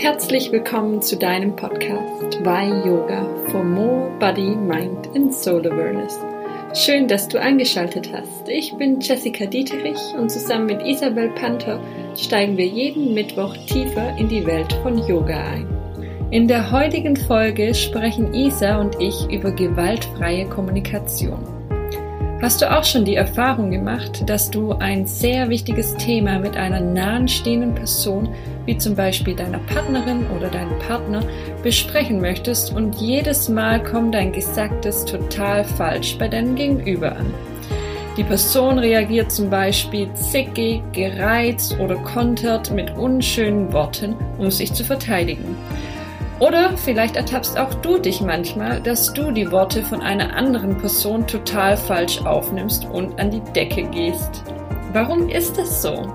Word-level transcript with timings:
Herzlich 0.00 0.50
willkommen 0.50 1.02
zu 1.02 1.18
deinem 1.18 1.54
Podcast 1.54 2.42
Why 2.42 2.88
Yoga 2.88 3.22
for 3.50 3.62
More 3.62 4.10
Body, 4.18 4.56
Mind 4.56 5.14
and 5.14 5.30
Soul 5.30 5.66
Awareness. 5.66 6.18
Schön, 6.72 7.06
dass 7.06 7.28
du 7.28 7.38
eingeschaltet 7.38 8.10
hast. 8.10 8.48
Ich 8.48 8.74
bin 8.78 9.00
Jessica 9.00 9.44
Dieterich 9.44 10.00
und 10.18 10.30
zusammen 10.30 10.64
mit 10.64 10.86
Isabel 10.86 11.28
Panther 11.34 11.78
steigen 12.16 12.56
wir 12.56 12.66
jeden 12.66 13.12
Mittwoch 13.12 13.54
tiefer 13.66 14.16
in 14.16 14.30
die 14.30 14.46
Welt 14.46 14.72
von 14.82 15.06
Yoga 15.06 15.36
ein. 15.36 15.68
In 16.30 16.48
der 16.48 16.70
heutigen 16.70 17.16
Folge 17.16 17.74
sprechen 17.74 18.32
Isa 18.32 18.80
und 18.80 18.98
ich 19.00 19.30
über 19.30 19.52
gewaltfreie 19.52 20.48
Kommunikation. 20.48 21.59
Hast 22.42 22.62
du 22.62 22.74
auch 22.74 22.84
schon 22.84 23.04
die 23.04 23.16
Erfahrung 23.16 23.70
gemacht, 23.70 24.22
dass 24.24 24.50
du 24.50 24.72
ein 24.72 25.06
sehr 25.06 25.50
wichtiges 25.50 25.94
Thema 25.96 26.38
mit 26.38 26.56
einer 26.56 26.80
nahen 26.80 27.28
stehenden 27.28 27.74
Person, 27.74 28.30
wie 28.64 28.78
zum 28.78 28.94
Beispiel 28.94 29.36
deiner 29.36 29.58
Partnerin 29.58 30.24
oder 30.34 30.48
deinem 30.48 30.78
Partner, 30.78 31.22
besprechen 31.62 32.18
möchtest 32.18 32.72
und 32.72 32.94
jedes 32.94 33.50
Mal 33.50 33.82
kommt 33.82 34.14
dein 34.14 34.32
Gesagtes 34.32 35.04
total 35.04 35.64
falsch 35.64 36.16
bei 36.16 36.28
deinem 36.28 36.54
Gegenüber 36.54 37.14
an? 37.14 37.26
Die 38.16 38.24
Person 38.24 38.78
reagiert 38.78 39.30
zum 39.30 39.50
Beispiel 39.50 40.08
zickig, 40.14 40.80
gereizt 40.92 41.78
oder 41.78 41.96
kontert 41.96 42.70
mit 42.70 42.90
unschönen 42.96 43.70
Worten, 43.74 44.14
um 44.38 44.50
sich 44.50 44.72
zu 44.72 44.82
verteidigen. 44.82 45.56
Oder 46.40 46.76
vielleicht 46.78 47.16
ertappst 47.16 47.58
auch 47.58 47.74
du 47.74 47.98
dich 47.98 48.22
manchmal, 48.22 48.80
dass 48.80 49.12
du 49.12 49.30
die 49.30 49.52
Worte 49.52 49.82
von 49.82 50.00
einer 50.00 50.34
anderen 50.34 50.76
Person 50.78 51.26
total 51.26 51.76
falsch 51.76 52.22
aufnimmst 52.22 52.86
und 52.86 53.20
an 53.20 53.30
die 53.30 53.42
Decke 53.52 53.82
gehst. 53.84 54.42
Warum 54.94 55.28
ist 55.28 55.58
es 55.58 55.82
so? 55.82 56.10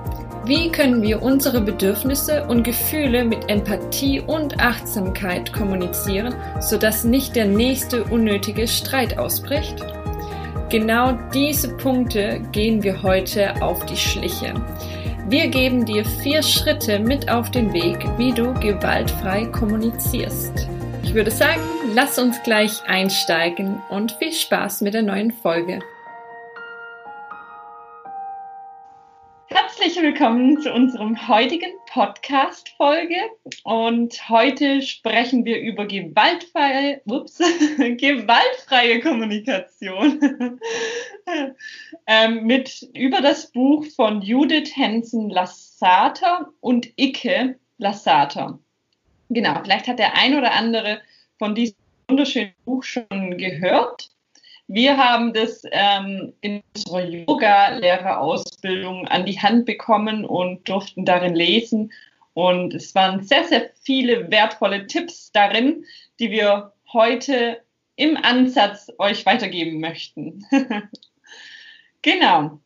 Wie 0.45 0.71
können 0.71 1.02
wir 1.02 1.21
unsere 1.21 1.61
Bedürfnisse 1.61 2.45
und 2.45 2.63
Gefühle 2.63 3.23
mit 3.23 3.49
Empathie 3.49 4.19
und 4.19 4.59
Achtsamkeit 4.59 5.53
kommunizieren, 5.53 6.35
sodass 6.59 7.03
nicht 7.03 7.35
der 7.35 7.45
nächste 7.45 8.03
unnötige 8.03 8.67
Streit 8.67 9.17
ausbricht? 9.17 9.83
Genau 10.69 11.13
diese 11.33 11.69
Punkte 11.78 12.41
gehen 12.52 12.81
wir 12.81 13.02
heute 13.03 13.61
auf 13.61 13.85
die 13.85 13.97
Schliche. 13.97 14.53
Wir 15.28 15.48
geben 15.48 15.86
dir 15.86 16.06
vier 16.06 16.44
Schritte 16.44 17.00
mit 17.00 17.30
auf 17.30 17.50
den 17.50 17.73
Weg, 17.73 17.98
wie 18.20 18.31
du 18.31 18.54
gewaltfrei 18.59 19.45
kommunizierst. 19.45 20.68
Ich 21.02 21.16
würde 21.16 21.31
sagen, 21.31 21.62
lass 21.95 22.20
uns 22.20 22.44
gleich 22.44 22.84
einsteigen 22.86 23.81
und 23.90 24.12
viel 24.12 24.31
Spaß 24.31 24.81
mit 24.81 24.94
der 24.94 25.02
neuen 25.02 25.31
Folge. 25.31 25.80
Willkommen 30.17 30.61
zu 30.61 30.71
unserem 30.71 31.27
heutigen 31.27 31.71
Podcast-Folge. 31.91 33.17
Und 33.66 34.30
heute 34.30 34.81
sprechen 34.81 35.44
wir 35.44 35.59
über 35.59 35.85
gewaltfreie, 35.85 37.02
ups, 37.03 37.39
gewaltfreie 37.77 39.02
Kommunikation. 39.02 40.57
ähm, 42.07 42.45
mit 42.45 42.88
über 42.94 43.19
das 43.19 43.52
Buch 43.52 43.85
von 43.94 44.22
Judith 44.22 44.72
Henson 44.77 45.30
Lassater 45.30 46.47
und 46.61 46.88
Icke 46.95 47.59
Lassater. 47.77 48.59
Genau, 49.29 49.59
vielleicht 49.63 49.89
hat 49.89 50.00
der 50.00 50.17
ein 50.17 50.38
oder 50.38 50.53
andere 50.53 51.02
von 51.38 51.55
diesem 51.55 51.75
wunderschönen 52.07 52.53
Buch 52.63 52.83
schon 52.83 53.38
gehört. 53.38 54.14
Wir 54.67 54.97
haben 54.97 55.31
das 55.33 55.61
ähm, 55.71 56.33
in 56.41 56.61
unserer 56.75 57.08
Yoga-Lehrerausbildung 57.08 59.07
an 59.07 59.25
die 59.25 59.39
Hand 59.39 59.66
bekommen 59.66 60.25
und 60.25 60.67
durften 60.67 61.05
darin 61.05 61.35
lesen. 61.35 61.94
Und 62.33 62.73
es 62.73 62.95
waren 62.95 63.23
sehr, 63.23 63.44
sehr 63.45 63.69
viele 63.81 64.30
wertvolle 64.31 64.88
Tipps 64.88 65.31
darin, 65.31 65.85
die 66.19 66.31
wir 66.31 66.73
heute 66.91 67.61
im 67.95 68.17
Ansatz 68.17 68.91
euch 68.97 69.25
weitergeben 69.25 69.79
möchten. 69.79 70.45
genau. 72.01 72.59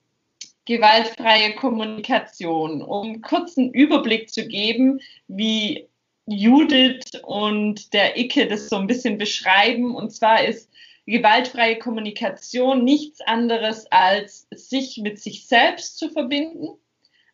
Gewaltfreie 0.65 1.53
Kommunikation. 1.55 2.81
Um 2.81 3.21
kurzen 3.21 3.71
Überblick 3.73 4.29
zu 4.29 4.47
geben, 4.47 5.01
wie 5.27 5.87
Judith 6.27 7.11
und 7.23 7.93
der 7.93 8.17
Icke 8.17 8.47
das 8.47 8.69
so 8.69 8.77
ein 8.77 8.87
bisschen 8.87 9.17
beschreiben. 9.17 9.95
Und 9.95 10.11
zwar 10.11 10.43
ist 10.43 10.69
gewaltfreie 11.09 11.79
Kommunikation 11.79 12.83
nichts 12.83 13.21
anderes 13.21 13.91
als 13.91 14.47
sich 14.51 14.97
mit 14.97 15.19
sich 15.19 15.47
selbst 15.47 15.97
zu 15.97 16.09
verbinden, 16.09 16.77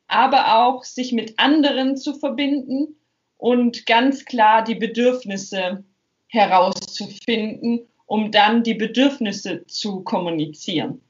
aber 0.08 0.59
auch 0.59 0.84
sich 0.84 1.12
mit 1.12 1.38
anderen 1.40 1.97
zu 1.97 2.14
verbinden 2.14 2.96
und 3.38 3.85
ganz 3.85 4.25
klar 4.25 4.64
die 4.64 4.75
Bedürfnisse 4.75 5.84
herauszufinden, 6.28 7.88
um 8.06 8.31
dann 8.31 8.64
die 8.64 8.75
Bedürfnisse 8.75 9.66
zu 9.66 10.02
kommunizieren. 10.02 11.02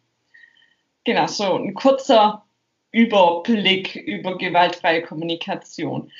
Genau, 1.03 1.27
so 1.27 1.55
ein 1.55 1.73
kurzer 1.73 2.45
Überblick 2.91 3.95
über 3.95 4.37
gewaltfreie 4.37 5.03
Kommunikation. 5.03 6.11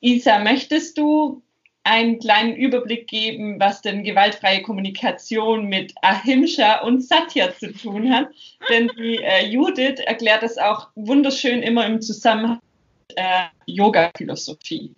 Isa, 0.00 0.38
möchtest 0.40 0.98
du 0.98 1.42
einen 1.84 2.18
kleinen 2.18 2.54
Überblick 2.54 3.06
geben, 3.06 3.58
was 3.58 3.80
denn 3.80 4.04
gewaltfreie 4.04 4.62
Kommunikation 4.62 5.66
mit 5.66 5.94
Ahimsa 6.02 6.80
und 6.80 7.02
Satya 7.02 7.54
zu 7.54 7.72
tun 7.72 8.12
hat. 8.12 8.28
Denn 8.68 8.90
die 8.98 9.16
äh, 9.16 9.46
Judith 9.46 10.00
erklärt 10.00 10.42
das 10.42 10.58
auch 10.58 10.88
wunderschön 10.94 11.62
immer 11.62 11.86
im 11.86 12.02
Zusammenhang 12.02 12.60
mit 13.08 13.18
äh, 13.18 13.44
Yoga-Philosophie. 13.66 14.94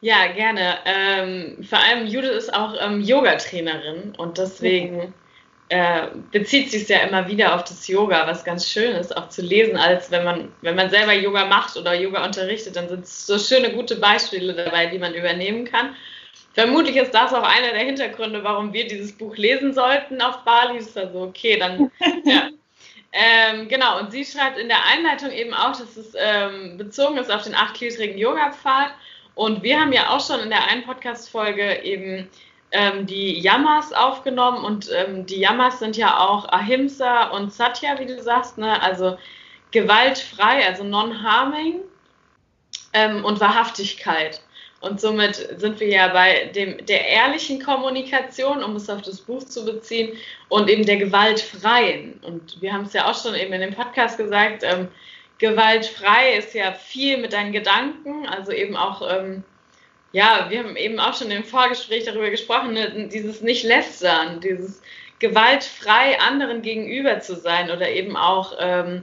Ja, 0.00 0.28
gerne. 0.28 0.78
Ähm, 0.86 1.62
vor 1.62 1.78
allem 1.78 2.06
Judith 2.06 2.30
ist 2.30 2.54
auch 2.54 2.74
ähm, 2.80 3.02
Yoga-Trainerin 3.02 4.14
und 4.16 4.38
deswegen 4.38 5.12
äh, 5.70 6.08
bezieht 6.32 6.70
sich 6.70 6.88
ja 6.88 6.98
immer 6.98 7.28
wieder 7.28 7.54
auf 7.54 7.64
das 7.64 7.86
Yoga, 7.86 8.26
was 8.26 8.44
ganz 8.44 8.68
schön 8.68 8.92
ist, 8.92 9.16
auch 9.16 9.28
zu 9.28 9.40
lesen, 9.40 9.76
als 9.76 10.10
wenn 10.10 10.24
man, 10.24 10.52
wenn 10.62 10.74
man 10.74 10.90
selber 10.90 11.12
Yoga 11.12 11.46
macht 11.46 11.76
oder 11.76 11.94
Yoga 11.94 12.24
unterrichtet, 12.24 12.76
dann 12.76 12.88
sind 12.88 13.06
so 13.06 13.38
schöne, 13.38 13.72
gute 13.72 13.96
Beispiele 13.96 14.52
dabei, 14.52 14.86
die 14.86 14.98
man 14.98 15.14
übernehmen 15.14 15.64
kann. 15.64 15.94
Vermutlich 16.54 16.96
ist 16.96 17.14
das 17.14 17.32
auch 17.32 17.44
einer 17.44 17.70
der 17.70 17.84
Hintergründe, 17.84 18.42
warum 18.42 18.72
wir 18.72 18.86
dieses 18.86 19.12
Buch 19.12 19.36
lesen 19.36 19.72
sollten 19.72 20.20
auf 20.20 20.44
Bali. 20.44 20.78
Das 20.78 20.88
ist 20.88 20.98
also 20.98 21.22
okay, 21.22 21.56
dann 21.56 21.90
ja. 22.24 22.50
Ähm, 23.12 23.68
genau, 23.68 23.98
und 23.98 24.12
sie 24.12 24.24
schreibt 24.24 24.56
in 24.56 24.68
der 24.68 24.86
Einleitung 24.86 25.32
eben 25.32 25.52
auch, 25.52 25.76
dass 25.76 25.96
es 25.96 26.12
ähm, 26.16 26.76
bezogen 26.78 27.18
ist 27.18 27.30
auf 27.30 27.42
den 27.42 27.56
achtgliedrigen 27.56 28.16
Yoga-Pfad. 28.16 28.92
Und 29.34 29.62
wir 29.62 29.80
haben 29.80 29.92
ja 29.92 30.10
auch 30.10 30.24
schon 30.24 30.40
in 30.40 30.50
der 30.50 30.68
einen 30.68 30.84
Podcast-Folge 30.84 31.82
eben 31.82 32.28
ähm, 32.72 33.06
die 33.06 33.40
Yamas 33.40 33.92
aufgenommen 33.92 34.64
und 34.64 34.90
ähm, 34.92 35.26
die 35.26 35.40
Yamas 35.40 35.78
sind 35.78 35.96
ja 35.96 36.18
auch 36.18 36.48
Ahimsa 36.48 37.28
und 37.30 37.52
Satya, 37.52 37.98
wie 37.98 38.06
du 38.06 38.22
sagst, 38.22 38.58
ne? 38.58 38.80
also 38.82 39.18
gewaltfrei, 39.72 40.66
also 40.66 40.84
non-harming 40.84 41.80
ähm, 42.92 43.24
und 43.24 43.40
Wahrhaftigkeit. 43.40 44.40
Und 44.80 44.98
somit 44.98 45.34
sind 45.58 45.78
wir 45.78 45.88
ja 45.88 46.08
bei 46.08 46.46
dem, 46.54 46.84
der 46.86 47.06
ehrlichen 47.06 47.62
Kommunikation, 47.62 48.64
um 48.64 48.76
es 48.76 48.88
auf 48.88 49.02
das 49.02 49.20
Buch 49.20 49.44
zu 49.44 49.64
beziehen, 49.66 50.16
und 50.48 50.70
eben 50.70 50.86
der 50.86 50.96
gewaltfreien. 50.96 52.18
Und 52.22 52.62
wir 52.62 52.72
haben 52.72 52.84
es 52.84 52.94
ja 52.94 53.10
auch 53.10 53.20
schon 53.20 53.34
eben 53.34 53.52
in 53.52 53.60
dem 53.60 53.74
Podcast 53.74 54.16
gesagt, 54.16 54.62
ähm, 54.62 54.88
gewaltfrei 55.38 56.34
ist 56.36 56.54
ja 56.54 56.72
viel 56.72 57.18
mit 57.18 57.34
deinen 57.34 57.52
Gedanken, 57.52 58.26
also 58.26 58.52
eben 58.52 58.74
auch 58.74 59.02
ähm, 59.06 59.44
ja, 60.12 60.46
wir 60.48 60.60
haben 60.60 60.76
eben 60.76 60.98
auch 60.98 61.16
schon 61.16 61.30
im 61.30 61.44
Vorgespräch 61.44 62.04
darüber 62.04 62.30
gesprochen, 62.30 62.74
ne, 62.74 63.08
dieses 63.12 63.42
nicht 63.42 63.64
lästern, 63.64 64.40
dieses 64.40 64.82
gewaltfrei 65.20 66.18
anderen 66.18 66.62
gegenüber 66.62 67.20
zu 67.20 67.36
sein 67.36 67.70
oder 67.70 67.88
eben 67.88 68.16
auch 68.16 68.54
ähm, 68.58 69.02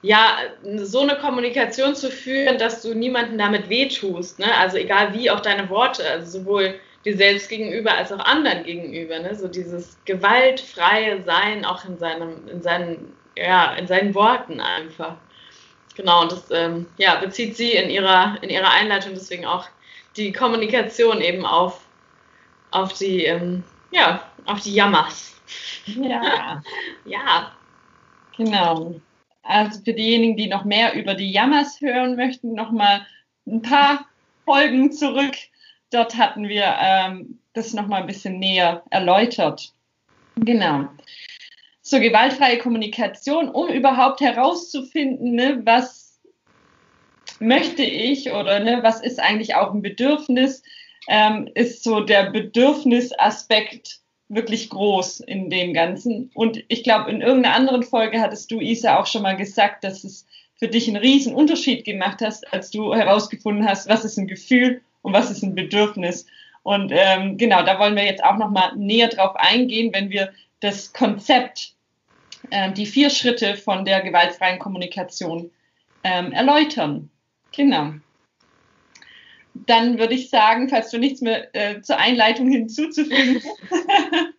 ja 0.00 0.38
so 0.76 1.00
eine 1.00 1.16
Kommunikation 1.16 1.94
zu 1.94 2.10
führen, 2.10 2.58
dass 2.58 2.82
du 2.82 2.94
niemanden 2.94 3.38
damit 3.38 3.68
wehtust. 3.68 4.40
Ne? 4.40 4.52
Also 4.56 4.78
egal 4.78 5.14
wie 5.14 5.30
auch 5.30 5.40
deine 5.40 5.68
Worte, 5.70 6.08
also 6.08 6.40
sowohl 6.40 6.74
dir 7.04 7.16
selbst 7.16 7.48
gegenüber 7.48 7.94
als 7.96 8.12
auch 8.12 8.24
anderen 8.24 8.64
gegenüber. 8.64 9.18
Ne? 9.18 9.34
So 9.34 9.46
dieses 9.46 9.98
gewaltfreie 10.04 11.22
Sein 11.22 11.64
auch 11.64 11.84
in 11.84 11.98
seinem, 11.98 12.48
in 12.48 12.62
seinen, 12.62 13.16
ja, 13.36 13.74
in 13.74 13.86
seinen 13.86 14.14
Worten 14.14 14.60
einfach. 14.60 15.16
Genau, 15.94 16.22
und 16.22 16.32
das 16.32 16.50
ähm, 16.50 16.86
ja, 16.96 17.16
bezieht 17.16 17.56
sie 17.56 17.72
in 17.72 17.90
ihrer, 17.90 18.38
in 18.40 18.48
ihrer 18.50 18.70
Einleitung 18.70 19.12
deswegen 19.14 19.44
auch 19.44 19.68
die 20.16 20.32
Kommunikation 20.32 21.20
eben 21.20 21.46
auf, 21.46 21.86
auf 22.70 22.92
die, 22.94 23.24
ähm, 23.24 23.62
ja, 23.90 24.22
auf 24.46 24.60
die 24.60 24.74
Jammers. 24.74 25.40
Ja. 25.86 26.62
ja. 27.04 27.52
Genau. 28.36 28.94
Also 29.42 29.80
für 29.82 29.92
diejenigen, 29.92 30.36
die 30.36 30.48
noch 30.48 30.64
mehr 30.64 30.94
über 30.94 31.14
die 31.14 31.30
Jammers 31.30 31.80
hören 31.80 32.16
möchten, 32.16 32.54
nochmal 32.54 33.06
ein 33.46 33.62
paar 33.62 34.06
Folgen 34.44 34.92
zurück. 34.92 35.34
Dort 35.90 36.16
hatten 36.16 36.48
wir 36.48 36.74
ähm, 36.80 37.38
das 37.52 37.74
nochmal 37.74 38.02
ein 38.02 38.06
bisschen 38.06 38.38
näher 38.38 38.82
erläutert. 38.90 39.72
Genau. 40.36 40.88
So 41.82 42.00
gewaltfreie 42.00 42.58
Kommunikation, 42.58 43.50
um 43.50 43.68
überhaupt 43.68 44.20
herauszufinden, 44.20 45.34
ne, 45.34 45.60
was 45.64 46.11
möchte 47.42 47.82
ich 47.82 48.32
oder 48.32 48.60
ne, 48.60 48.80
was 48.82 49.00
ist 49.00 49.20
eigentlich 49.20 49.54
auch 49.54 49.72
ein 49.72 49.82
Bedürfnis, 49.82 50.62
ähm, 51.08 51.48
ist 51.54 51.84
so 51.84 52.00
der 52.00 52.30
Bedürfnisaspekt 52.30 54.00
wirklich 54.28 54.70
groß 54.70 55.20
in 55.20 55.50
dem 55.50 55.74
Ganzen. 55.74 56.30
Und 56.34 56.62
ich 56.68 56.84
glaube, 56.84 57.10
in 57.10 57.20
irgendeiner 57.20 57.54
anderen 57.54 57.82
Folge 57.82 58.20
hattest 58.20 58.50
du, 58.50 58.60
Isa, 58.60 58.98
auch 58.98 59.06
schon 59.06 59.22
mal 59.22 59.36
gesagt, 59.36 59.84
dass 59.84 60.04
es 60.04 60.26
für 60.56 60.68
dich 60.68 60.88
einen 60.88 60.96
riesen 60.96 61.34
Unterschied 61.34 61.84
gemacht 61.84 62.20
hast, 62.22 62.50
als 62.52 62.70
du 62.70 62.94
herausgefunden 62.94 63.66
hast, 63.68 63.88
was 63.88 64.04
ist 64.04 64.16
ein 64.16 64.28
Gefühl 64.28 64.80
und 65.02 65.12
was 65.12 65.30
ist 65.30 65.42
ein 65.42 65.54
Bedürfnis. 65.54 66.26
Und 66.62 66.92
ähm, 66.94 67.36
genau, 67.36 67.62
da 67.64 67.78
wollen 67.78 67.96
wir 67.96 68.04
jetzt 68.04 68.22
auch 68.22 68.36
noch 68.36 68.50
mal 68.50 68.74
näher 68.76 69.08
drauf 69.08 69.34
eingehen, 69.34 69.92
wenn 69.92 70.10
wir 70.10 70.32
das 70.60 70.92
Konzept, 70.92 71.74
äh, 72.50 72.72
die 72.72 72.86
vier 72.86 73.10
Schritte 73.10 73.56
von 73.56 73.84
der 73.84 74.00
gewaltfreien 74.00 74.60
Kommunikation 74.60 75.50
ähm, 76.04 76.32
erläutern. 76.32 77.10
Genau. 77.54 77.94
Dann 79.54 79.98
würde 79.98 80.14
ich 80.14 80.30
sagen, 80.30 80.68
falls 80.68 80.90
du 80.90 80.98
nichts 80.98 81.20
mehr 81.20 81.54
äh, 81.54 81.82
zur 81.82 81.98
Einleitung 81.98 82.50
hinzuzufügen 82.50 83.42
hast, 83.42 83.62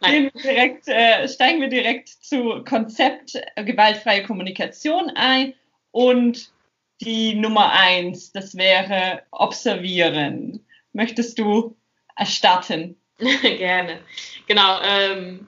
wir 0.00 0.30
direkt, 0.32 0.88
äh, 0.88 1.28
steigen 1.28 1.60
wir 1.60 1.68
direkt 1.68 2.08
zu 2.08 2.64
Konzept 2.64 3.34
äh, 3.54 3.64
gewaltfreie 3.64 4.24
Kommunikation 4.24 5.10
ein 5.10 5.54
und 5.92 6.50
die 7.00 7.34
Nummer 7.34 7.72
eins, 7.72 8.32
das 8.32 8.56
wäre 8.56 9.22
observieren. 9.30 10.64
Möchtest 10.92 11.38
du 11.38 11.76
erstatten? 12.16 12.96
Gerne. 13.42 14.00
Genau. 14.46 14.80
Ähm, 14.82 15.46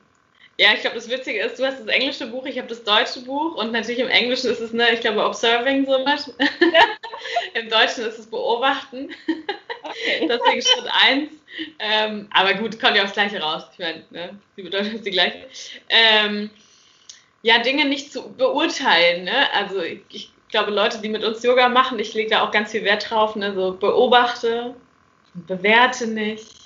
ja, 0.60 0.74
ich 0.74 0.80
glaube, 0.80 0.96
das 0.96 1.08
Witzige 1.08 1.40
ist, 1.40 1.58
du 1.60 1.64
hast 1.64 1.78
das 1.78 1.86
englische 1.86 2.26
Buch, 2.26 2.44
ich 2.44 2.58
habe 2.58 2.66
das 2.66 2.82
deutsche 2.82 3.20
Buch 3.20 3.54
und 3.54 3.70
natürlich 3.70 4.00
im 4.00 4.08
Englischen 4.08 4.50
ist 4.50 4.58
es, 4.58 4.72
ne, 4.72 4.92
ich 4.92 5.00
glaube, 5.00 5.24
observing 5.24 5.86
so 5.86 5.92
was. 6.04 6.28
Im 7.54 7.68
Deutschen 7.68 8.04
ist 8.04 8.18
es 8.18 8.26
beobachten. 8.26 9.10
Okay. 9.82 10.28
Deswegen 10.28 10.62
Schritt 10.62 10.90
1. 11.06 11.30
Ähm, 11.78 12.28
aber 12.32 12.54
gut, 12.54 12.80
kommt 12.80 12.96
ja 12.96 13.04
aufs 13.04 13.12
Gleiche 13.12 13.40
raus. 13.40 13.64
Ich 13.72 13.78
meine, 13.78 14.04
ne, 14.10 14.38
die 14.56 14.62
Bedeutung 14.62 14.94
ist 14.94 15.06
die 15.06 15.12
gleiche. 15.12 15.46
Ähm, 15.88 16.50
ja, 17.42 17.58
Dinge 17.60 17.84
nicht 17.84 18.12
zu 18.12 18.34
beurteilen. 18.34 19.24
Ne? 19.24 19.52
Also 19.54 19.80
ich, 19.80 20.00
ich, 20.10 20.32
glaube, 20.48 20.72
Leute, 20.72 20.98
die 21.00 21.08
mit 21.08 21.24
uns 21.24 21.42
Yoga 21.42 21.68
machen, 21.68 21.98
ich 21.98 22.14
lege 22.14 22.30
da 22.30 22.42
auch 22.42 22.50
ganz 22.50 22.72
viel 22.72 22.82
Wert 22.82 23.10
drauf, 23.10 23.36
ne? 23.36 23.54
so 23.54 23.72
beobachte, 23.74 24.74
bewerte 25.34 26.06
nicht 26.06 26.57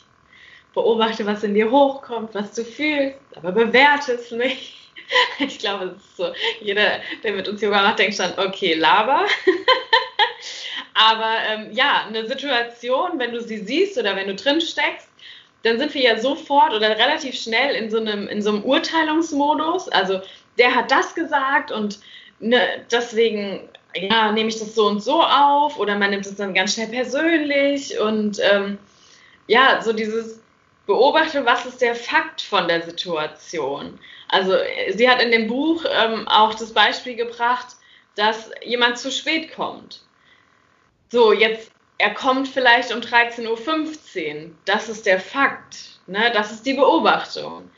beobachte, 0.75 1.27
was 1.27 1.43
in 1.43 1.55
dir 1.55 1.71
hochkommt, 1.71 2.35
was 2.35 2.53
du 2.53 2.65
fühlst, 2.65 3.19
aber 3.37 3.53
bewerte 3.53 4.13
es 4.13 4.31
nicht. 4.31 4.79
Ich 5.41 5.59
glaube, 5.59 5.87
es 5.87 6.03
ist 6.03 6.17
so, 6.17 6.33
jeder, 6.61 7.01
der 7.23 7.33
mit 7.33 7.47
uns 7.47 7.61
Yoga 7.61 7.83
macht, 7.83 7.99
denkt 7.99 8.17
schon, 8.17 8.33
okay, 8.39 8.75
Laber. 8.75 9.27
aber 10.95 11.35
ähm, 11.51 11.69
ja, 11.73 12.07
eine 12.07 12.27
Situation, 12.27 13.19
wenn 13.19 13.33
du 13.33 13.43
sie 13.43 13.59
siehst 13.59 13.99
oder 13.99 14.17
wenn 14.17 14.29
du 14.29 14.35
drin 14.35 14.63
steckst, 14.63 15.09
dann 15.65 15.79
sind 15.79 15.93
wir 15.93 16.01
ja 16.01 16.19
sofort 16.19 16.73
oder 16.73 16.91
relativ 16.91 17.35
schnell 17.35 17.75
in 17.75 17.91
so 17.91 17.99
einem, 17.99 18.27
in 18.29 18.41
so 18.41 18.51
einem 18.51 18.65
Urteilungsmodus. 18.65 19.89
Also 19.89 20.21
der 20.59 20.75
hat 20.75 20.91
das 20.91 21.15
gesagt 21.15 21.73
und 21.73 21.99
ne, 22.41 22.85
deswegen 22.91 23.69
ja, 23.95 24.33
nehme 24.33 24.49
ich 24.49 24.59
das 24.59 24.75
so 24.75 24.87
und 24.87 25.03
so 25.03 25.23
auf 25.23 25.79
oder 25.79 25.97
man 25.97 26.11
nimmt 26.11 26.27
es 26.27 26.37
dann 26.37 26.55
ganz 26.55 26.75
schnell 26.75 26.89
persönlich 26.89 27.99
und 27.99 28.39
ähm, 28.43 28.79
ja, 29.47 29.81
so 29.83 29.93
dieses 29.93 30.42
beobachte, 30.87 31.45
was 31.45 31.67
ist 31.67 31.81
der 31.81 31.95
Fakt 31.95 32.43
von 32.43 32.69
der 32.69 32.83
Situation. 32.83 33.99
Also 34.29 34.57
sie 34.91 35.09
hat 35.09 35.23
in 35.23 35.31
dem 35.31 35.47
Buch 35.47 35.85
ähm, 35.89 36.27
auch 36.29 36.55
das 36.55 36.73
Beispiel 36.73 37.15
gebracht, 37.15 37.77
dass 38.17 38.51
jemand 38.65 38.99
zu 38.99 39.11
spät 39.11 39.55
kommt. 39.55 40.01
So, 41.11 41.33
jetzt, 41.33 41.71
er 41.99 42.15
kommt 42.15 42.49
vielleicht 42.49 42.93
um 42.93 43.01
13.15 43.01 43.47
Uhr. 44.45 44.51
Das 44.65 44.89
ist 44.89 45.07
der 45.07 45.21
Fakt. 45.21 45.77
Ne? 46.07 46.31
Das 46.33 46.51
ist 46.51 46.67
die 46.67 46.75
Beobachtung. 46.75 47.71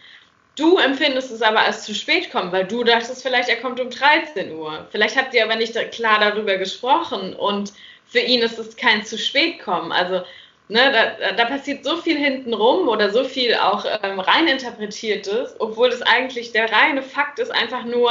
Du 0.56 0.78
empfindest 0.78 1.32
es 1.32 1.42
aber 1.42 1.60
als 1.60 1.84
zu 1.84 1.94
spät 1.94 2.30
kommen, 2.30 2.52
weil 2.52 2.64
du 2.64 2.84
dachtest 2.84 3.22
vielleicht, 3.22 3.48
er 3.48 3.60
kommt 3.60 3.80
um 3.80 3.90
13 3.90 4.54
Uhr. 4.54 4.86
Vielleicht 4.90 5.16
habt 5.16 5.34
ihr 5.34 5.42
aber 5.42 5.56
nicht 5.56 5.74
klar 5.90 6.20
darüber 6.20 6.56
gesprochen 6.58 7.34
und 7.34 7.72
für 8.06 8.20
ihn 8.20 8.40
ist 8.40 8.58
es 8.58 8.76
kein 8.76 9.04
zu 9.04 9.18
spät 9.18 9.58
kommen. 9.58 9.90
Also 9.90 10.22
Ne, 10.68 10.80
da, 10.92 11.32
da, 11.32 11.44
passiert 11.44 11.84
so 11.84 11.98
viel 11.98 12.16
hintenrum 12.16 12.88
oder 12.88 13.10
so 13.10 13.24
viel 13.24 13.54
auch 13.54 13.84
ähm, 14.02 14.18
reininterpretiertes, 14.18 15.56
obwohl 15.58 15.88
es 15.88 16.00
eigentlich 16.00 16.52
der 16.52 16.72
reine 16.72 17.02
Fakt 17.02 17.38
ist, 17.38 17.50
einfach 17.50 17.84
nur, 17.84 18.10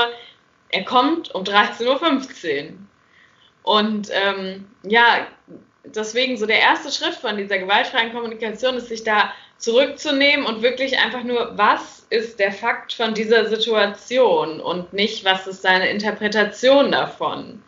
er 0.69 0.83
kommt 0.83 1.33
um 1.33 1.43
13.15 1.43 2.65
Uhr. 2.65 2.73
Und 3.63 4.09
ähm, 4.11 4.67
ja, 4.83 5.25
deswegen 5.83 6.37
so 6.37 6.45
der 6.45 6.59
erste 6.59 6.91
Schritt 6.91 7.15
von 7.15 7.37
dieser 7.37 7.57
gewaltfreien 7.57 8.13
Kommunikation 8.13 8.75
ist, 8.75 8.89
sich 8.89 9.03
da 9.03 9.33
zurückzunehmen 9.57 10.45
und 10.45 10.61
wirklich 10.61 10.99
einfach 10.99 11.23
nur, 11.23 11.57
was 11.57 12.05
ist 12.09 12.39
der 12.39 12.51
Fakt 12.51 12.93
von 12.93 13.13
dieser 13.13 13.45
Situation 13.47 14.59
und 14.59 14.93
nicht, 14.93 15.25
was 15.25 15.47
ist 15.47 15.63
deine 15.63 15.89
Interpretation 15.89 16.91
davon. 16.91 17.63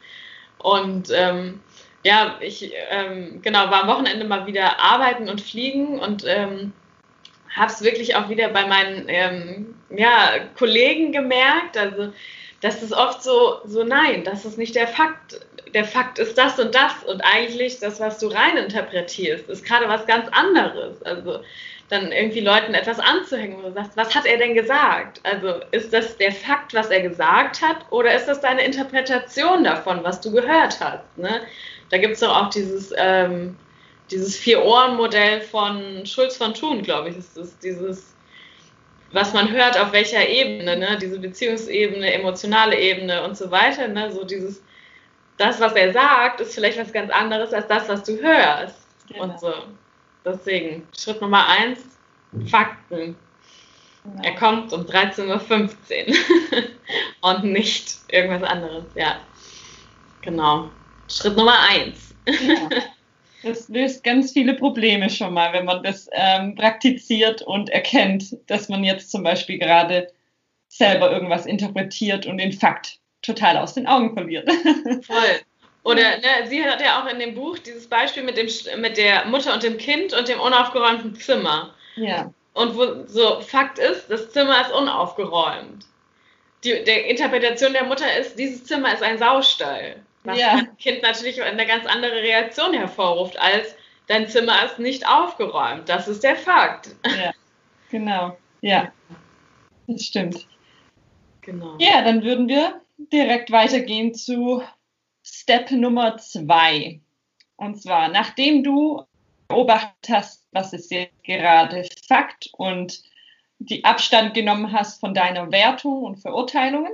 Und 0.59 1.09
ähm, 1.11 1.61
ja, 2.05 2.35
ich 2.39 2.71
ähm, 2.91 3.41
genau 3.41 3.71
war 3.71 3.83
am 3.83 3.87
Wochenende 3.87 4.25
mal 4.25 4.45
wieder 4.45 4.79
arbeiten 4.79 5.27
und 5.27 5.41
fliegen 5.41 5.99
und 5.99 6.23
ähm, 6.27 6.71
habe 7.49 7.71
es 7.71 7.81
wirklich 7.81 8.15
auch 8.15 8.29
wieder 8.29 8.49
bei 8.49 8.67
meinen 8.67 9.05
ähm, 9.07 9.75
ja, 9.89 10.33
Kollegen 10.55 11.11
gemerkt. 11.11 11.77
Also, 11.77 12.13
dass 12.61 12.83
es 12.83 12.93
oft 12.93 13.23
so, 13.23 13.59
so, 13.65 13.83
nein, 13.83 14.23
das 14.23 14.45
ist 14.45 14.59
nicht 14.59 14.75
der 14.75 14.87
Fakt. 14.87 15.39
Der 15.73 15.83
Fakt 15.83 16.19
ist 16.19 16.37
das 16.37 16.59
und 16.59 16.75
das 16.75 16.93
und 17.07 17.21
eigentlich 17.21 17.79
das, 17.79 17.99
was 17.99 18.19
du 18.19 18.27
reininterpretierst, 18.27 19.49
ist 19.49 19.65
gerade 19.65 19.89
was 19.89 20.05
ganz 20.05 20.27
anderes. 20.31 21.01
Also, 21.01 21.39
dann 21.89 22.11
irgendwie 22.11 22.39
Leuten 22.39 22.73
etwas 22.73 22.99
anzuhängen, 22.99 23.57
wo 23.57 23.67
du 23.67 23.73
sagst, 23.73 23.95
was 23.95 24.15
hat 24.15 24.25
er 24.25 24.37
denn 24.37 24.55
gesagt? 24.55 25.21
Also 25.23 25.59
ist 25.71 25.93
das 25.93 26.17
der 26.17 26.31
Fakt, 26.31 26.73
was 26.73 26.89
er 26.89 27.01
gesagt 27.01 27.61
hat, 27.61 27.77
oder 27.91 28.15
ist 28.15 28.25
das 28.25 28.41
deine 28.41 28.63
Interpretation 28.63 29.63
davon, 29.63 30.03
was 30.03 30.19
du 30.19 30.31
gehört 30.31 30.79
hast? 30.79 31.17
Ne? 31.17 31.41
Da 31.89 31.97
gibt 31.97 32.13
es 32.13 32.19
doch 32.19 32.35
auch 32.35 32.49
dieses, 32.49 32.93
ähm, 32.97 33.55
dieses 34.11 34.35
Vier-Ohren-Modell 34.37 35.41
von 35.41 36.05
Schulz 36.05 36.37
von 36.37 36.53
Thun, 36.53 36.81
glaube 36.81 37.09
ich. 37.09 37.15
Das 37.15 37.37
ist 37.37 37.63
dieses, 37.63 38.15
was 39.11 39.33
man 39.33 39.51
hört, 39.51 39.79
auf 39.79 39.91
welcher 39.91 40.27
Ebene, 40.27 40.77
ne? 40.77 40.97
diese 41.01 41.19
Beziehungsebene, 41.19 42.13
emotionale 42.13 42.79
Ebene 42.79 43.23
und 43.23 43.37
so 43.37 43.49
weiter. 43.51 43.87
Ne? 43.87 44.11
So 44.11 44.23
dieses, 44.23 44.61
das, 45.37 45.59
was 45.59 45.73
er 45.73 45.93
sagt, 45.93 46.41
ist 46.41 46.55
vielleicht 46.55 46.77
was 46.77 46.91
ganz 46.91 47.11
anderes 47.11 47.53
als 47.53 47.67
das, 47.67 47.89
was 47.89 48.03
du 48.03 48.19
hörst. 48.21 48.77
Genau. 49.07 49.23
Und 49.23 49.39
so. 49.39 49.53
Deswegen, 50.23 50.87
Schritt 50.97 51.21
Nummer 51.21 51.47
eins, 51.47 51.79
Fakten. 52.49 53.15
Genau. 54.03 54.23
Er 54.23 54.35
kommt 54.35 54.73
um 54.73 54.81
13.15 54.81 55.27
Uhr 55.27 56.63
und 57.29 57.43
nicht 57.43 57.97
irgendwas 58.09 58.43
anderes, 58.43 58.85
ja. 58.95 59.19
Genau. 60.21 60.69
Schritt 61.09 61.37
Nummer 61.37 61.59
eins. 61.59 62.15
Ja. 62.27 62.69
Das 63.43 63.69
löst 63.69 64.03
ganz 64.03 64.31
viele 64.31 64.55
Probleme 64.55 65.07
schon 65.07 65.33
mal, 65.33 65.53
wenn 65.53 65.65
man 65.65 65.83
das 65.83 66.09
ähm, 66.13 66.55
praktiziert 66.55 67.43
und 67.43 67.69
erkennt, 67.69 68.35
dass 68.47 68.69
man 68.69 68.83
jetzt 68.83 69.11
zum 69.11 69.21
Beispiel 69.21 69.59
gerade 69.59 70.11
selber 70.67 71.11
irgendwas 71.11 71.45
interpretiert 71.45 72.25
und 72.25 72.39
den 72.39 72.51
Fakt 72.51 72.99
total 73.21 73.57
aus 73.57 73.75
den 73.75 73.85
Augen 73.85 74.13
verliert. 74.13 74.49
Voll. 75.05 75.39
Oder 75.83 76.17
ne, 76.17 76.47
sie 76.47 76.65
hat 76.65 76.81
ja 76.81 77.01
auch 77.01 77.07
in 77.07 77.19
dem 77.19 77.35
Buch 77.35 77.59
dieses 77.59 77.87
Beispiel 77.87 78.23
mit, 78.23 78.37
dem, 78.37 78.47
mit 78.81 78.97
der 78.97 79.25
Mutter 79.25 79.53
und 79.53 79.61
dem 79.61 79.77
Kind 79.77 80.13
und 80.13 80.27
dem 80.27 80.39
unaufgeräumten 80.39 81.15
Zimmer. 81.15 81.75
Ja. 81.95 82.33
Und 82.53 82.75
wo 82.75 83.05
so 83.05 83.41
Fakt 83.41 83.77
ist, 83.77 84.09
das 84.09 84.31
Zimmer 84.31 84.61
ist 84.61 84.71
unaufgeräumt. 84.71 85.85
Die 86.63 86.83
der 86.83 87.05
Interpretation 87.07 87.73
der 87.73 87.83
Mutter 87.83 88.17
ist, 88.17 88.39
dieses 88.39 88.65
Zimmer 88.65 88.93
ist 88.93 89.03
ein 89.03 89.19
Saustall. 89.19 89.97
Was 90.25 90.39
ja. 90.39 90.53
ein 90.53 90.77
Kind 90.77 91.03
natürlich 91.03 91.41
eine 91.41 91.65
ganz 91.65 91.85
andere 91.85 92.21
Reaktion 92.21 92.73
hervorruft, 92.73 93.37
als 93.39 93.75
dein 94.07 94.27
Zimmer 94.27 94.65
ist 94.65 94.79
nicht 94.79 95.07
aufgeräumt. 95.07 95.87
Das 95.87 96.07
ist 96.07 96.23
der 96.23 96.35
Fakt. 96.35 96.89
Ja, 97.05 97.31
genau. 97.89 98.37
Ja, 98.61 98.91
das 99.87 100.03
stimmt. 100.03 100.47
Genau. 101.41 101.75
Ja, 101.79 102.03
dann 102.03 102.23
würden 102.23 102.47
wir 102.47 102.81
direkt 102.97 103.51
weitergehen 103.51 104.13
zu 104.13 104.63
Step 105.23 105.71
Nummer 105.71 106.17
zwei. 106.17 107.01
Und 107.55 107.81
zwar, 107.81 108.09
nachdem 108.09 108.63
du 108.63 109.03
beobachtet 109.47 110.09
hast, 110.09 110.47
was 110.51 110.73
ist 110.73 110.91
jetzt 110.91 111.23
gerade 111.23 111.87
Fakt 112.07 112.49
und 112.53 113.03
die 113.59 113.85
Abstand 113.85 114.33
genommen 114.33 114.71
hast 114.71 114.99
von 114.99 115.13
deiner 115.13 115.51
Wertung 115.51 116.03
und 116.03 116.17
Verurteilungen, 116.17 116.91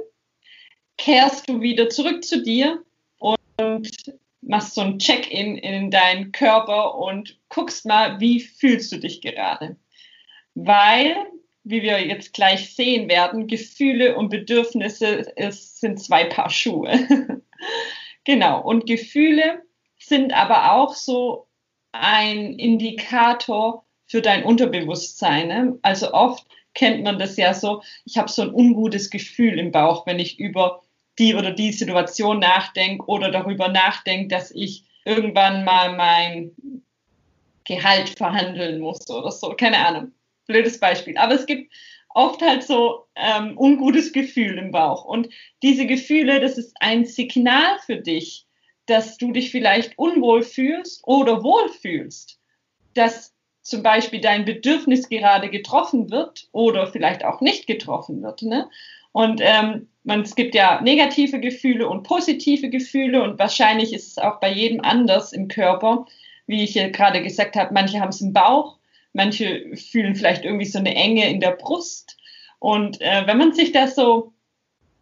kehrst 0.97 1.49
du 1.49 1.61
wieder 1.61 1.89
zurück 1.89 2.23
zu 2.23 2.43
dir 2.43 2.83
und 3.57 3.89
machst 4.41 4.75
so 4.75 4.81
ein 4.81 4.99
Check-in 4.99 5.57
in 5.57 5.91
deinen 5.91 6.31
Körper 6.31 6.95
und 6.95 7.39
guckst 7.49 7.85
mal, 7.85 8.19
wie 8.19 8.39
fühlst 8.39 8.91
du 8.91 8.97
dich 8.97 9.21
gerade. 9.21 9.77
Weil, 10.55 11.15
wie 11.63 11.83
wir 11.83 12.05
jetzt 12.05 12.33
gleich 12.33 12.73
sehen 12.73 13.07
werden, 13.07 13.47
Gefühle 13.47 14.15
und 14.15 14.29
Bedürfnisse 14.29 15.33
ist, 15.35 15.79
sind 15.79 16.01
zwei 16.01 16.25
Paar 16.25 16.49
Schuhe. 16.49 16.91
Genau. 18.23 18.61
Und 18.61 18.85
Gefühle 18.85 19.63
sind 19.97 20.33
aber 20.33 20.73
auch 20.73 20.93
so 20.93 21.47
ein 21.91 22.53
Indikator 22.53 23.85
für 24.05 24.21
dein 24.21 24.43
Unterbewusstsein. 24.43 25.47
Ne? 25.47 25.79
Also 25.81 26.13
oft 26.13 26.45
kennt 26.73 27.03
man 27.03 27.19
das 27.19 27.37
ja 27.37 27.53
so, 27.53 27.81
ich 28.05 28.17
habe 28.17 28.29
so 28.29 28.43
ein 28.43 28.53
ungutes 28.53 29.09
Gefühl 29.09 29.59
im 29.59 29.71
Bauch, 29.71 30.05
wenn 30.05 30.19
ich 30.19 30.39
über 30.39 30.81
die 31.21 31.35
oder 31.35 31.51
die 31.51 31.71
Situation 31.71 32.39
nachdenke 32.39 33.05
oder 33.05 33.29
darüber 33.29 33.67
nachdenke, 33.67 34.27
dass 34.27 34.49
ich 34.51 34.83
irgendwann 35.05 35.63
mal 35.63 35.95
mein 35.95 36.51
Gehalt 37.63 38.09
verhandeln 38.17 38.79
muss 38.79 39.07
oder 39.09 39.31
so. 39.31 39.49
Keine 39.51 39.77
Ahnung. 39.77 40.11
Blödes 40.47 40.79
Beispiel. 40.79 41.15
Aber 41.17 41.35
es 41.35 41.45
gibt 41.45 41.71
oft 42.09 42.41
halt 42.41 42.63
so 42.63 43.05
ähm, 43.15 43.55
ungutes 43.55 44.11
Gefühl 44.13 44.57
im 44.57 44.71
Bauch. 44.71 45.05
Und 45.05 45.29
diese 45.61 45.85
Gefühle, 45.85 46.39
das 46.39 46.57
ist 46.57 46.75
ein 46.79 47.05
Signal 47.05 47.77
für 47.85 47.97
dich, 47.97 48.47
dass 48.87 49.17
du 49.17 49.31
dich 49.31 49.51
vielleicht 49.51 49.97
unwohl 49.99 50.41
fühlst 50.41 51.01
oder 51.05 51.43
wohl 51.43 51.69
fühlst. 51.69 52.39
Dass 52.95 53.33
zum 53.61 53.83
Beispiel 53.83 54.21
dein 54.21 54.43
Bedürfnis 54.43 55.07
gerade 55.07 55.49
getroffen 55.51 56.09
wird 56.09 56.47
oder 56.51 56.87
vielleicht 56.87 57.23
auch 57.23 57.41
nicht 57.41 57.67
getroffen 57.67 58.23
wird. 58.23 58.41
Ne? 58.41 58.67
Und 59.11 59.41
ähm, 59.43 59.87
man, 60.03 60.21
es 60.21 60.35
gibt 60.35 60.55
ja 60.55 60.81
negative 60.81 61.39
Gefühle 61.39 61.87
und 61.87 62.03
positive 62.03 62.69
Gefühle 62.69 63.21
und 63.21 63.39
wahrscheinlich 63.39 63.93
ist 63.93 64.07
es 64.07 64.17
auch 64.17 64.39
bei 64.39 64.51
jedem 64.51 64.81
anders 64.81 65.33
im 65.33 65.47
Körper. 65.47 66.05
Wie 66.47 66.63
ich 66.63 66.73
ja 66.73 66.89
gerade 66.89 67.21
gesagt 67.21 67.55
habe, 67.55 67.73
manche 67.73 67.99
haben 67.99 68.09
es 68.09 68.21
im 68.21 68.33
Bauch, 68.33 68.77
manche 69.13 69.75
fühlen 69.75 70.15
vielleicht 70.15 70.43
irgendwie 70.43 70.65
so 70.65 70.79
eine 70.79 70.95
Enge 70.95 71.29
in 71.29 71.39
der 71.39 71.51
Brust. 71.51 72.17
Und 72.59 72.99
äh, 73.01 73.25
wenn 73.25 73.37
man 73.37 73.53
sich 73.53 73.71
das 73.71 73.95
so 73.95 74.33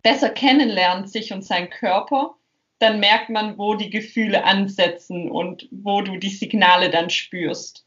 besser 0.03 0.29
kennenlernt, 0.29 1.09
sich 1.09 1.33
und 1.33 1.43
seinen 1.43 1.69
Körper, 1.69 2.35
dann 2.79 2.99
merkt 2.99 3.29
man, 3.29 3.57
wo 3.57 3.75
die 3.75 3.89
Gefühle 3.89 4.43
ansetzen 4.43 5.29
und 5.29 5.67
wo 5.71 6.01
du 6.01 6.17
die 6.17 6.29
Signale 6.29 6.89
dann 6.89 7.09
spürst. 7.09 7.85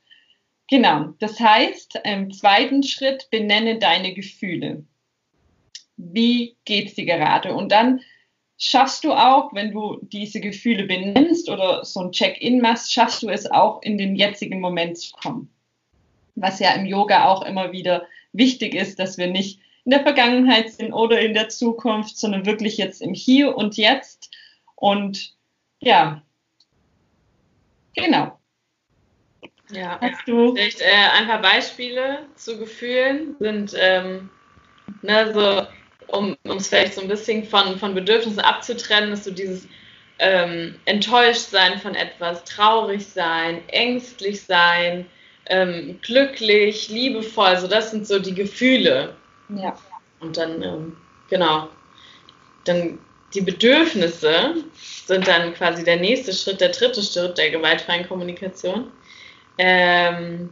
Genau, 0.69 1.15
das 1.19 1.41
heißt, 1.41 2.01
im 2.05 2.31
zweiten 2.33 2.83
Schritt 2.83 3.29
benenne 3.31 3.79
deine 3.79 4.15
Gefühle. 4.15 4.85
Wie 6.11 6.57
geht's 6.65 6.95
dir 6.95 7.05
gerade? 7.05 7.55
Und 7.55 7.71
dann 7.71 8.01
schaffst 8.59 9.05
du 9.05 9.13
auch, 9.13 9.53
wenn 9.55 9.73
du 9.73 9.99
diese 10.03 10.41
Gefühle 10.41 10.85
benennst 10.85 11.49
oder 11.49 11.85
so 11.85 12.01
ein 12.01 12.13
Check-in 12.13 12.61
machst, 12.61 12.93
schaffst 12.93 13.23
du 13.23 13.29
es 13.29 13.51
auch 13.51 13.83
in 13.83 13.99
den 13.99 14.17
jetzigen 14.17 14.61
Moment 14.61 14.99
zu 14.99 15.13
kommen. 15.13 15.51
Was 16.35 16.61
ja 16.61 16.73
im 16.73 16.87
Yoga 16.87 17.27
auch 17.27 17.43
immer 17.43 17.73
wieder 17.73 18.07
wichtig 18.33 18.75
ist, 18.75 18.99
dass 18.99 19.19
wir 19.19 19.27
nicht 19.27 19.61
in 19.85 19.91
der 19.91 20.03
Vergangenheit 20.03 20.71
sind 20.71 20.93
oder 20.93 21.21
in 21.21 21.35
der 21.35 21.49
Zukunft, 21.49 22.17
sondern 22.17 22.47
wirklich 22.47 22.77
jetzt 22.77 23.03
im 23.03 23.15
Hier 23.15 23.57
und 23.57 23.77
Jetzt 23.77 24.31
und 24.77 25.35
ja, 25.81 26.23
genau. 27.95 28.39
Ja, 29.73 29.99
Hast 30.01 30.29
du 30.29 30.55
vielleicht 30.55 30.81
äh, 30.81 31.19
ein 31.19 31.27
paar 31.27 31.41
Beispiele 31.41 32.27
zu 32.37 32.59
Gefühlen 32.59 33.37
sind, 33.39 33.75
ähm, 33.77 34.31
ne, 35.01 35.33
so, 35.33 35.67
um 36.09 36.37
es 36.45 36.69
vielleicht 36.69 36.95
so 36.95 37.01
ein 37.01 37.09
bisschen 37.09 37.45
von, 37.45 37.79
von 37.79 37.95
Bedürfnissen 37.95 38.41
abzutrennen, 38.41 39.13
ist 39.13 39.25
so 39.25 39.31
dieses 39.31 39.67
ähm, 40.19 40.77
enttäuscht 40.85 41.51
sein 41.51 41.79
von 41.81 41.95
etwas, 41.95 42.45
traurig 42.45 43.07
sein, 43.07 43.67
ängstlich 43.69 44.43
sein, 44.43 45.07
ähm, 45.47 45.99
glücklich, 46.03 46.89
liebevoll, 46.89 47.57
so 47.59 47.67
das 47.67 47.91
sind 47.91 48.07
so 48.07 48.19
die 48.19 48.35
Gefühle. 48.35 49.17
Ja. 49.49 49.77
Und 50.21 50.37
dann, 50.37 50.63
ähm, 50.63 50.97
genau, 51.29 51.69
dann 52.65 52.99
die 53.35 53.41
Bedürfnisse 53.41 54.55
sind 55.07 55.27
dann 55.27 55.55
quasi 55.55 55.85
der 55.85 55.97
nächste 55.97 56.33
Schritt, 56.33 56.61
der 56.61 56.69
dritte 56.69 57.03
Schritt 57.03 57.39
der 57.39 57.51
gewaltfreien 57.51 58.07
Kommunikation. 58.07 58.93
Ähm, 59.59 60.51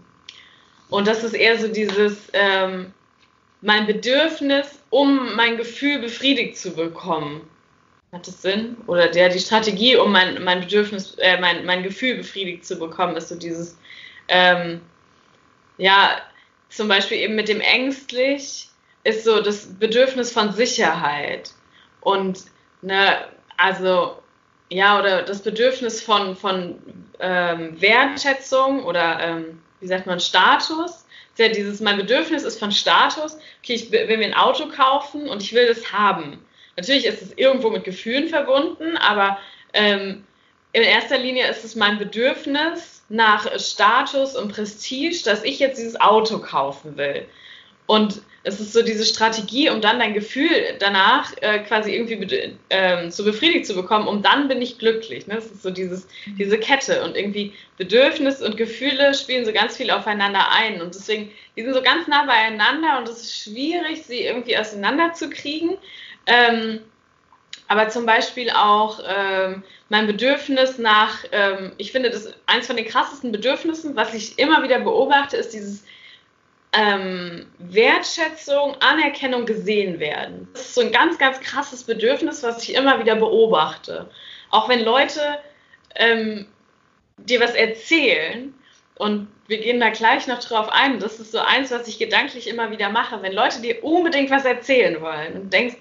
und 0.88 1.06
das 1.06 1.22
ist 1.22 1.34
eher 1.34 1.58
so 1.58 1.68
dieses, 1.68 2.28
ähm, 2.32 2.92
mein 3.60 3.86
Bedürfnis, 3.86 4.80
um 4.90 5.34
mein 5.36 5.56
Gefühl 5.56 5.98
befriedigt 5.98 6.56
zu 6.56 6.74
bekommen. 6.74 7.48
Hat 8.12 8.26
das 8.26 8.42
Sinn? 8.42 8.76
Oder 8.86 9.08
der, 9.08 9.28
die 9.28 9.38
Strategie, 9.38 9.96
um 9.96 10.10
mein, 10.10 10.42
mein 10.42 10.60
Bedürfnis, 10.60 11.14
äh, 11.18 11.40
mein, 11.40 11.64
mein 11.64 11.82
Gefühl 11.82 12.16
befriedigt 12.16 12.64
zu 12.64 12.78
bekommen, 12.78 13.16
ist 13.16 13.28
so 13.28 13.36
dieses, 13.36 13.78
ähm, 14.28 14.80
ja, 15.78 16.20
zum 16.68 16.88
Beispiel 16.88 17.18
eben 17.18 17.36
mit 17.36 17.48
dem 17.48 17.60
ängstlich, 17.60 18.68
ist 19.04 19.24
so 19.24 19.40
das 19.40 19.66
Bedürfnis 19.78 20.32
von 20.32 20.52
Sicherheit. 20.52 21.52
Und 22.00 22.44
ne, 22.82 23.28
also 23.56 24.20
ja, 24.70 24.98
oder 24.98 25.22
das 25.22 25.42
Bedürfnis 25.42 26.02
von, 26.02 26.36
von 26.36 26.78
ähm, 27.18 27.80
Wertschätzung 27.80 28.84
oder 28.84 29.20
ähm, 29.20 29.60
wie 29.80 29.86
sagt 29.86 30.06
man, 30.06 30.20
Status. 30.20 31.04
Ja 31.36 31.48
dieses, 31.48 31.80
mein 31.80 31.96
Bedürfnis 31.96 32.42
ist 32.42 32.58
von 32.58 32.72
Status, 32.72 33.36
okay, 33.62 33.74
ich 33.74 33.90
will 33.90 34.18
mir 34.18 34.26
ein 34.26 34.34
Auto 34.34 34.68
kaufen 34.68 35.28
und 35.28 35.42
ich 35.42 35.54
will 35.54 35.66
das 35.66 35.92
haben. 35.92 36.44
Natürlich 36.76 37.06
ist 37.06 37.22
es 37.22 37.32
irgendwo 37.36 37.70
mit 37.70 37.84
Gefühlen 37.84 38.28
verbunden, 38.28 38.96
aber 38.96 39.38
ähm, 39.72 40.24
in 40.72 40.82
erster 40.82 41.18
Linie 41.18 41.48
ist 41.48 41.64
es 41.64 41.74
mein 41.74 41.98
Bedürfnis 41.98 43.02
nach 43.08 43.46
Status 43.58 44.36
und 44.36 44.52
Prestige, 44.52 45.22
dass 45.24 45.42
ich 45.42 45.58
jetzt 45.58 45.78
dieses 45.78 46.00
Auto 46.00 46.38
kaufen 46.38 46.96
will. 46.96 47.26
Und 47.86 48.22
es 48.42 48.58
ist 48.58 48.72
so 48.72 48.82
diese 48.82 49.04
Strategie, 49.04 49.68
um 49.68 49.80
dann 49.82 49.98
dein 49.98 50.14
Gefühl 50.14 50.48
danach 50.78 51.32
äh, 51.42 51.58
quasi 51.58 51.94
irgendwie 51.94 52.56
ähm, 52.70 53.10
so 53.10 53.24
befriedigt 53.24 53.66
zu 53.66 53.74
bekommen, 53.74 54.08
um 54.08 54.22
dann 54.22 54.48
bin 54.48 54.62
ich 54.62 54.78
glücklich. 54.78 55.26
Ne? 55.26 55.34
Das 55.34 55.46
ist 55.46 55.62
so 55.62 55.70
dieses, 55.70 56.08
diese 56.38 56.58
Kette 56.58 57.04
und 57.04 57.16
irgendwie 57.16 57.52
Bedürfnis 57.76 58.40
und 58.40 58.56
Gefühle 58.56 59.12
spielen 59.12 59.44
so 59.44 59.52
ganz 59.52 59.76
viel 59.76 59.90
aufeinander 59.90 60.50
ein 60.52 60.80
und 60.80 60.94
deswegen, 60.94 61.30
die 61.56 61.62
sind 61.62 61.74
so 61.74 61.82
ganz 61.82 62.08
nah 62.08 62.24
beieinander 62.24 62.98
und 62.98 63.08
es 63.08 63.20
ist 63.20 63.42
schwierig, 63.42 64.04
sie 64.04 64.22
irgendwie 64.22 64.56
auseinanderzukriegen. 64.56 65.76
Ähm, 66.26 66.80
aber 67.68 67.88
zum 67.88 68.06
Beispiel 68.06 68.50
auch 68.50 69.00
ähm, 69.06 69.62
mein 69.90 70.06
Bedürfnis 70.06 70.78
nach, 70.78 71.24
ähm, 71.30 71.72
ich 71.76 71.92
finde, 71.92 72.10
das 72.10 72.32
eins 72.46 72.66
von 72.66 72.76
den 72.76 72.86
krassesten 72.86 73.32
Bedürfnissen, 73.32 73.94
was 73.96 74.14
ich 74.14 74.38
immer 74.38 74.62
wieder 74.62 74.80
beobachte, 74.80 75.36
ist 75.36 75.52
dieses 75.52 75.84
ähm, 76.72 77.46
Wertschätzung, 77.58 78.76
Anerkennung 78.80 79.44
gesehen 79.44 79.98
werden. 79.98 80.48
Das 80.52 80.62
ist 80.62 80.74
so 80.74 80.82
ein 80.82 80.92
ganz, 80.92 81.18
ganz 81.18 81.40
krasses 81.40 81.84
Bedürfnis, 81.84 82.42
was 82.42 82.62
ich 82.62 82.74
immer 82.74 83.00
wieder 83.00 83.16
beobachte. 83.16 84.08
Auch 84.50 84.68
wenn 84.68 84.84
Leute 84.84 85.38
ähm, 85.96 86.46
dir 87.16 87.40
was 87.40 87.54
erzählen, 87.54 88.54
und 89.00 89.28
wir 89.46 89.58
gehen 89.58 89.80
da 89.80 89.88
gleich 89.88 90.26
noch 90.26 90.40
drauf 90.40 90.68
ein, 90.70 91.00
das 91.00 91.18
ist 91.18 91.32
so 91.32 91.38
eins, 91.38 91.70
was 91.70 91.88
ich 91.88 91.98
gedanklich 91.98 92.46
immer 92.46 92.70
wieder 92.70 92.90
mache, 92.90 93.22
wenn 93.22 93.32
Leute 93.32 93.62
dir 93.62 93.82
unbedingt 93.82 94.30
was 94.30 94.44
erzählen 94.44 95.00
wollen 95.00 95.32
und 95.40 95.52
denkst, 95.52 95.76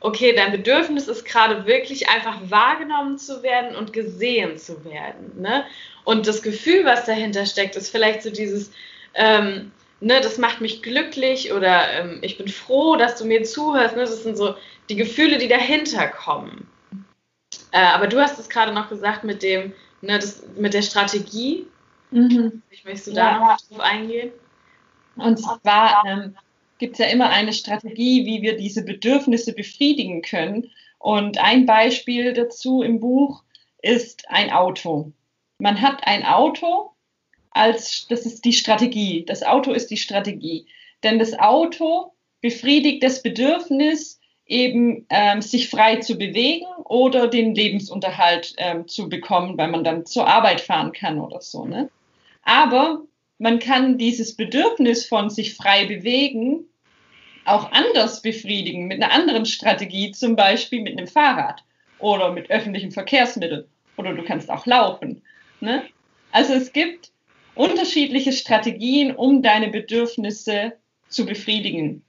okay, 0.00 0.34
dein 0.34 0.50
Bedürfnis 0.50 1.06
ist 1.06 1.24
gerade 1.24 1.66
wirklich 1.66 2.08
einfach 2.08 2.36
wahrgenommen 2.50 3.16
zu 3.16 3.42
werden 3.44 3.76
und 3.76 3.92
gesehen 3.92 4.58
zu 4.58 4.84
werden. 4.84 5.40
Ne? 5.40 5.64
Und 6.02 6.26
das 6.26 6.42
Gefühl, 6.42 6.84
was 6.84 7.06
dahinter 7.06 7.46
steckt, 7.46 7.76
ist 7.76 7.90
vielleicht 7.90 8.22
so 8.22 8.30
dieses, 8.30 8.72
ähm, 9.14 9.70
ne, 10.04 10.20
das 10.20 10.38
macht 10.38 10.60
mich 10.60 10.82
glücklich 10.82 11.52
oder 11.52 11.90
ähm, 11.92 12.18
ich 12.22 12.36
bin 12.38 12.48
froh, 12.48 12.96
dass 12.96 13.16
du 13.16 13.24
mir 13.24 13.42
zuhörst. 13.42 13.96
Ne? 13.96 14.02
Das 14.02 14.22
sind 14.22 14.36
so 14.36 14.54
die 14.88 14.96
Gefühle, 14.96 15.38
die 15.38 15.48
dahinter 15.48 16.06
kommen. 16.08 16.68
Äh, 17.72 17.80
aber 17.80 18.06
du 18.06 18.20
hast 18.20 18.38
es 18.38 18.48
gerade 18.48 18.72
noch 18.72 18.88
gesagt 18.88 19.24
mit 19.24 19.42
dem, 19.42 19.72
ne, 20.02 20.18
das, 20.18 20.44
mit 20.56 20.74
der 20.74 20.82
Strategie. 20.82 21.66
Mhm. 22.10 22.62
Ich 22.70 22.84
möchtest 22.84 23.08
du 23.08 23.12
da 23.12 23.32
ja. 23.32 23.38
noch 23.38 23.60
drauf 23.60 23.80
eingehen? 23.80 24.30
Und 25.16 25.38
zwar 25.38 26.04
ähm, 26.06 26.36
gibt 26.78 26.94
es 26.94 26.98
ja 26.98 27.06
immer 27.06 27.30
eine 27.30 27.52
Strategie, 27.52 28.26
wie 28.26 28.42
wir 28.42 28.56
diese 28.56 28.84
Bedürfnisse 28.84 29.54
befriedigen 29.54 30.22
können. 30.22 30.70
Und 30.98 31.38
ein 31.38 31.66
Beispiel 31.66 32.32
dazu 32.32 32.82
im 32.82 33.00
Buch 33.00 33.42
ist 33.80 34.28
ein 34.28 34.50
Auto. 34.50 35.12
Man 35.58 35.80
hat 35.80 36.06
ein 36.06 36.24
Auto 36.24 36.93
als, 37.54 38.06
das 38.08 38.26
ist 38.26 38.44
die 38.44 38.52
Strategie. 38.52 39.24
Das 39.26 39.42
Auto 39.42 39.72
ist 39.72 39.90
die 39.90 39.96
Strategie. 39.96 40.66
Denn 41.02 41.18
das 41.18 41.38
Auto 41.38 42.12
befriedigt 42.40 43.02
das 43.02 43.22
Bedürfnis, 43.22 44.20
eben 44.46 45.06
ähm, 45.08 45.40
sich 45.40 45.70
frei 45.70 45.96
zu 45.96 46.18
bewegen 46.18 46.66
oder 46.84 47.28
den 47.28 47.54
Lebensunterhalt 47.54 48.54
ähm, 48.58 48.86
zu 48.86 49.08
bekommen, 49.08 49.56
weil 49.56 49.68
man 49.68 49.84
dann 49.84 50.04
zur 50.04 50.26
Arbeit 50.28 50.60
fahren 50.60 50.92
kann 50.92 51.18
oder 51.18 51.40
so. 51.40 51.64
Ne? 51.64 51.88
Aber 52.42 53.02
man 53.38 53.58
kann 53.58 53.96
dieses 53.96 54.36
Bedürfnis 54.36 55.06
von 55.06 55.30
sich 55.30 55.54
frei 55.54 55.86
bewegen 55.86 56.66
auch 57.44 57.72
anders 57.72 58.22
befriedigen, 58.22 58.86
mit 58.86 59.02
einer 59.02 59.12
anderen 59.12 59.46
Strategie, 59.46 60.10
zum 60.12 60.36
Beispiel 60.36 60.82
mit 60.82 60.96
einem 60.96 61.06
Fahrrad 61.06 61.62
oder 61.98 62.32
mit 62.32 62.50
öffentlichen 62.50 62.90
Verkehrsmitteln 62.90 63.64
oder 63.96 64.14
du 64.14 64.24
kannst 64.24 64.50
auch 64.50 64.66
laufen. 64.66 65.22
Ne? 65.60 65.84
Also 66.32 66.54
es 66.54 66.72
gibt 66.72 67.10
unterschiedliche 67.54 68.32
Strategien, 68.32 69.14
um 69.14 69.42
deine 69.42 69.68
Bedürfnisse 69.68 70.74
zu 71.08 71.26
befriedigen. 71.26 72.04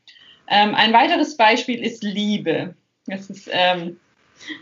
Ähm, 0.47 0.75
ein 0.75 0.93
weiteres 0.93 1.37
Beispiel 1.37 1.83
ist 1.83 2.03
Liebe. 2.03 2.75
Das 3.07 3.29
ist 3.29 3.49
ähm, 3.51 3.99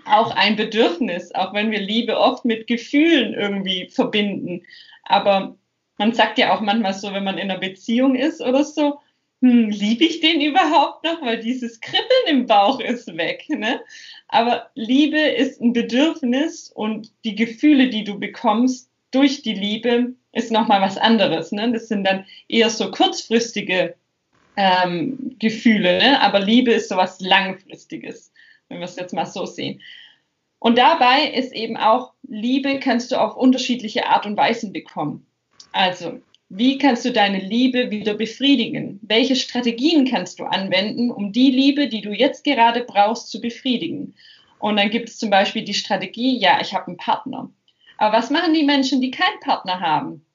auch 0.05 0.35
ein 0.35 0.55
Bedürfnis, 0.55 1.33
auch 1.33 1.53
wenn 1.53 1.71
wir 1.71 1.79
Liebe 1.79 2.17
oft 2.17 2.45
mit 2.45 2.67
Gefühlen 2.67 3.33
irgendwie 3.33 3.89
verbinden. 3.89 4.63
Aber 5.03 5.55
man 5.97 6.13
sagt 6.13 6.37
ja 6.37 6.55
auch 6.55 6.61
manchmal 6.61 6.93
so, 6.93 7.13
wenn 7.13 7.23
man 7.23 7.37
in 7.37 7.49
einer 7.49 7.59
Beziehung 7.59 8.15
ist 8.15 8.41
oder 8.41 8.63
so, 8.63 8.99
hm, 9.41 9.69
liebe 9.69 10.05
ich 10.05 10.21
den 10.21 10.41
überhaupt 10.41 11.03
noch, 11.03 11.21
weil 11.21 11.39
dieses 11.39 11.79
Kribbeln 11.81 12.27
im 12.27 12.45
Bauch 12.45 12.79
ist 12.79 13.17
weg. 13.17 13.45
Ne? 13.49 13.81
Aber 14.29 14.69
Liebe 14.73 15.19
ist 15.19 15.61
ein 15.61 15.73
Bedürfnis 15.73 16.71
und 16.73 17.11
die 17.25 17.35
Gefühle, 17.35 17.89
die 17.89 18.03
du 18.03 18.19
bekommst 18.19 18.89
durch 19.11 19.41
die 19.41 19.53
Liebe, 19.53 20.13
ist 20.33 20.51
nochmal 20.51 20.81
was 20.81 20.97
anderes. 20.97 21.51
Ne? 21.51 21.71
Das 21.71 21.87
sind 21.87 22.03
dann 22.03 22.25
eher 22.49 22.69
so 22.69 22.91
kurzfristige 22.91 23.95
ähm, 24.57 25.35
Gefühle, 25.39 25.97
ne? 25.99 26.21
aber 26.21 26.39
Liebe 26.39 26.71
ist 26.71 26.89
so 26.89 26.97
was 26.97 27.19
Langfristiges, 27.21 28.31
wenn 28.67 28.79
wir 28.79 28.85
es 28.85 28.95
jetzt 28.95 29.13
mal 29.13 29.25
so 29.25 29.45
sehen. 29.45 29.81
Und 30.59 30.77
dabei 30.77 31.27
ist 31.27 31.53
eben 31.53 31.77
auch, 31.77 32.13
Liebe 32.23 32.79
kannst 32.79 33.11
du 33.11 33.17
auf 33.17 33.35
unterschiedliche 33.35 34.07
Art 34.07 34.25
und 34.25 34.37
Weisen 34.37 34.73
bekommen. 34.73 35.25
Also 35.71 36.19
wie 36.49 36.77
kannst 36.77 37.03
du 37.03 37.11
deine 37.11 37.39
Liebe 37.39 37.89
wieder 37.89 38.13
befriedigen? 38.13 38.99
Welche 39.01 39.35
Strategien 39.35 40.05
kannst 40.05 40.39
du 40.39 40.45
anwenden, 40.45 41.09
um 41.09 41.31
die 41.31 41.49
Liebe, 41.49 41.87
die 41.87 42.01
du 42.01 42.11
jetzt 42.11 42.43
gerade 42.43 42.83
brauchst, 42.83 43.29
zu 43.29 43.41
befriedigen? 43.41 44.13
Und 44.59 44.77
dann 44.77 44.89
gibt 44.89 45.09
es 45.09 45.17
zum 45.17 45.29
Beispiel 45.29 45.63
die 45.63 45.73
Strategie, 45.73 46.37
ja, 46.37 46.61
ich 46.61 46.73
habe 46.73 46.87
einen 46.87 46.97
Partner. 46.97 47.49
Aber 47.97 48.17
was 48.17 48.29
machen 48.29 48.53
die 48.53 48.63
Menschen, 48.63 49.01
die 49.01 49.11
keinen 49.11 49.39
Partner 49.41 49.79
haben? 49.79 50.25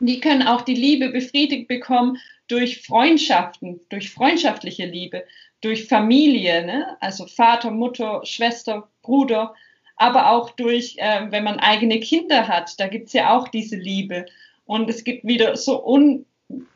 Die 0.00 0.20
können 0.20 0.46
auch 0.46 0.62
die 0.62 0.74
Liebe 0.74 1.10
befriedigt 1.10 1.68
bekommen 1.68 2.18
durch 2.48 2.82
Freundschaften, 2.82 3.80
durch 3.88 4.10
freundschaftliche 4.10 4.86
Liebe, 4.86 5.24
durch 5.60 5.86
Familie, 5.86 6.66
ne? 6.66 6.96
also 7.00 7.26
Vater, 7.26 7.70
Mutter, 7.70 8.20
Schwester, 8.24 8.88
Bruder, 9.02 9.54
aber 9.96 10.30
auch 10.30 10.50
durch, 10.50 10.96
äh, 10.98 11.30
wenn 11.30 11.44
man 11.44 11.60
eigene 11.60 12.00
Kinder 12.00 12.48
hat, 12.48 12.78
da 12.78 12.88
gibt 12.88 13.06
es 13.06 13.12
ja 13.12 13.36
auch 13.36 13.48
diese 13.48 13.76
Liebe. 13.76 14.26
Und 14.66 14.90
es 14.90 15.04
gibt 15.04 15.24
wieder 15.24 15.56
so 15.56 15.84
un, 15.86 16.26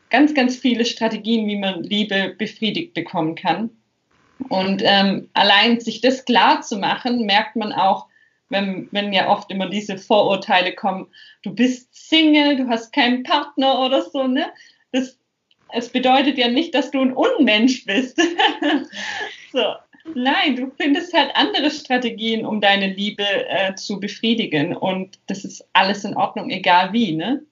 ganz, 0.09 0.33
ganz 0.33 0.55
viele 0.55 0.85
Strategien, 0.85 1.47
wie 1.47 1.57
man 1.57 1.83
Liebe 1.83 2.35
befriedigt 2.37 2.93
bekommen 2.93 3.35
kann. 3.35 3.69
Und 4.47 4.81
ähm, 4.85 5.29
allein 5.33 5.79
sich 5.79 6.01
das 6.01 6.25
klar 6.25 6.61
zu 6.61 6.77
machen, 6.77 7.25
merkt 7.25 7.55
man 7.55 7.73
auch, 7.73 8.07
wenn, 8.49 8.87
wenn 8.91 9.13
ja 9.13 9.29
oft 9.29 9.51
immer 9.51 9.69
diese 9.69 9.97
Vorurteile 9.97 10.73
kommen, 10.73 11.07
du 11.43 11.53
bist 11.53 11.89
Single, 11.93 12.57
du 12.57 12.67
hast 12.67 12.91
keinen 12.91 13.23
Partner 13.23 13.79
oder 13.85 14.01
so, 14.03 14.27
ne? 14.27 14.51
Das, 14.91 15.17
es 15.71 15.89
bedeutet 15.89 16.37
ja 16.37 16.47
nicht, 16.47 16.73
dass 16.73 16.91
du 16.91 17.01
ein 17.01 17.13
Unmensch 17.13 17.85
bist. 17.85 18.19
so. 19.53 19.75
Nein, 20.15 20.55
du 20.55 20.71
findest 20.75 21.13
halt 21.13 21.29
andere 21.35 21.69
Strategien, 21.69 22.45
um 22.45 22.61
deine 22.61 22.87
Liebe 22.87 23.23
äh, 23.23 23.75
zu 23.75 23.99
befriedigen. 23.99 24.75
Und 24.75 25.19
das 25.27 25.45
ist 25.45 25.67
alles 25.73 26.03
in 26.03 26.15
Ordnung, 26.15 26.49
egal 26.49 26.93
wie, 26.93 27.11
ne? 27.11 27.43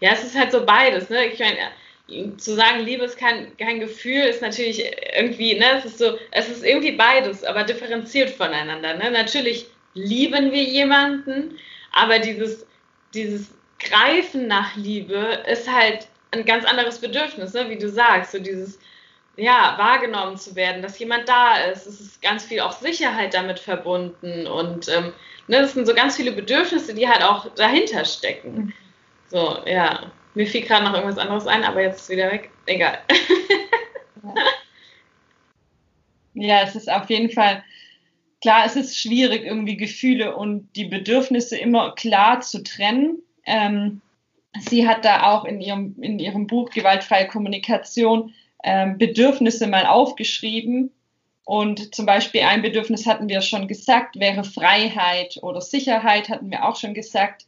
Ja, 0.00 0.12
es 0.12 0.24
ist 0.24 0.38
halt 0.38 0.52
so 0.52 0.64
beides. 0.64 1.10
Ne? 1.10 1.26
Ich 1.26 1.38
meine, 1.38 2.36
zu 2.36 2.54
sagen, 2.54 2.84
Liebe 2.84 3.04
ist 3.04 3.18
kein, 3.18 3.56
kein 3.56 3.80
Gefühl, 3.80 4.22
ist 4.22 4.42
natürlich 4.42 4.84
irgendwie, 5.16 5.58
ne, 5.58 5.78
es 5.78 5.84
ist 5.86 5.98
so, 5.98 6.16
es 6.30 6.48
ist 6.48 6.64
irgendwie 6.64 6.92
beides, 6.92 7.44
aber 7.44 7.64
differenziert 7.64 8.30
voneinander. 8.30 8.94
Ne? 8.94 9.10
Natürlich 9.10 9.66
lieben 9.96 10.52
wir 10.52 10.62
jemanden, 10.62 11.58
aber 11.92 12.18
dieses, 12.18 12.66
dieses 13.14 13.52
Greifen 13.78 14.46
nach 14.46 14.76
Liebe 14.76 15.42
ist 15.48 15.72
halt 15.72 16.06
ein 16.30 16.44
ganz 16.44 16.64
anderes 16.64 17.00
Bedürfnis, 17.00 17.54
ne? 17.54 17.68
wie 17.70 17.78
du 17.78 17.88
sagst, 17.88 18.32
so 18.32 18.38
dieses, 18.38 18.78
ja, 19.36 19.74
wahrgenommen 19.78 20.36
zu 20.36 20.54
werden, 20.54 20.82
dass 20.82 20.98
jemand 20.98 21.28
da 21.28 21.56
ist. 21.56 21.86
Es 21.86 22.00
ist 22.00 22.22
ganz 22.22 22.44
viel 22.44 22.60
auch 22.60 22.72
Sicherheit 22.72 23.34
damit 23.34 23.58
verbunden 23.58 24.46
und 24.46 24.88
ähm, 24.88 25.12
ne, 25.46 25.60
das 25.60 25.74
sind 25.74 25.86
so 25.86 25.94
ganz 25.94 26.16
viele 26.16 26.32
Bedürfnisse, 26.32 26.94
die 26.94 27.08
halt 27.08 27.22
auch 27.22 27.52
dahinter 27.54 28.04
stecken. 28.04 28.54
Mhm. 28.54 28.72
So, 29.28 29.58
ja. 29.66 30.12
Mir 30.34 30.46
fiel 30.46 30.62
gerade 30.62 30.84
noch 30.84 30.92
irgendwas 30.92 31.18
anderes 31.18 31.46
ein, 31.46 31.64
aber 31.64 31.80
jetzt 31.80 31.96
ist 31.96 32.02
es 32.02 32.08
wieder 32.10 32.30
weg. 32.30 32.50
Egal. 32.66 32.98
ja, 36.34 36.60
es 36.62 36.76
ist 36.76 36.90
auf 36.90 37.08
jeden 37.08 37.30
Fall 37.30 37.64
klar, 38.40 38.64
es 38.66 38.76
ist 38.76 38.98
schwierig, 38.98 39.44
irgendwie 39.44 39.76
Gefühle 39.76 40.36
und 40.36 40.68
die 40.76 40.84
Bedürfnisse 40.84 41.56
immer 41.56 41.94
klar 41.94 42.40
zu 42.40 42.62
trennen. 42.62 43.22
Ähm, 43.44 44.00
sie 44.60 44.88
hat 44.88 45.04
da 45.04 45.32
auch 45.32 45.44
in 45.44 45.60
ihrem, 45.60 45.96
in 46.00 46.18
ihrem 46.18 46.46
Buch 46.46 46.70
Gewaltfreie 46.70 47.28
Kommunikation 47.28 48.34
ähm, 48.64 48.98
Bedürfnisse 48.98 49.66
mal 49.66 49.86
aufgeschrieben. 49.86 50.90
Und 51.44 51.94
zum 51.94 52.06
Beispiel 52.06 52.42
ein 52.42 52.62
Bedürfnis 52.62 53.06
hatten 53.06 53.28
wir 53.28 53.40
schon 53.40 53.68
gesagt, 53.68 54.18
wäre 54.18 54.42
Freiheit 54.42 55.38
oder 55.42 55.60
Sicherheit, 55.60 56.28
hatten 56.28 56.50
wir 56.50 56.64
auch 56.64 56.76
schon 56.76 56.92
gesagt. 56.92 57.46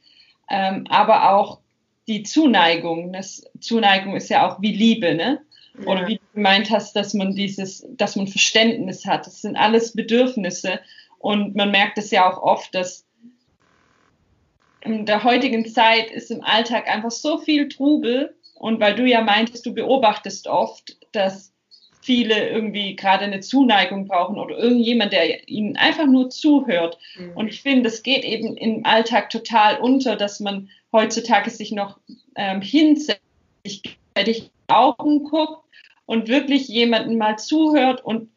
Ähm, 0.48 0.87
aber 0.88 1.33
auch 1.33 1.59
die 2.07 2.22
Zuneigung. 2.22 3.12
Das 3.12 3.44
Zuneigung 3.61 4.16
ist 4.16 4.31
ja 4.31 4.48
auch 4.48 4.62
wie 4.62 4.72
Liebe, 4.72 5.14
ne? 5.14 5.42
Oder 5.85 6.09
wie 6.09 6.17
gemeint 6.38 6.70
hast, 6.70 6.94
dass 6.94 7.14
man 7.14 7.35
dieses, 7.35 7.85
dass 7.90 8.14
man 8.14 8.29
Verständnis 8.29 9.05
hat. 9.05 9.27
Das 9.27 9.42
sind 9.42 9.57
alles 9.57 9.92
Bedürfnisse. 9.92 10.79
Und 11.18 11.57
man 11.57 11.72
merkt 11.72 11.98
es 11.98 12.12
ja 12.12 12.31
auch 12.31 12.40
oft, 12.40 12.72
dass 12.77 13.05
in 14.81 15.05
der 15.05 15.24
heutigen 15.24 15.66
Zeit 15.66 16.12
ist 16.12 16.31
im 16.31 16.44
Alltag 16.44 16.88
einfach 16.88 17.11
so 17.11 17.38
viel 17.38 17.68
Trubel. 17.68 18.37
Und 18.55 18.79
weil 18.79 18.94
du 18.94 19.05
ja 19.05 19.20
meintest, 19.20 19.66
du 19.66 19.74
beobachtest 19.74 20.46
oft, 20.46 20.96
dass 21.11 21.53
viele 22.01 22.48
irgendwie 22.48 22.94
gerade 22.94 23.24
eine 23.24 23.40
Zuneigung 23.40 24.07
brauchen 24.07 24.38
oder 24.38 24.57
irgendjemand, 24.57 25.12
der 25.12 25.48
ihnen 25.48 25.77
einfach 25.77 26.07
nur 26.07 26.31
zuhört. 26.31 26.98
Mhm. 27.18 27.33
Und 27.35 27.48
ich 27.48 27.62
finde, 27.62 27.88
es 27.88 28.05
geht 28.05 28.24
eben 28.24 28.57
im 28.57 28.87
Alltag 28.87 29.31
total 29.31 29.79
unter, 29.79 30.14
dass 30.14 30.38
man 30.38 30.70
heutzutage 30.92 31.51
sich 31.51 31.72
noch 31.72 31.98
ähm, 32.37 32.62
hinsetzt, 32.62 33.20
sich 33.66 33.83
Augen 34.68 35.24
guckt 35.24 35.67
und 36.09 36.27
wirklich 36.27 36.68
jemanden 36.68 37.18
mal 37.18 37.38
zuhört. 37.38 38.03
Und 38.03 38.31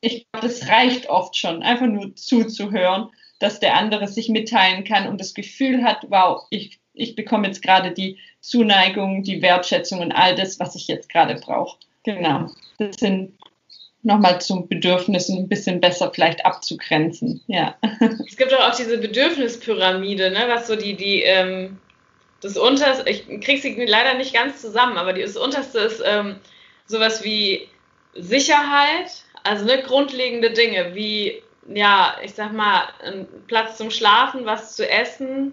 ich 0.00 0.26
glaube, 0.32 0.48
das 0.48 0.66
reicht 0.68 1.10
oft 1.10 1.36
schon, 1.36 1.62
einfach 1.62 1.86
nur 1.86 2.16
zuzuhören, 2.16 3.10
dass 3.38 3.60
der 3.60 3.76
andere 3.76 4.08
sich 4.08 4.30
mitteilen 4.30 4.84
kann 4.84 5.06
und 5.06 5.20
das 5.20 5.34
Gefühl 5.34 5.84
hat, 5.84 6.06
wow, 6.08 6.46
ich, 6.48 6.80
ich 6.94 7.14
bekomme 7.14 7.46
jetzt 7.46 7.60
gerade 7.60 7.90
die 7.92 8.16
Zuneigung, 8.40 9.22
die 9.24 9.42
Wertschätzung 9.42 10.00
und 10.00 10.12
all 10.12 10.34
das, 10.34 10.58
was 10.58 10.74
ich 10.74 10.88
jetzt 10.88 11.10
gerade 11.10 11.34
brauche. 11.34 11.76
Genau. 12.02 12.50
Das 12.78 12.96
sind 12.98 13.34
nochmal 14.02 14.40
zum 14.40 14.66
Bedürfnissen 14.66 15.36
ein 15.36 15.48
bisschen 15.48 15.82
besser 15.82 16.10
vielleicht 16.14 16.46
abzugrenzen. 16.46 17.42
Ja. 17.46 17.76
Es 18.26 18.38
gibt 18.38 18.54
auch, 18.54 18.70
auch 18.70 18.74
diese 18.74 18.96
Bedürfnispyramide, 18.96 20.30
ne, 20.30 20.44
was 20.48 20.66
so 20.66 20.76
die, 20.76 20.96
die, 20.96 21.22
ähm, 21.24 21.78
das 22.40 22.56
unterste, 22.56 23.08
ich 23.10 23.26
kriege 23.42 23.60
sie 23.60 23.74
leider 23.84 24.14
nicht 24.14 24.32
ganz 24.32 24.62
zusammen, 24.62 24.96
aber 24.96 25.12
das 25.12 25.36
unterste 25.36 25.78
ist 25.80 26.02
ähm, 26.06 26.36
sowas 26.86 27.24
wie 27.24 27.68
Sicherheit, 28.14 29.24
also 29.44 29.64
ne, 29.64 29.82
grundlegende 29.82 30.50
Dinge 30.50 30.94
wie, 30.94 31.42
ja, 31.68 32.16
ich 32.22 32.34
sag 32.34 32.52
mal, 32.52 32.88
ein 33.04 33.26
Platz 33.46 33.76
zum 33.76 33.90
Schlafen, 33.90 34.44
was 34.44 34.76
zu 34.76 34.88
essen, 34.88 35.52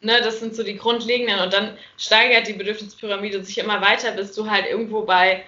ne, 0.00 0.20
das 0.22 0.40
sind 0.40 0.54
so 0.54 0.62
die 0.62 0.76
grundlegenden 0.76 1.40
und 1.40 1.52
dann 1.52 1.76
steigert 1.96 2.48
die 2.48 2.54
Bedürfnispyramide 2.54 3.44
sich 3.44 3.58
immer 3.58 3.80
weiter, 3.80 4.12
bis 4.12 4.32
du 4.34 4.50
halt 4.50 4.66
irgendwo 4.66 5.02
bei 5.02 5.44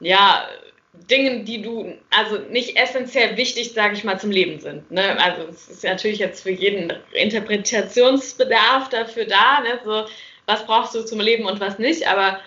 ja, 0.00 0.48
Dingen, 0.92 1.44
die 1.44 1.62
du, 1.62 1.94
also 2.10 2.38
nicht 2.50 2.76
essentiell 2.76 3.36
wichtig, 3.36 3.72
sage 3.72 3.94
ich 3.94 4.04
mal, 4.04 4.18
zum 4.18 4.30
Leben 4.30 4.60
sind. 4.60 4.90
Ne? 4.90 5.18
Also 5.22 5.48
es 5.48 5.68
ist 5.68 5.84
natürlich 5.84 6.18
jetzt 6.18 6.42
für 6.42 6.50
jeden 6.50 6.92
Interpretationsbedarf 7.12 8.88
dafür 8.88 9.26
da, 9.26 9.60
ne? 9.60 9.80
so 9.84 10.06
was 10.46 10.64
brauchst 10.64 10.94
du 10.94 11.04
zum 11.04 11.20
Leben 11.20 11.44
und 11.44 11.60
was 11.60 11.78
nicht, 11.78 12.08
aber 12.08 12.40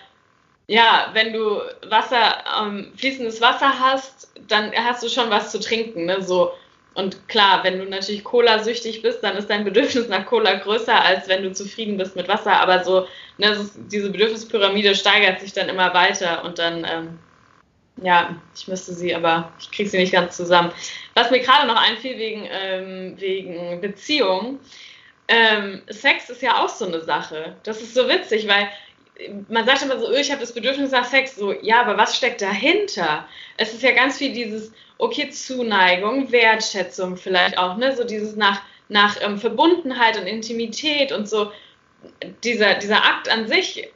ja, 0.72 1.10
wenn 1.12 1.34
du 1.34 1.60
Wasser, 1.90 2.42
ähm, 2.58 2.94
fließendes 2.96 3.42
Wasser 3.42 3.78
hast, 3.78 4.32
dann 4.48 4.72
hast 4.72 5.02
du 5.02 5.08
schon 5.10 5.28
was 5.28 5.50
zu 5.50 5.60
trinken, 5.60 6.06
ne? 6.06 6.22
So. 6.22 6.50
Und 6.94 7.28
klar, 7.28 7.62
wenn 7.62 7.78
du 7.78 7.84
natürlich 7.84 8.24
Cola-süchtig 8.24 9.02
bist, 9.02 9.22
dann 9.22 9.36
ist 9.36 9.50
dein 9.50 9.64
Bedürfnis 9.64 10.08
nach 10.08 10.24
Cola 10.24 10.54
größer, 10.54 10.98
als 10.98 11.28
wenn 11.28 11.42
du 11.42 11.52
zufrieden 11.52 11.98
bist 11.98 12.16
mit 12.16 12.26
Wasser. 12.26 12.54
Aber 12.54 12.82
so, 12.84 13.06
ne, 13.36 13.50
ist, 13.50 13.74
diese 13.92 14.08
Bedürfnispyramide 14.08 14.94
steigert 14.94 15.40
sich 15.40 15.52
dann 15.52 15.68
immer 15.68 15.92
weiter 15.92 16.42
und 16.42 16.58
dann 16.58 16.86
ähm, 16.90 17.18
ja, 18.02 18.34
ich 18.56 18.66
müsste 18.66 18.94
sie, 18.94 19.14
aber 19.14 19.52
ich 19.60 19.70
kriege 19.70 19.90
sie 19.90 19.98
nicht 19.98 20.12
ganz 20.12 20.38
zusammen. 20.38 20.72
Was 21.12 21.30
mir 21.30 21.40
gerade 21.40 21.66
noch 21.66 21.76
einfiel 21.76 22.16
wegen, 22.16 22.48
ähm, 22.50 23.14
wegen 23.18 23.82
Beziehung, 23.82 24.58
ähm, 25.28 25.82
Sex 25.90 26.30
ist 26.30 26.40
ja 26.40 26.64
auch 26.64 26.70
so 26.70 26.86
eine 26.86 27.02
Sache. 27.02 27.56
Das 27.62 27.82
ist 27.82 27.94
so 27.94 28.08
witzig, 28.08 28.48
weil 28.48 28.70
man 29.48 29.66
sagt 29.66 29.82
immer 29.82 29.98
so, 29.98 30.08
oh, 30.08 30.12
ich 30.12 30.30
habe 30.30 30.40
das 30.40 30.52
Bedürfnis 30.52 30.90
nach 30.90 31.04
Sex. 31.04 31.36
So, 31.36 31.52
ja, 31.52 31.80
aber 31.80 31.96
was 31.96 32.16
steckt 32.16 32.42
dahinter? 32.42 33.26
Es 33.56 33.72
ist 33.72 33.82
ja 33.82 33.92
ganz 33.92 34.18
viel 34.18 34.32
dieses, 34.32 34.72
okay, 34.98 35.30
Zuneigung, 35.30 36.32
Wertschätzung 36.32 37.16
vielleicht 37.16 37.58
auch, 37.58 37.76
ne? 37.76 37.94
So 37.94 38.04
dieses 38.04 38.36
nach, 38.36 38.62
nach 38.88 39.16
ähm, 39.20 39.38
Verbundenheit 39.38 40.18
und 40.18 40.26
Intimität 40.26 41.12
und 41.12 41.28
so 41.28 41.52
dieser, 42.42 42.74
dieser 42.74 43.04
Akt 43.04 43.28
an 43.28 43.46
sich 43.46 43.88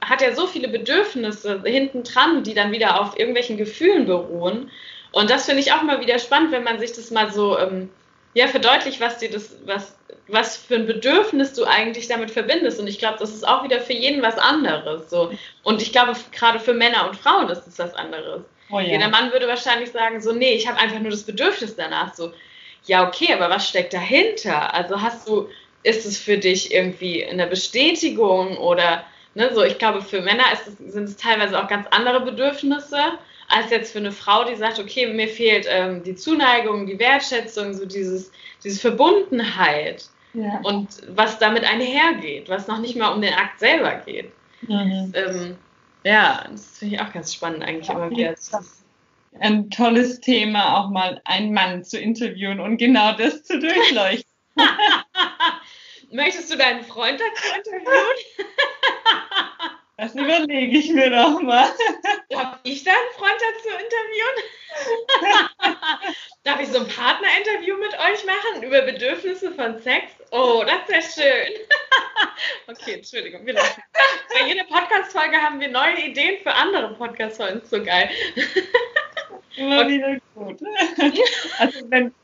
hat 0.00 0.22
ja 0.22 0.34
so 0.34 0.46
viele 0.46 0.68
Bedürfnisse 0.68 1.62
hinten 1.64 2.04
dran, 2.04 2.42
die 2.42 2.54
dann 2.54 2.72
wieder 2.72 3.00
auf 3.00 3.18
irgendwelchen 3.18 3.56
Gefühlen 3.56 4.06
beruhen. 4.06 4.70
Und 5.12 5.28
das 5.28 5.46
finde 5.46 5.60
ich 5.60 5.72
auch 5.72 5.82
mal 5.82 6.00
wieder 6.00 6.18
spannend, 6.18 6.52
wenn 6.52 6.64
man 6.64 6.78
sich 6.78 6.92
das 6.92 7.10
mal 7.10 7.30
so 7.30 7.58
ähm, 7.58 7.90
ja, 8.34 8.46
verdeutlicht, 8.46 9.00
was 9.00 9.18
dir 9.18 9.30
das, 9.30 9.56
was, 9.64 9.96
was 10.28 10.56
für 10.56 10.76
ein 10.76 10.86
Bedürfnis 10.86 11.52
du 11.54 11.64
eigentlich 11.64 12.06
damit 12.06 12.30
verbindest. 12.30 12.78
Und 12.78 12.86
ich 12.86 12.98
glaube, 12.98 13.18
das 13.18 13.34
ist 13.34 13.46
auch 13.46 13.64
wieder 13.64 13.80
für 13.80 13.92
jeden 13.92 14.22
was 14.22 14.38
anderes. 14.38 15.10
So. 15.10 15.32
Und 15.64 15.82
ich 15.82 15.92
glaube, 15.92 16.14
gerade 16.32 16.60
für 16.60 16.74
Männer 16.74 17.08
und 17.08 17.16
Frauen 17.16 17.48
ist 17.48 17.66
es 17.66 17.78
was 17.78 17.94
anderes. 17.94 18.42
Oh, 18.70 18.78
ja. 18.78 18.86
Jeder 18.86 19.08
Mann 19.08 19.32
würde 19.32 19.48
wahrscheinlich 19.48 19.90
sagen, 19.90 20.20
so, 20.20 20.32
nee, 20.32 20.54
ich 20.54 20.68
habe 20.68 20.78
einfach 20.78 21.00
nur 21.00 21.10
das 21.10 21.24
Bedürfnis 21.24 21.74
danach. 21.74 22.14
So, 22.14 22.32
ja, 22.84 23.06
okay, 23.06 23.32
aber 23.32 23.50
was 23.50 23.68
steckt 23.68 23.92
dahinter? 23.92 24.72
Also 24.72 25.00
hast 25.00 25.28
du, 25.28 25.48
ist 25.82 26.06
es 26.06 26.18
für 26.18 26.38
dich 26.38 26.72
irgendwie 26.72 27.24
eine 27.24 27.48
Bestätigung 27.48 28.56
oder, 28.58 29.04
ne, 29.34 29.50
so, 29.52 29.64
ich 29.64 29.78
glaube, 29.78 30.02
für 30.02 30.20
Männer 30.20 30.44
es, 30.52 30.92
sind 30.92 31.04
es 31.04 31.16
teilweise 31.16 31.60
auch 31.60 31.66
ganz 31.66 31.88
andere 31.90 32.20
Bedürfnisse 32.20 33.18
als 33.50 33.70
jetzt 33.70 33.92
für 33.92 33.98
eine 33.98 34.12
Frau, 34.12 34.44
die 34.44 34.56
sagt, 34.56 34.78
okay, 34.78 35.12
mir 35.12 35.28
fehlt 35.28 35.66
ähm, 35.68 36.02
die 36.02 36.14
Zuneigung, 36.14 36.86
die 36.86 36.98
Wertschätzung, 36.98 37.74
so 37.74 37.84
dieses, 37.84 38.30
diese 38.62 38.80
Verbundenheit. 38.80 40.08
Ja. 40.32 40.60
Und 40.62 40.88
was 41.08 41.38
damit 41.38 41.64
einhergeht, 41.64 42.48
was 42.48 42.68
noch 42.68 42.78
nicht 42.78 42.96
mal 42.96 43.12
um 43.12 43.20
den 43.20 43.34
Akt 43.34 43.58
selber 43.58 43.96
geht. 44.06 44.32
Mhm. 44.62 45.12
Ähm, 45.14 45.56
ja, 46.04 46.46
das 46.50 46.78
finde 46.78 46.94
ich 46.94 47.00
auch 47.00 47.12
ganz 47.12 47.34
spannend 47.34 47.64
eigentlich 47.64 47.88
ja, 47.88 47.94
immer 47.94 48.10
wieder. 48.10 48.34
Ein 49.38 49.70
tolles 49.70 50.20
Thema, 50.20 50.78
auch 50.78 50.90
mal 50.90 51.20
einen 51.24 51.52
Mann 51.52 51.84
zu 51.84 51.98
interviewen 51.98 52.60
und 52.60 52.78
genau 52.78 53.12
das 53.12 53.42
zu 53.42 53.58
durchleuchten. 53.58 54.30
Möchtest 56.12 56.52
du 56.52 56.56
deinen 56.56 56.82
Freund 56.82 57.20
dazu 57.20 57.56
interviewen? 57.56 57.86
Das 60.00 60.14
überlege 60.14 60.78
ich 60.78 60.90
mir 60.94 61.10
doch 61.10 61.42
mal. 61.42 61.68
Darf 62.30 62.58
ich 62.62 62.82
deinen 62.84 62.96
Freund 63.18 63.34
dazu 63.38 63.68
interviewen? 63.68 64.36
Darf 66.42 66.58
ich 66.58 66.68
so 66.68 66.78
ein 66.78 66.88
Partnerinterview 66.88 67.76
mit 67.76 67.92
euch 67.92 68.24
machen 68.24 68.62
über 68.62 68.80
Bedürfnisse 68.80 69.52
von 69.52 69.78
Sex? 69.82 70.06
Oh, 70.30 70.64
das 70.66 70.88
wäre 70.88 71.02
schön. 71.02 71.66
okay, 72.66 72.94
Entschuldigung, 72.94 73.44
wir 73.44 73.52
lassen. 73.52 73.82
Bei 74.32 74.46
jeder 74.46 74.64
Podcast-Folge 74.64 75.36
haben 75.36 75.60
wir 75.60 75.68
neue 75.68 76.00
Ideen 76.00 76.42
für 76.42 76.54
andere 76.54 76.94
Podcast-Folgen. 76.94 77.60
So 77.66 77.84
geil. 77.84 78.08
Immer 79.56 79.80
okay. 79.80 79.88
wieder 79.90 80.16
gut. 80.34 80.60
Also, 81.58 81.90
wenn 81.90 82.14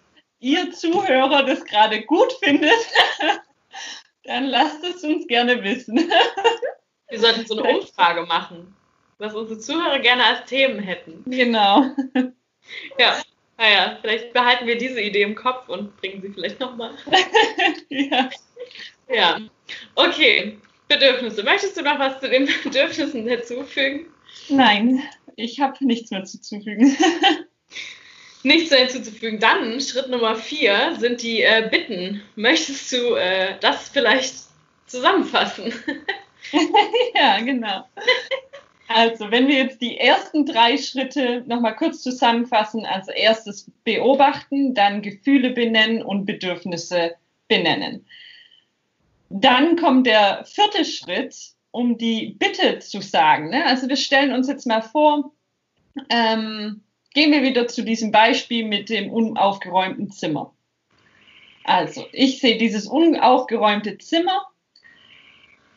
ihr 0.40 0.72
Zuhörer 0.72 1.42
das 1.42 1.62
gerade 1.66 2.00
gut 2.06 2.32
findet, 2.42 2.72
dann 4.24 4.46
lasst 4.46 4.82
es 4.82 5.04
uns 5.04 5.26
gerne 5.26 5.62
wissen. 5.62 6.10
Wir 7.16 7.22
sollten 7.22 7.46
so 7.46 7.58
eine 7.58 7.78
Umfrage 7.78 8.26
machen, 8.26 8.74
was 9.16 9.34
unsere 9.34 9.58
Zuhörer 9.58 10.00
gerne 10.00 10.22
als 10.22 10.44
Themen 10.44 10.78
hätten. 10.80 11.24
Genau. 11.26 11.86
Ja, 12.98 13.22
naja, 13.56 13.96
vielleicht 14.00 14.32
behalten 14.32 14.66
wir 14.66 14.76
diese 14.76 15.00
Idee 15.00 15.22
im 15.22 15.36
Kopf 15.36 15.68
und 15.68 15.96
bringen 15.98 16.20
sie 16.20 16.30
vielleicht 16.30 16.58
nochmal. 16.58 16.96
ja. 17.88 18.28
Ja. 19.08 19.40
Okay, 19.94 20.58
Bedürfnisse. 20.88 21.44
Möchtest 21.44 21.76
du 21.76 21.82
noch 21.82 21.96
was 22.00 22.18
zu 22.18 22.28
den 22.28 22.48
Bedürfnissen 22.64 23.28
hinzufügen? 23.28 24.06
Nein, 24.48 25.00
ich 25.36 25.60
habe 25.60 25.86
nichts 25.86 26.10
mehr 26.10 26.24
zuzufügen. 26.24 26.96
nichts 28.42 28.70
mehr 28.72 28.80
hinzuzufügen. 28.80 29.38
Dann 29.38 29.80
Schritt 29.80 30.08
Nummer 30.08 30.34
vier 30.34 30.96
sind 30.98 31.22
die 31.22 31.42
äh, 31.42 31.68
Bitten. 31.70 32.20
Möchtest 32.34 32.90
du 32.90 33.14
äh, 33.14 33.56
das 33.60 33.90
vielleicht 33.90 34.34
zusammenfassen? 34.86 35.72
ja, 37.14 37.40
genau. 37.40 37.84
Also, 38.88 39.30
wenn 39.30 39.48
wir 39.48 39.56
jetzt 39.56 39.80
die 39.80 39.98
ersten 39.98 40.46
drei 40.46 40.76
Schritte 40.78 41.42
nochmal 41.46 41.74
kurz 41.74 42.02
zusammenfassen, 42.02 42.86
also 42.86 43.10
erstes 43.10 43.70
beobachten, 43.84 44.74
dann 44.74 45.02
Gefühle 45.02 45.50
benennen 45.50 46.02
und 46.02 46.24
Bedürfnisse 46.24 47.16
benennen. 47.48 48.06
Dann 49.28 49.76
kommt 49.76 50.06
der 50.06 50.44
vierte 50.44 50.84
Schritt, 50.84 51.34
um 51.72 51.98
die 51.98 52.36
Bitte 52.38 52.78
zu 52.78 53.00
sagen. 53.00 53.50
Ne? 53.50 53.64
Also 53.66 53.88
wir 53.88 53.96
stellen 53.96 54.32
uns 54.32 54.48
jetzt 54.48 54.66
mal 54.66 54.82
vor, 54.82 55.32
ähm, 56.10 56.82
gehen 57.12 57.32
wir 57.32 57.42
wieder 57.42 57.66
zu 57.66 57.82
diesem 57.82 58.12
Beispiel 58.12 58.64
mit 58.64 58.88
dem 58.88 59.10
unaufgeräumten 59.10 60.10
Zimmer. 60.10 60.54
Also 61.64 62.06
ich 62.12 62.38
sehe 62.38 62.58
dieses 62.58 62.86
unaufgeräumte 62.86 63.98
Zimmer 63.98 64.46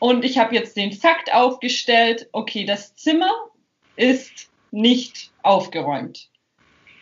und 0.00 0.24
ich 0.24 0.38
habe 0.38 0.54
jetzt 0.54 0.76
den 0.76 0.92
Fakt 0.92 1.32
aufgestellt, 1.32 2.28
okay, 2.32 2.64
das 2.64 2.96
Zimmer 2.96 3.30
ist 3.96 4.50
nicht 4.72 5.30
aufgeräumt. 5.42 6.30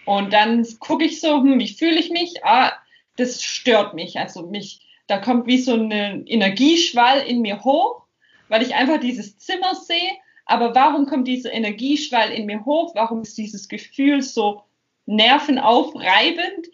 Und 0.05 0.33
dann 0.33 0.67
gucke 0.81 1.05
ich 1.05 1.21
so, 1.21 1.39
hm, 1.39 1.59
wie 1.61 1.69
fühle 1.69 1.99
ich 1.99 2.11
mich? 2.11 2.45
Ah, 2.45 2.73
das 3.17 3.43
stört 3.43 3.95
mich. 3.95 4.19
Also 4.19 4.43
mich, 4.43 4.81
da 5.07 5.19
kommt 5.19 5.47
wie 5.47 5.59
so 5.59 5.75
ein 5.75 6.27
Energieschwall 6.27 7.21
in 7.21 7.41
mir 7.41 7.63
hoch, 7.63 8.03
weil 8.49 8.63
ich 8.63 8.75
einfach 8.75 8.99
dieses 8.99 9.39
Zimmer 9.39 9.77
sehe. 9.77 10.11
Aber 10.45 10.75
warum 10.75 11.07
kommt 11.07 11.29
dieser 11.29 11.53
Energieschwall 11.53 12.33
in 12.33 12.47
mir 12.47 12.65
hoch? 12.65 12.97
Warum 12.97 13.23
ist 13.23 13.39
dieses 13.39 13.69
Gefühl 13.69 14.23
so 14.23 14.63
nervenaufreibend? 15.07 16.67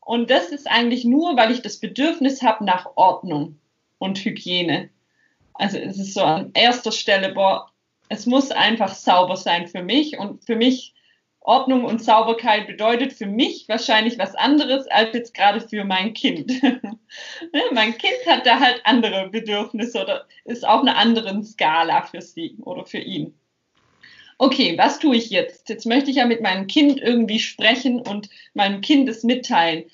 Und 0.00 0.30
das 0.30 0.48
ist 0.48 0.68
eigentlich 0.68 1.04
nur, 1.04 1.36
weil 1.36 1.52
ich 1.52 1.62
das 1.62 1.78
Bedürfnis 1.78 2.42
habe 2.42 2.64
nach 2.64 2.96
Ordnung 2.96 3.60
und 3.98 4.18
Hygiene. 4.18 4.90
Also 5.58 5.76
es 5.76 5.98
ist 5.98 6.14
so 6.14 6.22
an 6.22 6.52
erster 6.54 6.92
Stelle, 6.92 7.34
boah, 7.34 7.70
es 8.08 8.26
muss 8.26 8.50
einfach 8.50 8.94
sauber 8.94 9.36
sein 9.36 9.66
für 9.66 9.82
mich 9.82 10.18
und 10.18 10.44
für 10.44 10.56
mich 10.56 10.94
Ordnung 11.40 11.84
und 11.84 12.02
Sauberkeit 12.02 12.66
bedeutet 12.66 13.12
für 13.12 13.26
mich 13.26 13.68
wahrscheinlich 13.68 14.18
was 14.18 14.34
anderes 14.34 14.86
als 14.88 15.14
jetzt 15.14 15.34
gerade 15.34 15.60
für 15.60 15.84
mein 15.84 16.12
Kind. 16.12 16.52
Mein 17.72 17.96
Kind 17.96 18.18
hat 18.26 18.44
da 18.44 18.60
halt 18.60 18.82
andere 18.84 19.30
Bedürfnisse 19.30 20.02
oder 20.02 20.26
ist 20.44 20.66
auf 20.66 20.82
einer 20.82 20.98
anderen 20.98 21.42
Skala 21.42 22.02
für 22.02 22.20
sie 22.20 22.56
oder 22.60 22.84
für 22.84 22.98
ihn. 22.98 23.32
Okay, 24.36 24.76
was 24.76 24.98
tue 24.98 25.16
ich 25.16 25.30
jetzt? 25.30 25.70
Jetzt 25.70 25.86
möchte 25.86 26.10
ich 26.10 26.16
ja 26.16 26.26
mit 26.26 26.42
meinem 26.42 26.66
Kind 26.66 27.00
irgendwie 27.00 27.40
sprechen 27.40 28.00
und 28.00 28.28
meinem 28.52 28.82
Kind 28.82 29.08
es 29.08 29.24
mitteilen. 29.24 29.84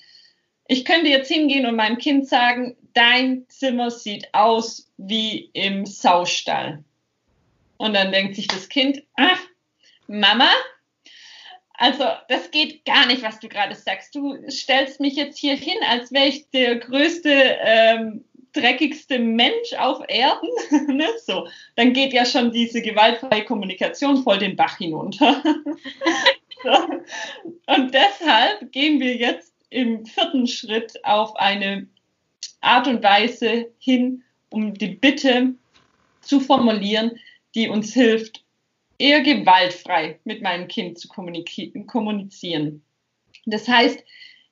Ich 0.67 0.85
könnte 0.85 1.09
jetzt 1.09 1.31
hingehen 1.31 1.65
und 1.65 1.75
meinem 1.75 1.97
Kind 1.97 2.27
sagen, 2.27 2.75
dein 2.93 3.45
Zimmer 3.49 3.91
sieht 3.91 4.33
aus 4.33 4.91
wie 4.97 5.49
im 5.53 5.85
Saustall. 5.85 6.83
Und 7.77 7.93
dann 7.93 8.11
denkt 8.11 8.35
sich 8.35 8.47
das 8.47 8.69
Kind, 8.69 9.03
ach, 9.15 9.39
Mama, 10.07 10.49
also 11.73 12.05
das 12.29 12.51
geht 12.51 12.85
gar 12.85 13.05
nicht, 13.05 13.21
was 13.21 13.39
du 13.39 13.49
gerade 13.49 13.75
sagst. 13.75 14.15
Du 14.15 14.37
stellst 14.49 14.99
mich 14.99 15.15
jetzt 15.15 15.37
hier 15.37 15.55
hin, 15.55 15.77
als 15.89 16.11
wäre 16.11 16.27
ich 16.27 16.49
der 16.51 16.77
größte, 16.77 17.57
ähm, 17.59 18.23
dreckigste 18.53 19.19
Mensch 19.19 19.73
auf 19.77 20.01
Erden. 20.07 20.49
ne? 20.95 21.07
So, 21.25 21.47
dann 21.75 21.93
geht 21.93 22.13
ja 22.13 22.25
schon 22.25 22.51
diese 22.51 22.81
gewaltfreie 22.81 23.43
Kommunikation 23.43 24.23
voll 24.23 24.39
den 24.39 24.55
Bach 24.55 24.77
hinunter. 24.77 25.43
so. 26.63 26.71
Und 27.67 27.93
deshalb 27.93 28.71
gehen 28.71 29.01
wir 29.01 29.15
jetzt 29.15 29.54
im 29.69 30.05
vierten 30.05 30.47
Schritt 30.47 31.03
auf 31.03 31.35
eine 31.35 31.87
Art 32.61 32.87
und 32.87 33.03
Weise 33.03 33.71
hin, 33.79 34.23
um 34.49 34.73
die 34.73 34.95
Bitte 34.95 35.53
zu 36.21 36.39
formulieren, 36.39 37.19
die 37.53 37.69
uns 37.69 37.93
hilft, 37.93 38.43
eher 38.97 39.21
gewaltfrei 39.21 40.19
mit 40.23 40.41
meinem 40.41 40.67
Kind 40.67 40.97
zu 40.97 41.07
kommunizieren. 41.07 42.83
Das 43.45 43.67
heißt, 43.67 44.03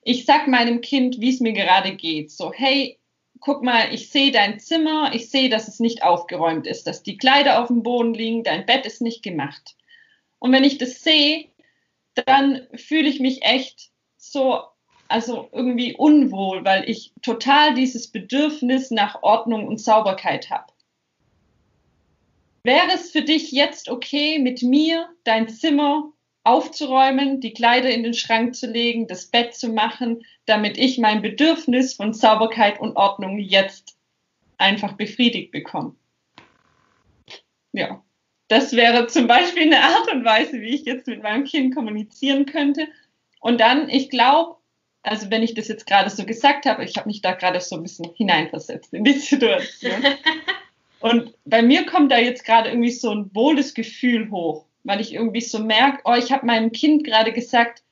ich 0.02 0.24
sag 0.26 0.46
meinem 0.46 0.80
Kind, 0.80 1.20
wie 1.20 1.30
es 1.30 1.40
mir 1.40 1.52
gerade 1.52 1.96
geht. 1.96 2.30
So, 2.30 2.52
hey, 2.52 2.98
guck 3.40 3.62
mal, 3.62 3.92
ich 3.92 4.10
sehe 4.10 4.30
dein 4.30 4.60
Zimmer, 4.60 5.14
ich 5.14 5.30
sehe, 5.30 5.48
dass 5.48 5.68
es 5.68 5.80
nicht 5.80 6.02
aufgeräumt 6.02 6.66
ist, 6.66 6.86
dass 6.86 7.02
die 7.02 7.16
Kleider 7.16 7.62
auf 7.62 7.68
dem 7.68 7.82
Boden 7.82 8.14
liegen, 8.14 8.44
dein 8.44 8.66
Bett 8.66 8.86
ist 8.86 9.00
nicht 9.00 9.22
gemacht. 9.22 9.76
Und 10.38 10.52
wenn 10.52 10.64
ich 10.64 10.78
das 10.78 11.02
sehe, 11.02 11.48
dann 12.26 12.66
fühle 12.74 13.08
ich 13.08 13.18
mich 13.20 13.42
echt 13.42 13.90
so 14.16 14.62
also 15.08 15.48
irgendwie 15.52 15.94
unwohl, 15.94 16.64
weil 16.64 16.88
ich 16.88 17.12
total 17.22 17.74
dieses 17.74 18.08
Bedürfnis 18.08 18.90
nach 18.90 19.22
Ordnung 19.22 19.66
und 19.66 19.80
Sauberkeit 19.80 20.50
habe. 20.50 20.72
Wäre 22.62 22.92
es 22.94 23.10
für 23.10 23.22
dich 23.22 23.52
jetzt 23.52 23.90
okay, 23.90 24.38
mit 24.38 24.62
mir 24.62 25.08
dein 25.24 25.48
Zimmer 25.48 26.10
aufzuräumen, 26.44 27.40
die 27.40 27.52
Kleider 27.52 27.90
in 27.90 28.02
den 28.02 28.14
Schrank 28.14 28.54
zu 28.54 28.66
legen, 28.66 29.06
das 29.06 29.26
Bett 29.26 29.54
zu 29.54 29.68
machen, 29.68 30.24
damit 30.46 30.78
ich 30.78 30.98
mein 30.98 31.22
Bedürfnis 31.22 31.94
von 31.94 32.12
Sauberkeit 32.12 32.80
und 32.80 32.96
Ordnung 32.96 33.38
jetzt 33.38 33.96
einfach 34.56 34.92
befriedigt 34.92 35.52
bekomme? 35.52 35.94
Ja, 37.72 38.02
das 38.48 38.72
wäre 38.72 39.06
zum 39.08 39.26
Beispiel 39.26 39.64
eine 39.64 39.82
Art 39.82 40.12
und 40.12 40.24
Weise, 40.24 40.60
wie 40.60 40.74
ich 40.74 40.84
jetzt 40.84 41.06
mit 41.06 41.22
meinem 41.22 41.44
Kind 41.44 41.74
kommunizieren 41.74 42.46
könnte. 42.46 42.88
Und 43.40 43.60
dann, 43.60 43.88
ich 43.88 44.10
glaube, 44.10 44.56
also 45.04 45.30
wenn 45.30 45.42
ich 45.42 45.54
das 45.54 45.68
jetzt 45.68 45.86
gerade 45.86 46.10
so 46.10 46.24
gesagt 46.24 46.66
habe, 46.66 46.84
ich 46.84 46.96
habe 46.96 47.08
mich 47.08 47.20
da 47.20 47.32
gerade 47.32 47.60
so 47.60 47.76
ein 47.76 47.82
bisschen 47.82 48.10
hineinversetzt 48.14 48.92
in 48.92 49.04
die 49.04 49.12
Situation. 49.12 50.02
Und 51.00 51.34
bei 51.44 51.60
mir 51.60 51.84
kommt 51.84 52.10
da 52.10 52.18
jetzt 52.18 52.44
gerade 52.44 52.70
irgendwie 52.70 52.90
so 52.90 53.10
ein 53.10 53.30
wohles 53.34 53.74
Gefühl 53.74 54.30
hoch, 54.30 54.64
weil 54.84 55.02
ich 55.02 55.12
irgendwie 55.12 55.42
so 55.42 55.58
merke, 55.58 56.00
oh, 56.04 56.14
ich 56.14 56.32
habe 56.32 56.46
meinem 56.46 56.72
Kind 56.72 57.04
gerade 57.04 57.32
gesagt, 57.32 57.82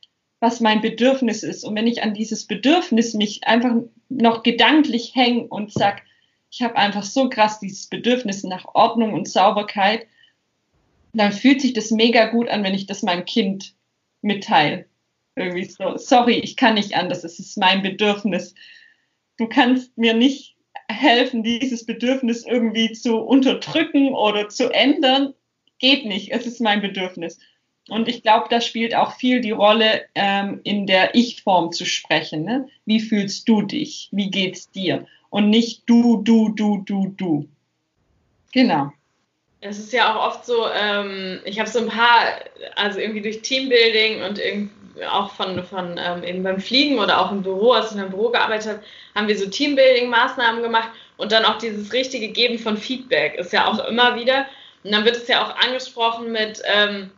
was 0.41 0.61
mein 0.61 0.81
Bedürfnis 0.81 1.43
ist. 1.43 1.63
Und 1.63 1.77
wenn 1.77 1.87
ich 1.87 2.03
an 2.03 2.15
dieses 2.15 2.47
Bedürfnis 2.47 3.13
mich 3.13 3.47
einfach 3.47 3.75
noch 4.09 4.43
gedanklich 4.43 5.15
hänge 5.15 5.45
und 5.45 5.73
sag, 5.73 6.03
ich 6.51 6.63
habe 6.63 6.77
einfach 6.77 7.03
so 7.03 7.29
krass 7.29 7.61
dieses 7.61 7.87
Bedürfnis 7.87 8.43
nach 8.43 8.65
Ordnung 8.75 9.13
und 9.13 9.29
Sauberkeit, 9.29 10.07
dann 11.13 11.33
fühlt 11.33 11.61
sich 11.61 11.75
das 11.75 11.91
mega 11.91 12.27
gut 12.27 12.49
an, 12.49 12.65
wenn 12.65 12.75
ich 12.75 12.87
das 12.87 13.03
meinem 13.03 13.27
Kind 13.27 13.75
mitteile. 14.23 14.87
Irgendwie 15.35 15.65
so, 15.65 15.97
sorry, 15.97 16.35
ich 16.35 16.57
kann 16.57 16.75
nicht 16.75 16.95
anders, 16.95 17.25
es 17.25 17.39
ist 17.39 17.57
mein 17.57 17.83
Bedürfnis. 17.83 18.55
Du 19.39 19.49
kannst 19.49 19.97
mir 19.97 20.15
nicht 20.15 20.57
helfen, 20.89 21.43
dieses 21.43 21.87
Bedürfnis 21.87 22.45
irgendwie 22.47 22.93
zu 22.93 23.17
unterdrücken 23.17 24.15
oder 24.15 24.49
zu 24.49 24.71
ändern. 24.71 25.35
Geht 25.79 26.05
nicht, 26.05 26.33
es 26.33 26.47
ist 26.47 26.61
mein 26.61 26.83
Bedürfnis. 26.83 27.39
Und 27.89 28.09
ich 28.09 28.23
glaube, 28.23 28.47
da 28.49 28.61
spielt 28.61 28.95
auch 28.95 29.15
viel 29.17 29.41
die 29.41 29.51
Rolle, 29.51 30.05
ähm, 30.15 30.61
in 30.63 30.87
der 30.87 31.15
Ich-Form 31.15 31.73
zu 31.73 31.85
sprechen. 31.85 32.45
Ne? 32.45 32.69
Wie 32.85 33.01
fühlst 33.01 33.49
du 33.49 33.63
dich? 33.63 34.09
Wie 34.13 34.31
geht's 34.31 34.71
dir? 34.71 35.07
Und 35.31 35.51
nicht 35.51 35.83
du, 35.87 36.23
du, 36.23 36.51
du, 36.51 36.83
du, 36.85 37.09
du. 37.17 37.49
Genau. 38.53 38.93
Es 39.61 39.79
ist 39.79 39.93
ja 39.93 40.15
auch 40.15 40.29
oft 40.29 40.45
so, 40.45 40.67
ähm, 40.69 41.41
ich 41.45 41.59
habe 41.59 41.69
so 41.69 41.81
ein 41.81 41.89
paar, 41.89 42.41
also 42.77 42.99
irgendwie 42.99 43.23
durch 43.23 43.43
Teambuilding 43.43 44.23
und 44.23 44.39
irgendwie 44.39 44.82
auch 45.11 45.33
von, 45.33 45.65
von 45.65 45.99
ähm, 45.99 46.23
eben 46.25 46.43
beim 46.43 46.61
Fliegen 46.61 46.99
oder 46.99 47.21
auch 47.21 47.33
im 47.33 47.43
Büro, 47.43 47.73
als 47.73 47.87
ich 47.87 47.93
in 47.93 48.01
einem 48.01 48.11
Büro 48.11 48.31
gearbeitet 48.31 48.69
habe, 48.69 48.83
haben 49.15 49.29
wir 49.29 49.39
so 49.39 49.47
Teambuilding-Maßnahmen 49.47 50.63
gemacht 50.63 50.91
und 51.17 51.33
dann 51.33 51.45
auch 51.45 51.59
dieses 51.59 51.93
richtige 51.93 52.29
Geben 52.29 52.59
von 52.59 52.77
Feedback 52.77 53.35
ist 53.37 53.53
ja 53.53 53.67
auch 53.67 53.87
immer 53.87 54.17
wieder. 54.17 54.47
Und 54.85 54.93
dann 54.93 55.05
wird 55.05 55.17
es 55.17 55.29
ja 55.29 55.45
auch 55.45 55.57
angesprochen 55.57 56.33
mit, 56.33 56.61
ähm, 56.65 57.11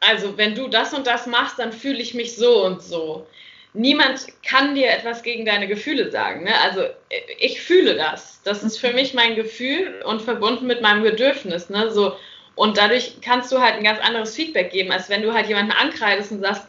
also 0.00 0.36
wenn 0.36 0.54
du 0.54 0.68
das 0.68 0.92
und 0.92 1.06
das 1.06 1.26
machst, 1.26 1.58
dann 1.58 1.72
fühle 1.72 2.00
ich 2.00 2.14
mich 2.14 2.36
so 2.36 2.64
und 2.64 2.82
so. 2.82 3.26
Niemand 3.74 4.26
kann 4.46 4.74
dir 4.74 4.90
etwas 4.90 5.22
gegen 5.22 5.46
deine 5.46 5.66
Gefühle 5.66 6.10
sagen. 6.10 6.44
Ne? 6.44 6.58
Also 6.60 6.82
ich 7.38 7.62
fühle 7.62 7.94
das. 7.94 8.42
Das 8.44 8.62
ist 8.62 8.78
für 8.78 8.92
mich 8.92 9.14
mein 9.14 9.34
Gefühl 9.34 10.02
und 10.04 10.20
verbunden 10.20 10.66
mit 10.66 10.82
meinem 10.82 11.02
Bedürfnis. 11.04 11.70
Ne? 11.70 11.90
So, 11.90 12.16
und 12.54 12.76
dadurch 12.76 13.16
kannst 13.22 13.50
du 13.52 13.60
halt 13.60 13.76
ein 13.76 13.84
ganz 13.84 14.00
anderes 14.00 14.34
Feedback 14.34 14.70
geben, 14.70 14.92
als 14.92 15.08
wenn 15.08 15.22
du 15.22 15.32
halt 15.32 15.48
jemanden 15.48 15.72
ankreidest 15.72 16.32
und 16.32 16.40
sagst, 16.40 16.66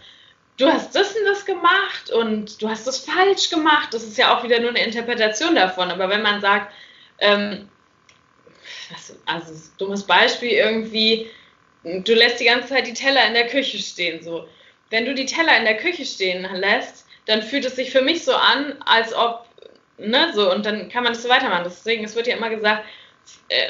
du 0.57 0.67
hast 0.67 0.95
das 0.95 1.15
und 1.15 1.25
das 1.25 1.45
gemacht 1.45 2.11
und 2.11 2.61
du 2.61 2.69
hast 2.69 2.87
das 2.87 2.99
falsch 2.99 3.49
gemacht. 3.49 3.93
Das 3.93 4.03
ist 4.03 4.17
ja 4.17 4.35
auch 4.35 4.43
wieder 4.43 4.59
nur 4.59 4.69
eine 4.69 4.83
Interpretation 4.83 5.55
davon. 5.55 5.91
Aber 5.91 6.09
wenn 6.09 6.21
man 6.21 6.41
sagt, 6.41 6.73
ähm, 7.19 7.69
also 9.25 9.53
dummes 9.77 10.03
Beispiel 10.03 10.51
irgendwie, 10.51 11.29
du 11.83 12.13
lässt 12.13 12.39
die 12.39 12.45
ganze 12.45 12.69
Zeit 12.69 12.87
die 12.87 12.93
Teller 12.93 13.27
in 13.27 13.33
der 13.33 13.47
Küche 13.47 13.77
stehen. 13.79 14.23
So, 14.23 14.47
wenn 14.89 15.05
du 15.05 15.13
die 15.13 15.25
Teller 15.25 15.57
in 15.57 15.65
der 15.65 15.77
Küche 15.77 16.05
stehen 16.05 16.47
lässt, 16.53 17.07
dann 17.25 17.41
fühlt 17.41 17.65
es 17.65 17.75
sich 17.75 17.91
für 17.91 18.01
mich 18.01 18.23
so 18.23 18.35
an, 18.35 18.75
als 18.85 19.13
ob, 19.13 19.47
ne, 19.97 20.31
so, 20.33 20.51
und 20.51 20.65
dann 20.65 20.89
kann 20.89 21.03
man 21.03 21.13
das 21.13 21.23
so 21.23 21.29
weitermachen. 21.29 21.63
Deswegen, 21.65 22.03
es 22.03 22.15
wird 22.15 22.27
ja 22.27 22.35
immer 22.35 22.49
gesagt, 22.49 22.85
äh, 23.47 23.69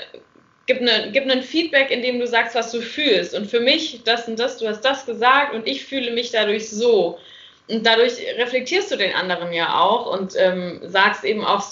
gib, 0.65 0.82
ne, 0.82 1.10
gib 1.12 1.30
ein 1.30 1.41
Feedback, 1.41 1.91
indem 1.91 2.19
du 2.19 2.28
sagst, 2.28 2.56
was 2.56 2.71
du 2.71 2.82
fühlst. 2.82 3.34
Und 3.34 3.47
für 3.47 3.60
mich, 3.60 4.02
das 4.04 4.28
und 4.28 4.39
das, 4.39 4.58
du 4.58 4.67
hast 4.67 4.82
das 4.82 5.06
gesagt 5.06 5.54
und 5.54 5.67
ich 5.67 5.86
fühle 5.86 6.12
mich 6.12 6.32
dadurch 6.32 6.69
so. 6.69 7.19
Und 7.67 7.86
dadurch 7.86 8.13
reflektierst 8.38 8.91
du 8.91 8.97
den 8.97 9.13
anderen 9.13 9.54
ja 9.54 9.80
auch 9.80 10.12
und 10.12 10.34
ähm, 10.38 10.80
sagst 10.84 11.23
eben 11.23 11.45
auch, 11.45 11.63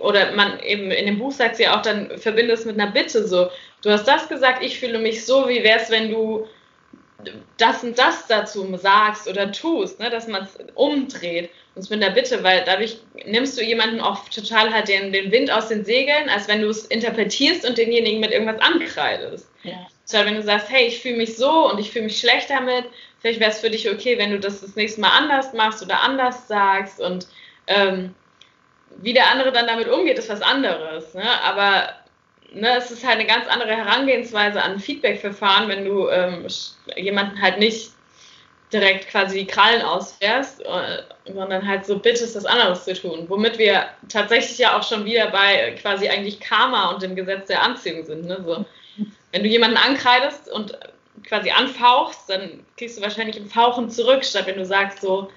oder 0.00 0.32
man 0.32 0.60
eben 0.60 0.90
in 0.90 1.06
dem 1.06 1.18
Buch 1.18 1.32
sagt 1.32 1.56
sie 1.56 1.64
ja 1.64 1.76
auch, 1.76 1.82
dann 1.82 2.18
verbindest 2.18 2.66
mit 2.66 2.78
einer 2.78 2.90
Bitte 2.90 3.26
so, 3.26 3.50
du 3.82 3.90
hast 3.90 4.06
das 4.06 4.28
gesagt, 4.28 4.62
ich 4.62 4.78
fühle 4.78 4.98
mich 4.98 5.24
so, 5.24 5.48
wie 5.48 5.62
wäre 5.62 5.80
es, 5.80 5.90
wenn 5.90 6.10
du 6.10 6.46
das 7.56 7.82
und 7.82 7.98
das 7.98 8.26
dazu 8.26 8.76
sagst 8.76 9.28
oder 9.28 9.52
tust, 9.52 10.00
ne, 10.00 10.10
dass 10.10 10.26
man 10.26 10.44
es 10.44 10.58
umdreht. 10.74 11.50
Und 11.74 11.88
mit 11.90 12.02
der 12.02 12.10
Bitte, 12.10 12.42
weil 12.44 12.62
dadurch 12.64 12.98
nimmst 13.26 13.58
du 13.58 13.64
jemanden 13.64 14.00
auch 14.00 14.28
total 14.28 14.72
halt 14.72 14.88
den, 14.88 15.12
den 15.12 15.32
Wind 15.32 15.50
aus 15.50 15.68
den 15.68 15.84
Segeln, 15.84 16.28
als 16.28 16.46
wenn 16.46 16.62
du 16.62 16.68
es 16.68 16.86
interpretierst 16.86 17.68
und 17.68 17.78
denjenigen 17.78 18.20
mit 18.20 18.30
irgendwas 18.30 18.60
ankreidest. 18.60 19.50
Ja. 19.64 19.86
Statt 20.08 20.26
wenn 20.26 20.36
du 20.36 20.42
sagst, 20.42 20.70
hey, 20.70 20.86
ich 20.86 21.00
fühle 21.00 21.16
mich 21.16 21.36
so 21.36 21.70
und 21.70 21.80
ich 21.80 21.90
fühle 21.90 22.04
mich 22.04 22.20
schlecht 22.20 22.50
damit, 22.50 22.84
vielleicht 23.20 23.40
wäre 23.40 23.50
es 23.50 23.60
für 23.60 23.70
dich 23.70 23.90
okay, 23.90 24.18
wenn 24.18 24.30
du 24.30 24.38
das 24.38 24.60
das 24.60 24.76
nächste 24.76 25.00
Mal 25.00 25.10
anders 25.10 25.52
machst 25.52 25.82
oder 25.82 26.02
anders 26.02 26.46
sagst 26.46 27.00
und 27.00 27.26
ähm, 27.66 28.14
wie 28.98 29.14
der 29.14 29.30
andere 29.30 29.50
dann 29.50 29.66
damit 29.66 29.88
umgeht, 29.88 30.18
ist 30.18 30.28
was 30.28 30.42
anderes. 30.42 31.14
Ne? 31.14 31.24
Aber 31.42 31.88
ne, 32.54 32.76
es 32.76 32.90
ist 32.90 33.04
halt 33.04 33.18
eine 33.18 33.26
ganz 33.26 33.46
andere 33.48 33.74
Herangehensweise 33.74 34.62
an 34.62 34.80
Feedback-Verfahren, 34.80 35.68
wenn 35.68 35.84
du 35.84 36.08
ähm, 36.08 36.46
jemanden 36.96 37.40
halt 37.40 37.58
nicht 37.58 37.90
direkt 38.72 39.08
quasi 39.08 39.40
die 39.40 39.46
Krallen 39.46 39.82
ausfährst, 39.82 40.62
äh, 40.62 41.02
sondern 41.32 41.66
halt 41.66 41.86
so 41.86 41.98
bittest, 41.98 42.34
das 42.34 42.44
anderes 42.44 42.84
zu 42.84 42.94
tun. 42.94 43.26
Womit 43.28 43.58
wir 43.58 43.86
tatsächlich 44.08 44.58
ja 44.58 44.76
auch 44.76 44.82
schon 44.82 45.04
wieder 45.04 45.30
bei 45.30 45.76
quasi 45.80 46.08
eigentlich 46.08 46.40
Karma 46.40 46.90
und 46.90 47.02
dem 47.02 47.14
Gesetz 47.14 47.46
der 47.46 47.62
Anziehung 47.62 48.04
sind. 48.04 48.26
Ne? 48.26 48.42
So, 48.44 48.64
wenn 49.32 49.42
du 49.42 49.48
jemanden 49.48 49.76
ankreidest 49.76 50.50
und 50.50 50.76
quasi 51.26 51.50
anfauchst, 51.50 52.28
dann 52.28 52.64
kriegst 52.76 52.98
du 52.98 53.02
wahrscheinlich 53.02 53.36
im 53.36 53.48
Fauchen 53.48 53.90
zurück, 53.90 54.24
statt 54.24 54.46
wenn 54.46 54.58
du 54.58 54.66
sagst 54.66 55.00
so, 55.00 55.30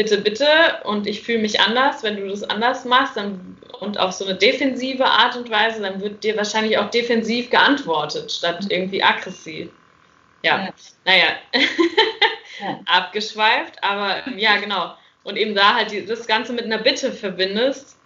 bitte, 0.00 0.18
bitte 0.18 0.46
und 0.84 1.06
ich 1.06 1.20
fühle 1.20 1.40
mich 1.40 1.60
anders, 1.60 2.02
wenn 2.02 2.16
du 2.16 2.26
das 2.26 2.42
anders 2.42 2.86
machst 2.86 3.18
dann, 3.18 3.58
und 3.80 3.98
auf 3.98 4.12
so 4.12 4.24
eine 4.24 4.34
defensive 4.34 5.04
Art 5.04 5.36
und 5.36 5.50
Weise, 5.50 5.82
dann 5.82 6.00
wird 6.00 6.24
dir 6.24 6.36
wahrscheinlich 6.38 6.78
auch 6.78 6.90
defensiv 6.90 7.50
geantwortet, 7.50 8.32
statt 8.32 8.66
irgendwie 8.70 9.02
aggressiv. 9.02 9.68
Ja, 10.42 10.64
ja. 10.64 10.74
naja, 11.04 11.26
ja. 12.60 12.80
abgeschweift, 12.86 13.82
aber 13.82 14.26
ja, 14.38 14.56
genau. 14.56 14.94
Und 15.22 15.36
eben 15.36 15.54
da 15.54 15.74
halt 15.74 15.90
die, 15.90 16.06
das 16.06 16.26
Ganze 16.26 16.54
mit 16.54 16.64
einer 16.64 16.78
Bitte 16.78 17.12
verbindest 17.12 17.98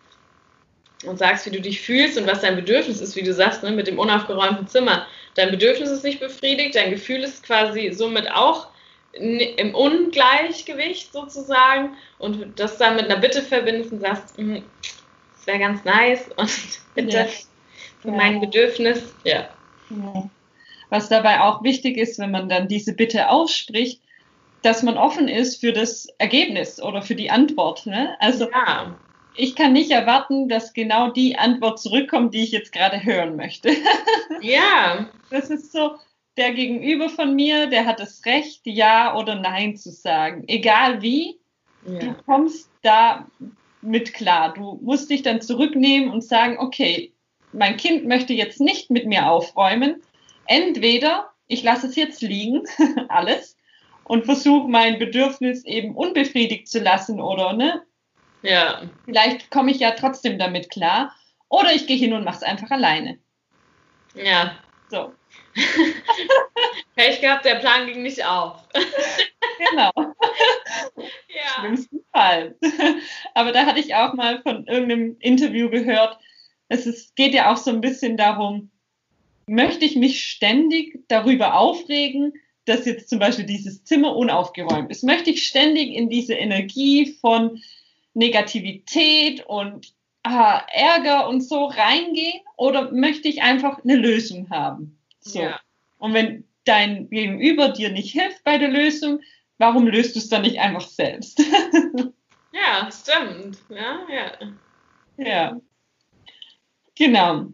und 1.07 1.19
sagst, 1.19 1.47
wie 1.47 1.51
du 1.51 1.61
dich 1.61 1.81
fühlst 1.81 2.19
und 2.19 2.27
was 2.27 2.41
dein 2.41 2.57
Bedürfnis 2.57 3.01
ist, 3.01 3.15
wie 3.15 3.23
du 3.23 3.33
sagst, 3.33 3.63
ne, 3.63 3.71
mit 3.71 3.87
dem 3.87 4.01
unaufgeräumten 4.01 4.67
Zimmer. 4.67 5.07
Dein 5.37 5.53
Bedürfnis 5.53 5.91
ist 5.91 6.03
nicht 6.03 6.19
befriedigt, 6.19 6.75
dein 6.75 6.91
Gefühl 6.91 7.23
ist 7.23 7.45
quasi 7.45 7.93
somit 7.93 8.31
auch 8.33 8.69
im 9.17 9.75
Ungleichgewicht 9.75 11.13
sozusagen 11.13 11.97
und 12.19 12.59
das 12.59 12.79
dann 12.79 12.97
mit 12.97 13.05
einer 13.07 13.21
Bitte 13.21 13.43
verbindest 13.43 13.93
und 13.93 14.01
sagst, 14.01 14.37
hm, 14.37 14.63
das 15.37 15.47
wäre 15.47 15.59
ganz 15.59 15.85
nice 15.85 16.31
und 16.37 16.51
bitte 16.95 17.17
ja. 17.17 17.27
für 18.01 18.09
ja. 18.09 18.15
mein 18.15 18.41
Bedürfnis, 18.41 19.15
ja. 19.25 19.49
ja. 19.91 20.31
Was 20.91 21.09
dabei 21.09 21.41
auch 21.41 21.63
wichtig 21.63 21.97
ist, 21.97 22.19
wenn 22.19 22.31
man 22.31 22.49
dann 22.49 22.69
diese 22.69 22.95
Bitte 22.95 23.31
ausspricht, 23.31 24.01
dass 24.63 24.83
man 24.83 24.97
offen 24.97 25.29
ist 25.29 25.61
für 25.61 25.73
das 25.73 26.09
Ergebnis 26.19 26.81
oder 26.83 27.03
für 27.03 27.15
die 27.15 27.31
Antwort. 27.31 27.87
Ne? 27.87 28.17
Also 28.19 28.51
ja. 28.51 28.97
ich 29.37 29.55
kann 29.55 29.75
nicht 29.75 29.91
erwarten, 29.91 30.49
dass 30.49 30.73
genau 30.73 31.11
die 31.11 31.37
Antwort 31.39 31.79
zurückkommt, 31.79 32.33
die 32.35 32.43
ich 32.43 32.53
jetzt 32.53 32.73
gerade 32.73 33.05
hören 33.05 33.37
möchte. 33.37 33.71
Ja. 34.41 35.07
Das 35.31 35.49
ist 35.49 35.73
so, 35.73 35.97
der 36.37 36.53
Gegenüber 36.53 37.09
von 37.09 37.35
mir, 37.35 37.67
der 37.67 37.87
hat 37.87 38.01
das 38.01 38.25
Recht, 38.27 38.63
Ja 38.65 39.17
oder 39.17 39.37
Nein 39.37 39.77
zu 39.77 39.91
sagen. 39.91 40.45
Egal 40.49 41.03
wie, 41.03 41.39
ja. 41.87 41.99
du 41.99 42.15
kommst 42.27 42.71
da 42.83 43.27
mit 43.83 44.15
klar. 44.15 44.55
Du 44.55 44.79
musst 44.83 45.11
dich 45.11 45.23
dann 45.23 45.41
zurücknehmen 45.41 46.11
und 46.11 46.25
sagen, 46.25 46.59
okay, 46.59 47.13
mein 47.53 47.77
Kind 47.77 48.07
möchte 48.07 48.33
jetzt 48.33 48.61
nicht 48.61 48.91
mit 48.91 49.07
mir 49.07 49.31
aufräumen. 49.31 50.03
Entweder 50.47 51.31
ich 51.47 51.63
lasse 51.63 51.87
es 51.87 51.97
jetzt 51.97 52.23
liegen, 52.23 52.63
alles, 53.09 53.57
und 54.05 54.27
versuche 54.27 54.69
mein 54.69 54.99
Bedürfnis 54.99 55.65
eben 55.65 55.95
unbefriedigt 55.95 56.69
zu 56.69 56.81
lassen 56.81 57.21
oder 57.21 57.55
ne? 57.55 57.83
Ja. 58.43 58.83
Vielleicht 59.07 59.51
komme 59.51 59.71
ich 59.71 59.79
ja 59.79 59.93
trotzdem 59.93 60.39
damit 60.39 60.71
klar. 60.71 61.15
Oder 61.49 61.73
ich 61.73 61.87
gehe 61.87 61.97
hin 61.97 62.13
und 62.13 62.25
mache 62.25 62.37
es 62.37 62.43
einfach 62.43 62.71
alleine. 62.71 63.19
Ja. 64.15 64.57
So. 64.91 65.13
Pech 66.97 67.21
gehabt, 67.21 67.45
der 67.45 67.57
Plan 67.57 67.87
ging 67.87 68.03
nicht 68.03 68.25
auf. 68.25 68.69
genau. 69.71 69.91
Ja. 71.35 71.61
Schlimmsten 71.61 72.01
Fall. 72.13 72.55
Aber 73.35 73.51
da 73.51 73.67
hatte 73.67 73.81
ich 73.81 73.95
auch 73.95 74.15
mal 74.15 74.41
von 74.43 74.67
irgendeinem 74.67 75.17
Interview 75.19 75.69
gehört, 75.69 76.17
es 76.69 76.87
ist, 76.87 77.17
geht 77.17 77.35
ja 77.35 77.53
auch 77.53 77.57
so 77.57 77.71
ein 77.71 77.81
bisschen 77.81 78.17
darum, 78.17 78.71
möchte 79.47 79.85
ich 79.85 79.97
mich 79.97 80.25
ständig 80.25 81.05
darüber 81.09 81.59
aufregen, 81.59 82.35
dass 82.65 82.87
jetzt 82.87 83.11
zum 83.11 83.19
Beispiel 83.19 83.45
dieses 83.45 83.85
Zimmer 83.85 84.17
unaufgeräumt 84.17 84.91
ist? 84.91 85.05
Möchte 85.05 85.31
ich 85.31 85.47
ständig 85.47 85.91
in 85.91 86.09
diese 86.09 86.35
Energie 86.35 87.15
von 87.21 87.61
Negativität 88.15 89.45
und 89.45 89.93
ah, 90.23 90.63
Ärger 90.73 91.29
und 91.29 91.43
so 91.43 91.67
reingehen 91.67 92.41
oder 92.57 92.91
möchte 92.93 93.29
ich 93.29 93.43
einfach 93.43 93.83
eine 93.83 93.97
Lösung 93.97 94.49
haben? 94.51 94.94
So. 95.25 95.41
Ja. 95.41 95.61
Und 95.99 96.15
wenn 96.15 96.45
dein 96.65 97.09
Gegenüber 97.11 97.71
dir 97.71 97.91
nicht 97.91 98.13
hilft 98.13 98.45
bei 98.45 98.59
der 98.59 98.69
Lösung, 98.69 99.21
warum 99.59 99.87
löst 99.87 100.15
du 100.15 100.19
es 100.19 100.29
dann 100.29 100.43
nicht 100.43 100.59
einfach 100.59 100.87
selbst? 100.87 101.39
ja, 102.53 102.91
stimmt. 102.91 103.59
Ja, 103.69 104.07
ja. 104.09 104.33
Ja. 105.17 105.61
Genau. 106.97 107.47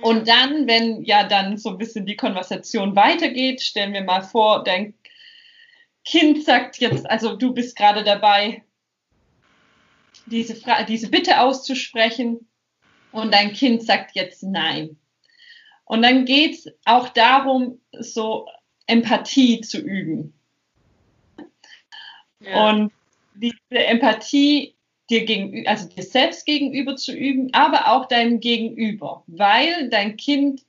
Und 0.00 0.26
dann, 0.26 0.66
wenn 0.66 1.04
ja 1.04 1.24
dann 1.24 1.58
so 1.58 1.70
ein 1.70 1.78
bisschen 1.78 2.06
die 2.06 2.16
Konversation 2.16 2.96
weitergeht, 2.96 3.60
stellen 3.60 3.92
wir 3.92 4.02
mal 4.02 4.22
vor, 4.22 4.64
dein 4.64 4.94
Kind 6.04 6.44
sagt 6.44 6.78
jetzt, 6.78 7.08
also 7.08 7.36
du 7.36 7.52
bist 7.52 7.76
gerade 7.76 8.02
dabei, 8.02 8.64
diese, 10.26 10.56
Fra 10.56 10.82
diese 10.84 11.10
Bitte 11.10 11.40
auszusprechen 11.40 12.48
und 13.12 13.32
dein 13.32 13.52
Kind 13.52 13.82
sagt 13.82 14.14
jetzt 14.14 14.42
nein. 14.42 14.98
Und 15.84 16.02
dann 16.02 16.24
geht 16.24 16.54
es 16.54 16.72
auch 16.84 17.08
darum, 17.10 17.80
so 17.98 18.46
Empathie 18.86 19.60
zu 19.60 19.78
üben. 19.78 20.34
Ja. 22.40 22.70
Und 22.70 22.92
diese 23.34 23.54
Empathie 23.70 24.74
dir 25.10 25.24
gegenüber, 25.24 25.68
also 25.68 25.88
dir 25.88 26.02
selbst 26.02 26.46
gegenüber 26.46 26.96
zu 26.96 27.12
üben, 27.12 27.50
aber 27.52 27.92
auch 27.92 28.06
deinem 28.06 28.40
Gegenüber, 28.40 29.22
weil 29.26 29.88
dein 29.90 30.16
Kind 30.16 30.62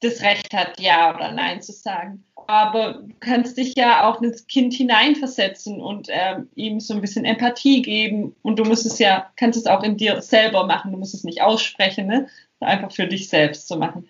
das 0.00 0.20
Recht 0.22 0.52
hat, 0.52 0.80
Ja 0.80 1.14
oder 1.14 1.32
Nein 1.32 1.62
zu 1.62 1.72
sagen. 1.72 2.24
Aber 2.48 2.94
du 2.94 3.14
kannst 3.20 3.56
dich 3.56 3.74
ja 3.76 4.08
auch 4.08 4.20
ins 4.20 4.46
Kind 4.48 4.74
hineinversetzen 4.74 5.80
und 5.80 6.08
ähm, 6.10 6.48
ihm 6.56 6.80
so 6.80 6.94
ein 6.94 7.00
bisschen 7.00 7.24
Empathie 7.24 7.82
geben. 7.82 8.34
Und 8.42 8.58
du 8.58 8.64
musst 8.64 8.84
es 8.84 8.98
ja, 8.98 9.30
kannst 9.36 9.58
es 9.58 9.66
auch 9.66 9.84
in 9.84 9.96
dir 9.96 10.20
selber 10.20 10.66
machen. 10.66 10.90
Du 10.90 10.98
musst 10.98 11.14
es 11.14 11.22
nicht 11.22 11.40
aussprechen, 11.40 12.08
ne? 12.08 12.26
einfach 12.58 12.92
für 12.92 13.06
dich 13.06 13.28
selbst 13.28 13.68
zu 13.68 13.76
machen. 13.76 14.08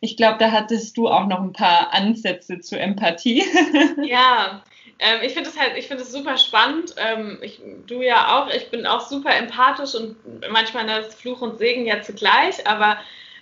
Ich 0.00 0.16
glaube, 0.16 0.38
da 0.38 0.50
hattest 0.50 0.96
du 0.96 1.08
auch 1.08 1.26
noch 1.26 1.40
ein 1.40 1.52
paar 1.52 1.92
Ansätze 1.92 2.60
zu 2.60 2.78
Empathie. 2.78 3.44
Ja, 4.02 4.62
ähm, 4.98 5.20
ich 5.22 5.32
finde 5.32 5.50
es 5.50 5.58
halt, 5.58 5.76
ich 5.76 5.88
finde 5.88 6.02
es 6.02 6.12
super 6.12 6.36
spannend. 6.38 6.94
Ähm, 6.96 7.38
ich, 7.42 7.60
du 7.86 8.02
ja 8.02 8.38
auch. 8.38 8.48
Ich 8.54 8.70
bin 8.70 8.86
auch 8.86 9.00
super 9.00 9.34
empathisch 9.34 9.94
und 9.94 10.16
manchmal 10.50 10.86
das 10.86 11.14
Fluch 11.14 11.40
und 11.40 11.58
Segen 11.58 11.86
ja 11.86 12.02
zugleich. 12.02 12.66
Aber 12.66 12.98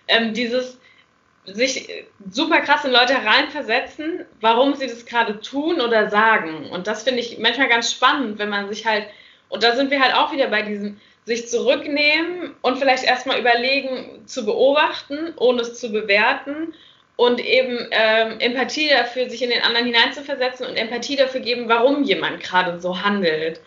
ähm, 0.09 0.33
dieses 0.33 0.79
sich 1.47 1.88
super 2.31 2.61
krass 2.61 2.85
in 2.85 2.93
Leute 2.93 3.14
hereinversetzen, 3.14 4.25
warum 4.40 4.75
sie 4.75 4.87
das 4.87 5.05
gerade 5.05 5.40
tun 5.40 5.81
oder 5.81 6.09
sagen. 6.09 6.71
Und 6.71 6.87
das 6.87 7.03
finde 7.03 7.21
ich 7.21 7.38
manchmal 7.38 7.69
ganz 7.69 7.93
spannend, 7.93 8.38
wenn 8.38 8.49
man 8.49 8.69
sich 8.69 8.87
halt, 8.87 9.07
und 9.51 9.62
da 9.62 9.77
sind 9.77 9.90
wir 9.90 10.01
halt 10.01 10.14
auch 10.14 10.33
wieder 10.33 10.49
bei 10.49 10.62
diesem, 10.62 10.99
sich 11.25 11.49
zurücknehmen 11.49 12.55
und 12.61 12.79
vielleicht 12.79 13.05
erstmal 13.05 13.39
überlegen, 13.39 14.27
zu 14.27 14.45
beobachten, 14.45 15.33
ohne 15.37 15.63
es 15.63 15.79
zu 15.81 15.91
bewerten 15.91 16.75
und 17.17 17.41
eben 17.41 17.79
ähm, 17.91 18.41
Empathie 18.41 18.89
dafür, 18.89 19.31
sich 19.31 19.43
in 19.43 19.51
den 19.51 19.63
anderen 19.63 19.87
hineinzuversetzen 19.87 20.67
und 20.67 20.77
Empathie 20.77 21.17
dafür 21.17 21.41
geben, 21.41 21.69
warum 21.69 22.03
jemand 22.03 22.41
gerade 22.41 22.81
so 22.81 23.03
handelt. 23.03 23.61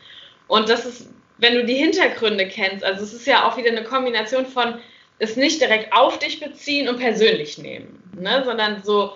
Und 0.48 0.70
das 0.70 0.86
ist, 0.86 1.10
wenn 1.38 1.56
du 1.56 1.66
die 1.66 1.76
Hintergründe 1.76 2.48
kennst, 2.48 2.84
also 2.84 3.04
es 3.04 3.14
ist 3.14 3.28
ja 3.28 3.48
auch 3.48 3.58
wieder 3.58 3.72
eine 3.72 3.84
Kombination 3.84 4.46
von 4.46 4.80
es 5.20 5.36
nicht 5.36 5.62
direkt 5.62 5.94
auf 5.94 6.20
dich 6.20 6.40
beziehen 6.40 6.88
und 6.88 7.00
persönlich 7.00 7.58
nehmen, 7.58 8.04
ne? 8.20 8.44
sondern 8.46 8.84
so, 8.84 9.14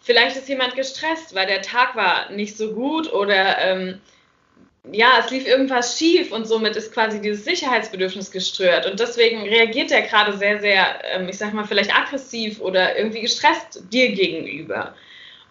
vielleicht 0.00 0.36
ist 0.36 0.48
jemand 0.48 0.74
gestresst, 0.74 1.34
weil 1.34 1.46
der 1.46 1.62
Tag 1.62 1.96
war 1.96 2.30
nicht 2.30 2.56
so 2.56 2.74
gut 2.74 3.10
oder 3.12 3.58
ähm, 3.58 4.00
ja, 4.92 5.18
es 5.20 5.30
lief 5.30 5.46
irgendwas 5.46 5.98
schief 5.98 6.32
und 6.32 6.46
somit 6.46 6.76
ist 6.76 6.92
quasi 6.92 7.20
dieses 7.20 7.44
Sicherheitsbedürfnis 7.44 8.30
gestört 8.30 8.86
und 8.86 9.00
deswegen 9.00 9.42
reagiert 9.42 9.90
er 9.90 10.02
gerade 10.02 10.36
sehr, 10.36 10.60
sehr, 10.60 11.00
ähm, 11.12 11.28
ich 11.28 11.38
sag 11.38 11.52
mal, 11.52 11.64
vielleicht 11.64 11.94
aggressiv 11.94 12.60
oder 12.60 12.96
irgendwie 12.96 13.20
gestresst 13.20 13.82
dir 13.92 14.12
gegenüber. 14.12 14.94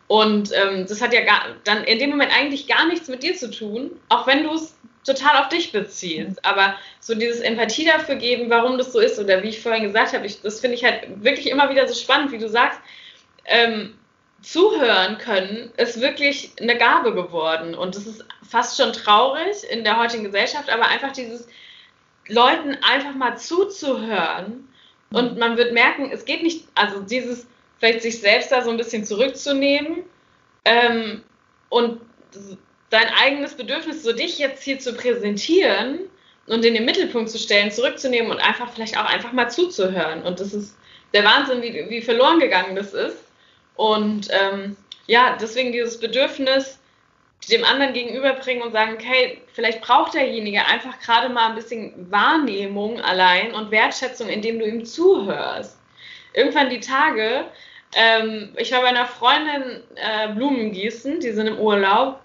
Und 0.07 0.51
ähm, 0.53 0.85
das 0.87 1.01
hat 1.01 1.13
ja 1.13 1.21
gar, 1.21 1.55
dann 1.65 1.83
in 1.83 1.99
dem 1.99 2.09
Moment 2.09 2.31
eigentlich 2.35 2.67
gar 2.67 2.87
nichts 2.87 3.09
mit 3.09 3.23
dir 3.23 3.35
zu 3.35 3.51
tun, 3.51 3.91
auch 4.09 4.25
wenn 4.25 4.43
du 4.43 4.53
es 4.53 4.77
total 5.05 5.41
auf 5.41 5.49
dich 5.49 5.71
beziehst. 5.71 6.43
Aber 6.45 6.75
so 6.99 7.13
dieses 7.13 7.41
Empathie 7.41 7.85
dafür 7.85 8.15
geben, 8.15 8.49
warum 8.49 8.77
das 8.77 8.93
so 8.93 8.99
ist, 8.99 9.19
oder 9.19 9.43
wie 9.43 9.49
ich 9.49 9.61
vorhin 9.61 9.83
gesagt 9.83 10.13
habe, 10.13 10.25
ich, 10.25 10.41
das 10.41 10.61
finde 10.61 10.75
ich 10.75 10.83
halt 10.83 11.23
wirklich 11.23 11.49
immer 11.49 11.69
wieder 11.69 11.87
so 11.87 11.93
spannend, 11.93 12.31
wie 12.31 12.37
du 12.37 12.49
sagst, 12.49 12.79
ähm, 13.45 13.95
zuhören 14.47 15.17
können, 15.17 15.71
ist 15.75 15.99
wirklich 15.99 16.51
eine 16.61 16.77
Gabe 16.77 17.13
geworden. 17.13 17.75
Und 17.75 17.95
es 17.95 18.07
ist 18.07 18.25
fast 18.47 18.77
schon 18.77 18.93
traurig 18.93 19.57
in 19.69 19.83
der 19.83 19.99
heutigen 19.99 20.23
Gesellschaft, 20.23 20.69
aber 20.69 20.87
einfach 20.87 21.11
dieses 21.11 21.47
Leuten 22.27 22.77
einfach 22.81 23.13
mal 23.13 23.37
zuzuhören. 23.37 24.67
Und 25.11 25.37
man 25.37 25.57
wird 25.57 25.73
merken, 25.73 26.09
es 26.11 26.23
geht 26.23 26.43
nicht, 26.43 26.65
also 26.75 27.01
dieses 27.01 27.47
vielleicht 27.79 28.01
sich 28.01 28.19
selbst 28.21 28.51
da 28.51 28.61
so 28.61 28.69
ein 28.69 28.77
bisschen 28.77 29.05
zurückzunehmen 29.05 30.03
ähm, 30.65 31.23
und 31.69 32.01
dein 32.89 33.07
eigenes 33.21 33.53
Bedürfnis, 33.53 34.03
so 34.03 34.13
dich 34.13 34.39
jetzt 34.39 34.63
hier 34.63 34.79
zu 34.79 34.93
präsentieren 34.93 35.99
und 36.47 36.63
in 36.63 36.73
den 36.73 36.85
Mittelpunkt 36.85 37.29
zu 37.29 37.37
stellen, 37.37 37.71
zurückzunehmen 37.71 38.31
und 38.31 38.39
einfach 38.39 38.71
vielleicht 38.73 38.97
auch 38.97 39.05
einfach 39.05 39.33
mal 39.33 39.49
zuzuhören. 39.49 40.23
Und 40.23 40.39
das 40.39 40.53
ist 40.53 40.77
der 41.13 41.25
Wahnsinn, 41.25 41.61
wie, 41.61 41.89
wie 41.89 42.01
verloren 42.01 42.39
gegangen 42.39 42.75
das 42.75 42.93
ist. 42.93 43.26
Und 43.77 44.27
ähm, 44.31 44.75
ja, 45.05 45.37
deswegen 45.39 45.71
dieses 45.71 45.99
Bedürfnis, 45.99 46.79
dem 47.49 47.63
anderen 47.63 47.93
gegenüberbringen 47.93 48.63
und 48.63 48.73
sagen, 48.73 48.95
okay, 48.95 49.41
vielleicht 49.53 49.81
braucht 49.81 50.15
derjenige 50.15 50.65
einfach 50.65 50.99
gerade 50.99 51.29
mal 51.29 51.49
ein 51.49 51.55
bisschen 51.55 52.11
Wahrnehmung 52.11 52.99
allein 52.99 53.53
und 53.53 53.71
Wertschätzung, 53.71 54.27
indem 54.27 54.59
du 54.59 54.67
ihm 54.67 54.83
zuhörst. 54.83 55.77
Irgendwann 56.33 56.69
die 56.69 56.79
Tage, 56.79 57.45
ähm, 57.95 58.53
ich 58.57 58.71
war 58.71 58.81
bei 58.81 58.87
einer 58.87 59.05
Freundin 59.05 59.83
äh, 59.95 60.33
Blumen 60.33 60.71
gießen, 60.71 61.19
die 61.19 61.31
sind 61.31 61.47
im 61.47 61.59
Urlaub 61.59 62.19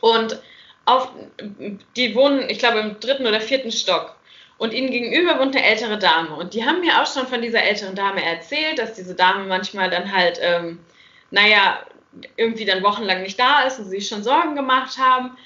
und 0.00 0.40
auf, 0.86 1.10
die 1.96 2.14
wohnen, 2.14 2.48
ich 2.48 2.58
glaube, 2.58 2.80
im 2.80 3.00
dritten 3.00 3.26
oder 3.26 3.40
vierten 3.40 3.70
Stock. 3.70 4.13
Und 4.56 4.72
ihnen 4.72 4.90
gegenüber 4.90 5.38
wohnt 5.38 5.56
eine 5.56 5.64
ältere 5.64 5.98
Dame. 5.98 6.36
Und 6.36 6.54
die 6.54 6.64
haben 6.64 6.80
mir 6.80 7.02
auch 7.02 7.12
schon 7.12 7.26
von 7.26 7.42
dieser 7.42 7.62
älteren 7.62 7.94
Dame 7.94 8.24
erzählt, 8.24 8.78
dass 8.78 8.94
diese 8.94 9.14
Dame 9.14 9.44
manchmal 9.44 9.90
dann 9.90 10.12
halt, 10.12 10.38
ähm, 10.40 10.78
naja, 11.30 11.80
irgendwie 12.36 12.64
dann 12.64 12.82
wochenlang 12.82 13.22
nicht 13.22 13.38
da 13.38 13.62
ist 13.62 13.78
und 13.78 13.86
sie 13.86 13.98
sich 13.98 14.08
schon 14.08 14.22
Sorgen 14.22 14.54
gemacht 14.54 14.98
haben. 14.98 15.36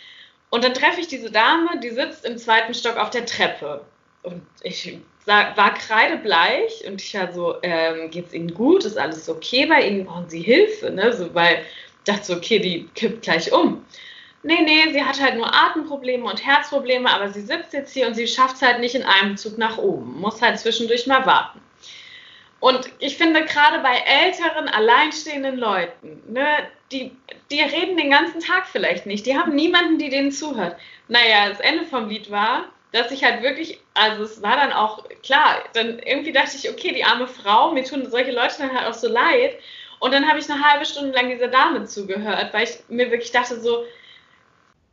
Und 0.50 0.64
dann 0.64 0.74
treffe 0.74 1.00
ich 1.00 1.08
diese 1.08 1.30
Dame, 1.30 1.80
die 1.82 1.90
sitzt 1.90 2.24
im 2.26 2.36
zweiten 2.36 2.74
Stock 2.74 2.96
auf 2.96 3.10
der 3.10 3.24
Treppe. 3.24 3.84
Und 4.22 4.42
ich 4.62 4.98
war 5.24 5.74
kreidebleich 5.74 6.84
und 6.86 7.00
ich 7.02 7.14
war 7.14 7.32
so, 7.32 7.56
ähm, 7.62 8.10
geht's 8.10 8.32
Ihnen 8.32 8.52
gut? 8.52 8.84
Ist 8.84 8.98
alles 8.98 9.28
okay 9.28 9.66
bei 9.66 9.82
Ihnen? 9.82 10.06
Brauchen 10.06 10.28
Sie 10.28 10.40
Hilfe? 10.40 10.90
Ne? 10.90 11.12
So, 11.12 11.34
weil 11.34 11.56
ich 11.56 12.04
dachte 12.04 12.24
so, 12.24 12.34
okay, 12.36 12.58
die 12.58 12.88
kippt 12.94 13.22
gleich 13.22 13.52
um 13.52 13.84
nee, 14.42 14.62
nee, 14.62 14.92
sie 14.92 15.04
hat 15.04 15.20
halt 15.20 15.36
nur 15.36 15.52
Atemprobleme 15.52 16.24
und 16.24 16.44
Herzprobleme, 16.44 17.10
aber 17.10 17.30
sie 17.30 17.42
sitzt 17.42 17.72
jetzt 17.72 17.92
hier 17.92 18.06
und 18.06 18.14
sie 18.14 18.26
schafft 18.26 18.56
es 18.56 18.62
halt 18.62 18.80
nicht 18.80 18.94
in 18.94 19.02
einem 19.02 19.36
Zug 19.36 19.58
nach 19.58 19.78
oben, 19.78 20.20
muss 20.20 20.42
halt 20.42 20.58
zwischendurch 20.58 21.06
mal 21.06 21.26
warten. 21.26 21.60
Und 22.60 22.90
ich 22.98 23.16
finde 23.16 23.44
gerade 23.44 23.78
bei 23.80 23.94
älteren, 24.04 24.68
alleinstehenden 24.68 25.58
Leuten, 25.58 26.22
ne, 26.28 26.46
die, 26.90 27.12
die 27.50 27.60
reden 27.60 27.96
den 27.96 28.10
ganzen 28.10 28.40
Tag 28.40 28.66
vielleicht 28.66 29.06
nicht, 29.06 29.26
die 29.26 29.38
haben 29.38 29.54
niemanden, 29.54 29.98
die 29.98 30.10
denen 30.10 30.32
zuhört. 30.32 30.76
Naja, 31.06 31.48
das 31.48 31.60
Ende 31.60 31.84
vom 31.84 32.08
Lied 32.08 32.30
war, 32.30 32.64
dass 32.92 33.12
ich 33.12 33.22
halt 33.22 33.42
wirklich, 33.42 33.80
also 33.94 34.24
es 34.24 34.42
war 34.42 34.56
dann 34.56 34.72
auch 34.72 35.04
klar, 35.22 35.62
dann 35.74 35.98
irgendwie 36.00 36.32
dachte 36.32 36.56
ich, 36.56 36.68
okay, 36.70 36.92
die 36.92 37.04
arme 37.04 37.28
Frau, 37.28 37.72
mir 37.72 37.84
tun 37.84 38.10
solche 38.10 38.32
Leute 38.32 38.56
dann 38.58 38.76
halt 38.76 38.88
auch 38.88 38.94
so 38.94 39.08
leid. 39.08 39.56
Und 40.00 40.12
dann 40.12 40.28
habe 40.28 40.38
ich 40.38 40.50
eine 40.50 40.64
halbe 40.64 40.84
Stunde 40.84 41.12
lang 41.12 41.28
dieser 41.28 41.48
Dame 41.48 41.84
zugehört, 41.84 42.52
weil 42.52 42.64
ich 42.64 42.78
mir 42.88 43.10
wirklich 43.10 43.32
dachte 43.32 43.60
so, 43.60 43.84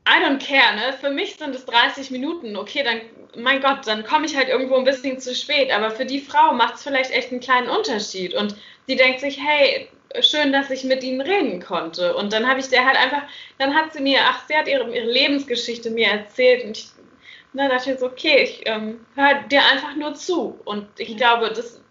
I 0.08 0.24
don't 0.24 0.39
care, 0.39 0.76
ne? 0.76 0.94
Für 1.00 1.10
mich 1.10 1.36
sind 1.36 1.56
es 1.56 1.65
30 1.65 2.12
Minuten. 2.12 2.56
Okay, 2.56 2.84
dann, 2.84 3.02
mein 3.41 3.62
Gott, 3.62 3.88
dann 3.88 4.04
komme 4.04 4.26
ich 4.26 4.36
halt 4.36 4.50
irgendwo 4.50 4.76
ein 4.76 4.84
bisschen 4.84 5.20
zu 5.20 5.34
spät. 5.34 5.72
Aber 5.72 5.89
für 5.89 6.06
die 6.06 6.22
Frau 6.22 6.54
macht 6.54 6.76
es 6.76 6.84
vielleicht 6.84 7.12
echt 7.12 7.32
einen 7.32 7.41
kleinen 7.41 7.70
Unterschied. 7.70 8.36
Und 8.36 8.56
sie 8.88 8.96
denkt 8.96 9.20
sich, 9.20 9.39
hey, 9.39 9.89
schön, 10.22 10.54
dass 10.54 10.70
ich 10.70 10.84
mit 10.84 11.04
ihnen 11.04 11.22
reden 11.22 11.60
konnte. 11.60 12.15
Und 12.15 12.34
dann 12.34 12.48
habe 12.48 12.60
ich 12.60 12.70
der 12.70 12.86
halt 12.86 12.98
einfach, 12.98 13.24
dann 13.58 13.74
hat 13.74 13.94
sie 13.94 14.02
mir, 14.02 14.20
ach, 14.24 14.48
sie 14.48 14.56
hat 14.56 14.68
ihre, 14.68 14.88
ihre 14.96 15.12
Lebensgeschichte 15.12 15.89
mir 15.89 16.08
erzählt. 16.08 16.65
Und 16.65 16.78
ich 16.78 16.88
ne, 17.54 17.68
dachte 17.68 17.89
jetzt, 17.89 18.04
okay, 18.04 18.44
ich 18.44 18.62
ähm, 18.65 19.06
höre 19.15 19.41
dir 19.50 19.63
einfach 19.65 19.96
nur 19.96 20.13
zu. 20.13 20.60
Und 20.65 20.88
ich 20.98 21.18
glaube, 21.18 21.50
das 21.50 21.82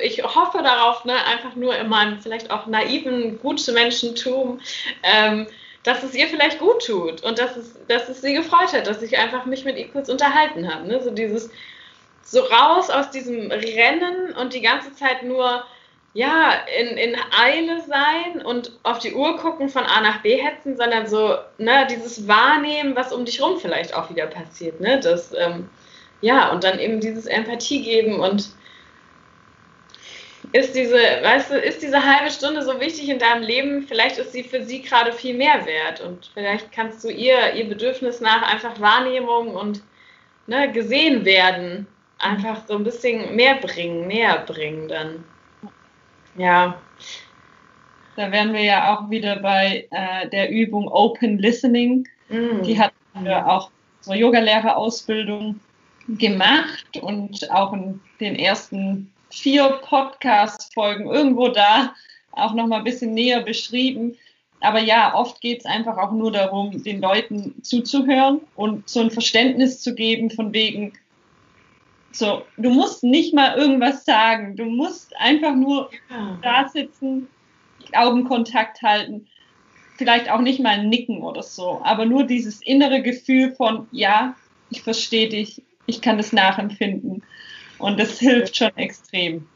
ich 0.00 0.22
hoffe 0.22 0.62
darauf, 0.62 1.04
ne, 1.04 1.14
einfach 1.26 1.56
nur 1.56 1.76
in 1.76 1.88
meinem 1.88 2.20
vielleicht 2.20 2.50
auch 2.50 2.66
naiven, 2.66 3.40
guten 3.40 3.74
Menschentum, 3.74 4.60
ähm, 5.02 5.48
dass 5.84 6.02
es 6.02 6.14
ihr 6.14 6.26
vielleicht 6.26 6.58
gut 6.58 6.84
tut 6.84 7.22
und 7.22 7.38
dass 7.38 7.56
es, 7.56 7.76
dass 7.86 8.08
es 8.08 8.22
sie 8.22 8.34
gefreut 8.34 8.72
hat, 8.72 8.86
dass 8.86 9.02
ich 9.02 9.18
einfach 9.18 9.44
mich 9.44 9.64
mit 9.64 9.76
ihr 9.76 9.88
kurz 9.88 10.08
unterhalten 10.08 10.72
habe. 10.72 10.88
Ne? 10.88 11.00
So 11.02 11.10
dieses, 11.10 11.50
so 12.22 12.40
raus 12.40 12.90
aus 12.90 13.10
diesem 13.10 13.50
Rennen 13.50 14.32
und 14.32 14.54
die 14.54 14.62
ganze 14.62 14.94
Zeit 14.94 15.22
nur, 15.22 15.62
ja, 16.14 16.52
in, 16.80 16.96
in 16.96 17.16
Eile 17.38 17.82
sein 17.86 18.44
und 18.44 18.72
auf 18.82 18.98
die 18.98 19.12
Uhr 19.12 19.36
gucken, 19.36 19.68
von 19.68 19.84
A 19.84 20.00
nach 20.00 20.22
B 20.22 20.36
hetzen, 20.36 20.76
sondern 20.76 21.06
so, 21.06 21.36
ne, 21.58 21.86
dieses 21.90 22.26
Wahrnehmen, 22.26 22.96
was 22.96 23.12
um 23.12 23.24
dich 23.24 23.42
rum 23.42 23.58
vielleicht 23.58 23.94
auch 23.94 24.08
wieder 24.10 24.26
passiert, 24.26 24.80
ne, 24.80 25.00
das, 25.00 25.34
ähm, 25.34 25.68
ja, 26.20 26.50
und 26.50 26.64
dann 26.64 26.78
eben 26.78 27.00
dieses 27.00 27.26
Empathie 27.26 27.82
geben 27.82 28.20
und 28.20 28.48
ist 30.54 30.76
diese, 30.76 30.94
weißt 30.94 31.50
du, 31.50 31.58
ist 31.58 31.82
diese 31.82 32.04
halbe 32.04 32.30
Stunde 32.30 32.62
so 32.62 32.80
wichtig 32.80 33.08
in 33.08 33.18
deinem 33.18 33.42
Leben? 33.42 33.82
Vielleicht 33.88 34.18
ist 34.18 34.30
sie 34.30 34.44
für 34.44 34.64
sie 34.64 34.82
gerade 34.82 35.12
viel 35.12 35.36
mehr 35.36 35.66
wert 35.66 36.00
und 36.00 36.30
vielleicht 36.32 36.70
kannst 36.70 37.02
du 37.02 37.08
ihr 37.08 37.54
ihr 37.54 37.68
Bedürfnis 37.68 38.20
nach 38.20 38.42
einfach 38.42 38.80
Wahrnehmung 38.80 39.56
und 39.56 39.82
ne, 40.46 40.70
gesehen 40.70 41.24
werden 41.24 41.88
einfach 42.18 42.68
so 42.68 42.76
ein 42.76 42.84
bisschen 42.84 43.34
mehr 43.34 43.56
bringen, 43.56 44.06
näher 44.06 44.44
bringen 44.46 44.86
dann. 44.86 45.24
Ja. 46.36 46.80
Da 48.14 48.30
wären 48.30 48.52
wir 48.52 48.62
ja 48.62 48.94
auch 48.94 49.10
wieder 49.10 49.40
bei 49.40 49.88
äh, 49.90 50.28
der 50.28 50.50
Übung 50.50 50.86
Open 50.86 51.38
Listening. 51.38 52.06
Mm. 52.28 52.62
Die 52.62 52.78
hat 52.78 52.92
wir 53.14 53.44
auch 53.48 53.70
unsere 53.98 54.18
Yogalehrerausbildung 54.18 55.58
gemacht 56.06 56.96
und 57.00 57.50
auch 57.50 57.72
in 57.72 58.00
den 58.20 58.36
ersten 58.36 59.10
vier 59.34 59.80
Podcast-Folgen 59.82 61.06
irgendwo 61.06 61.48
da 61.48 61.94
auch 62.32 62.54
noch 62.54 62.66
mal 62.66 62.78
ein 62.78 62.84
bisschen 62.84 63.14
näher 63.14 63.40
beschrieben. 63.40 64.16
Aber 64.60 64.80
ja, 64.80 65.14
oft 65.14 65.40
geht 65.40 65.60
es 65.60 65.66
einfach 65.66 65.98
auch 65.98 66.12
nur 66.12 66.32
darum, 66.32 66.82
den 66.82 67.00
Leuten 67.00 67.62
zuzuhören 67.62 68.40
und 68.56 68.88
so 68.88 69.00
ein 69.00 69.10
Verständnis 69.10 69.82
zu 69.82 69.94
geben 69.94 70.30
von 70.30 70.52
wegen, 70.52 70.94
so, 72.12 72.42
du 72.56 72.70
musst 72.70 73.02
nicht 73.02 73.34
mal 73.34 73.56
irgendwas 73.58 74.04
sagen, 74.04 74.56
du 74.56 74.64
musst 74.64 75.16
einfach 75.16 75.54
nur 75.54 75.90
ja. 76.08 76.38
da 76.42 76.68
sitzen, 76.68 77.28
Augenkontakt 77.92 78.82
halten, 78.82 79.26
vielleicht 79.96 80.30
auch 80.30 80.40
nicht 80.40 80.60
mal 80.60 80.86
nicken 80.86 81.22
oder 81.22 81.42
so, 81.42 81.80
aber 81.84 82.06
nur 82.06 82.24
dieses 82.24 82.62
innere 82.62 83.02
Gefühl 83.02 83.52
von, 83.52 83.88
ja, 83.90 84.34
ich 84.70 84.82
verstehe 84.82 85.28
dich, 85.28 85.62
ich 85.86 86.00
kann 86.00 86.16
das 86.16 86.32
nachempfinden. 86.32 87.22
Und 87.84 88.00
das 88.00 88.18
hilft 88.18 88.56
schon 88.56 88.74
extrem. 88.76 89.46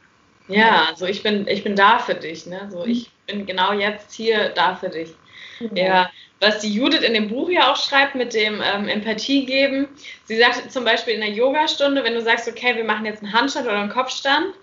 Ja, 0.49 0.87
also 0.91 1.07
ich 1.07 1.22
bin, 1.22 1.49
ich 1.49 1.64
bin 1.64 1.76
da 1.76 1.99
für 1.99 2.14
dich. 2.14 2.45
Ne? 2.45 2.68
So, 2.70 2.85
ich 2.85 3.11
bin 3.26 3.47
genau 3.47 3.72
jetzt 3.72 4.12
hier 4.12 4.51
da 4.51 4.76
für 4.76 4.91
dich. 4.91 5.14
Ja. 5.61 5.85
ja. 5.85 6.11
Was 6.39 6.61
die 6.61 6.72
Judith 6.72 7.01
in 7.01 7.14
dem 7.14 7.29
Buch 7.29 7.49
ja 7.49 7.72
auch 7.72 7.76
schreibt 7.76 8.14
mit 8.14 8.35
dem 8.35 8.62
ähm, 8.62 8.87
Empathie 8.87 9.47
geben. 9.47 9.89
Sie 10.24 10.37
sagt 10.37 10.70
zum 10.70 10.85
Beispiel 10.85 11.14
in 11.14 11.20
der 11.20 11.31
Yogastunde, 11.31 12.05
wenn 12.05 12.12
du 12.12 12.20
sagst, 12.20 12.47
okay, 12.47 12.76
wir 12.76 12.85
machen 12.85 13.07
jetzt 13.07 13.22
einen 13.22 13.33
Handstand 13.33 13.66
oder 13.66 13.79
einen 13.79 13.91
Kopfstand 13.91 14.55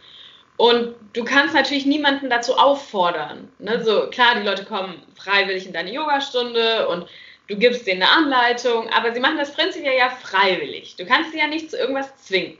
und 0.57 0.93
du 1.13 1.23
kannst 1.23 1.55
natürlich 1.55 1.87
niemanden 1.87 2.29
dazu 2.29 2.55
auffordern. 2.57 3.49
Ne? 3.57 3.83
So 3.83 4.11
klar, 4.11 4.35
die 4.35 4.45
Leute 4.45 4.63
kommen 4.63 5.01
freiwillig 5.15 5.65
in 5.65 5.73
deine 5.73 5.91
Yogastunde 5.91 6.87
und 6.87 7.07
du 7.47 7.57
gibst 7.57 7.87
denen 7.87 8.03
eine 8.03 8.11
Anleitung, 8.11 8.89
aber 8.91 9.11
sie 9.11 9.19
machen 9.19 9.37
das 9.37 9.53
prinzipiell 9.53 9.97
ja 9.97 10.11
freiwillig. 10.11 10.95
Du 10.97 11.05
kannst 11.05 11.31
sie 11.31 11.39
ja 11.39 11.47
nicht 11.47 11.71
zu 11.71 11.77
irgendwas 11.77 12.15
zwingen. 12.17 12.59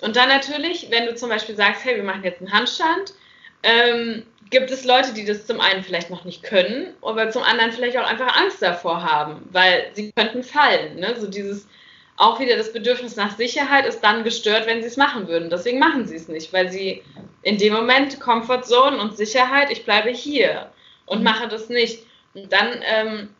Und 0.00 0.16
dann 0.16 0.28
natürlich, 0.28 0.90
wenn 0.90 1.06
du 1.06 1.14
zum 1.14 1.28
Beispiel 1.28 1.56
sagst, 1.56 1.84
hey, 1.84 1.96
wir 1.96 2.04
machen 2.04 2.24
jetzt 2.24 2.40
einen 2.40 2.52
Handstand, 2.52 3.14
ähm, 3.62 4.24
gibt 4.50 4.70
es 4.70 4.84
Leute, 4.84 5.12
die 5.14 5.24
das 5.24 5.46
zum 5.46 5.60
einen 5.60 5.82
vielleicht 5.82 6.10
noch 6.10 6.24
nicht 6.24 6.42
können, 6.42 6.94
aber 7.02 7.30
zum 7.30 7.42
anderen 7.42 7.72
vielleicht 7.72 7.96
auch 7.96 8.06
einfach 8.06 8.36
Angst 8.36 8.62
davor 8.62 9.02
haben, 9.02 9.48
weil 9.50 9.90
sie 9.94 10.12
könnten 10.12 10.42
fallen. 10.42 10.96
Ne? 10.96 11.16
So 11.18 11.26
dieses, 11.26 11.66
auch 12.16 12.38
wieder 12.40 12.56
das 12.56 12.72
Bedürfnis 12.72 13.16
nach 13.16 13.36
Sicherheit 13.36 13.86
ist 13.86 14.00
dann 14.00 14.24
gestört, 14.24 14.66
wenn 14.66 14.82
sie 14.82 14.88
es 14.88 14.96
machen 14.96 15.28
würden. 15.28 15.50
Deswegen 15.50 15.78
machen 15.78 16.06
sie 16.06 16.16
es 16.16 16.28
nicht, 16.28 16.52
weil 16.52 16.70
sie 16.70 17.02
in 17.42 17.58
dem 17.58 17.72
Moment 17.72 18.20
Comfort 18.20 18.62
Zone 18.62 18.98
und 18.98 19.16
Sicherheit, 19.16 19.70
ich 19.70 19.84
bleibe 19.84 20.10
hier 20.10 20.70
und 21.06 21.18
mhm. 21.18 21.24
mache 21.24 21.48
das 21.48 21.68
nicht. 21.68 22.04
Und 22.34 22.52
dann, 22.52 22.80
ähm, 22.82 23.34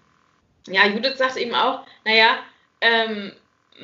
ja, 0.69 0.87
Judith 0.87 1.19
sagt 1.19 1.37
eben 1.37 1.55
auch, 1.55 1.87
naja, 2.05 2.39
ähm, 2.81 3.33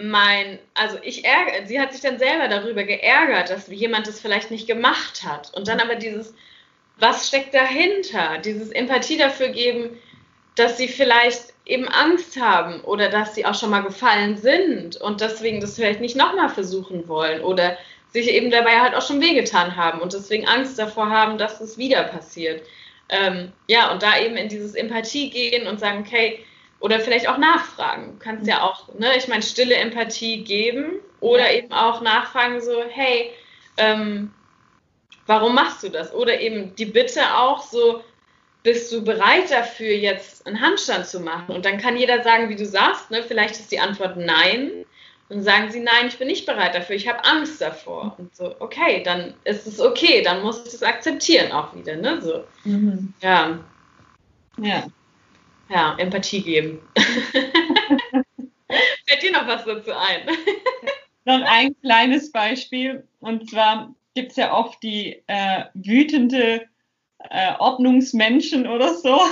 mein, 0.01 0.59
also 0.75 0.99
ich 1.03 1.25
ärgere, 1.25 1.67
sie 1.67 1.81
hat 1.81 1.93
sich 1.93 2.01
dann 2.01 2.19
selber 2.19 2.49
darüber 2.49 2.85
geärgert, 2.85 3.51
dass 3.51 3.69
jemand 3.69 4.07
das 4.07 4.21
vielleicht 4.21 4.51
nicht 4.51 4.67
gemacht 4.67 5.23
hat. 5.25 5.53
Und 5.55 5.69
dann 5.69 5.81
aber 5.81 5.97
dieses, 5.97 6.35
was 6.99 7.29
steckt 7.29 7.55
dahinter? 7.55 8.39
Dieses 8.39 8.71
Empathie 8.71 9.19
dafür 9.19 9.49
geben, 9.49 9.99
dass 10.55 10.77
sie 10.77 10.89
vielleicht 10.89 11.53
eben 11.65 11.89
Angst 11.89 12.41
haben 12.41 12.81
oder 12.83 13.09
dass 13.09 13.35
sie 13.35 13.47
auch 13.47 13.55
schon 13.55 13.71
mal 13.71 13.83
gefallen 13.83 14.37
sind 14.37 14.97
und 14.97 15.21
deswegen 15.21 15.61
das 15.61 15.77
vielleicht 15.77 16.01
nicht 16.01 16.17
nochmal 16.17 16.49
versuchen 16.49 17.09
wollen 17.09 17.43
oder 17.43 17.77
sich 18.13 18.29
eben 18.29 18.51
dabei 18.51 18.81
halt 18.81 18.95
auch 18.95 19.07
schon 19.07 19.23
wehgetan 19.23 19.77
haben 19.77 20.01
und 20.01 20.13
deswegen 20.13 20.47
Angst 20.47 20.79
davor 20.79 21.09
haben, 21.09 21.39
dass 21.39 21.61
es 21.61 21.79
wieder 21.79 22.05
passiert. 22.05 22.63
Ähm, 23.09 23.53
ja, 23.69 23.91
und 23.93 24.03
da 24.03 24.19
eben 24.19 24.37
in 24.37 24.49
dieses 24.49 24.75
Empathie 24.75 25.31
gehen 25.31 25.67
und 25.67 25.81
sagen, 25.81 26.05
okay, 26.07 26.45
oder 26.83 26.99
vielleicht 26.99 27.29
auch 27.29 27.39
nachfragen. 27.39 28.19
Du 28.19 28.25
kannst 28.25 28.47
ja 28.47 28.63
auch, 28.63 28.93
ne, 28.99 29.17
ich 29.17 29.29
meine, 29.29 29.43
stille 29.43 29.77
Empathie 29.77 30.43
geben 30.43 31.01
oder 31.21 31.51
ja. 31.51 31.59
eben 31.59 31.73
auch 31.73 32.01
nachfragen, 32.01 32.61
so, 32.61 32.83
hey, 32.91 33.31
ähm, 33.77 34.35
warum 35.27 35.55
machst 35.55 35.85
du 35.85 35.89
das? 35.89 36.13
Oder 36.13 36.41
eben 36.41 36.75
die 36.75 36.87
Bitte 36.87 37.37
auch 37.37 37.63
so, 37.63 38.03
bist 38.65 38.93
du 38.93 39.03
bereit 39.03 39.51
dafür, 39.51 39.95
jetzt 39.95 40.45
einen 40.45 40.61
Handstand 40.61 41.07
zu 41.07 41.21
machen? 41.21 41.55
Und 41.55 41.65
dann 41.65 41.79
kann 41.79 41.97
jeder 41.97 42.25
sagen, 42.25 42.49
wie 42.49 42.57
du 42.57 42.67
sagst, 42.67 43.13
ne? 43.13 43.23
vielleicht 43.23 43.55
ist 43.55 43.71
die 43.71 43.81
Antwort 43.81 44.17
nein. 44.17 44.85
Und 45.29 45.43
sagen 45.43 45.71
sie, 45.71 45.81
nein, 45.81 46.09
ich 46.09 46.19
bin 46.19 46.27
nicht 46.27 46.45
bereit 46.45 46.75
dafür, 46.75 46.97
ich 46.97 47.09
habe 47.09 47.25
Angst 47.25 47.61
davor. 47.61 48.17
Und 48.19 48.35
so, 48.37 48.55
okay, 48.59 49.03
dann 49.03 49.35
ist 49.45 49.67
es 49.67 49.81
okay, 49.81 50.21
dann 50.23 50.43
muss 50.43 50.59
ich 50.67 50.73
das 50.73 50.83
akzeptieren 50.83 51.53
auch 51.53 51.75
wieder. 51.75 51.97
Ne? 51.97 52.21
So. 52.21 52.45
Mhm. 52.65 53.15
Ja. 53.23 53.59
Ja. 54.59 54.85
Ja, 55.73 55.97
Empathie 55.99 56.43
geben. 56.43 56.81
Fällt 59.07 59.23
dir 59.23 59.33
noch 59.33 59.47
was 59.47 59.65
dazu 59.65 59.93
ein? 59.93 60.29
noch 61.25 61.41
ein 61.47 61.75
kleines 61.81 62.31
Beispiel. 62.31 63.07
Und 63.21 63.49
zwar 63.49 63.95
gibt 64.15 64.33
es 64.33 64.37
ja 64.37 64.55
oft 64.55 64.83
die 64.83 65.23
äh, 65.29 65.65
wütende 65.73 66.67
äh, 67.31 67.55
Ordnungsmenschen 67.59 68.67
oder 68.67 68.95
so. 68.95 69.19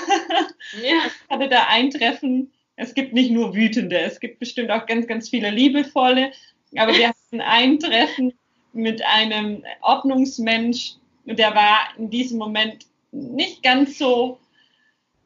Ja. 0.83 0.99
Ich 1.07 1.29
hatte 1.29 1.49
da 1.49 1.67
ein 1.69 1.91
Treffen. 1.91 2.53
Es 2.77 2.95
gibt 2.95 3.13
nicht 3.13 3.33
nur 3.33 3.55
wütende, 3.55 3.99
es 3.99 4.21
gibt 4.21 4.39
bestimmt 4.39 4.71
auch 4.71 4.87
ganz, 4.87 5.07
ganz 5.07 5.29
viele 5.29 5.51
liebevolle. 5.51 6.33
Aber 6.77 6.95
wir 6.95 7.09
hatten 7.09 7.41
ein 7.41 7.79
Treffen 7.81 8.33
mit 8.73 9.05
einem 9.05 9.65
Ordnungsmensch, 9.81 10.95
der 11.25 11.55
war 11.55 11.89
in 11.99 12.09
diesem 12.09 12.39
Moment 12.39 12.87
nicht 13.11 13.63
ganz 13.63 13.99
so 13.99 14.39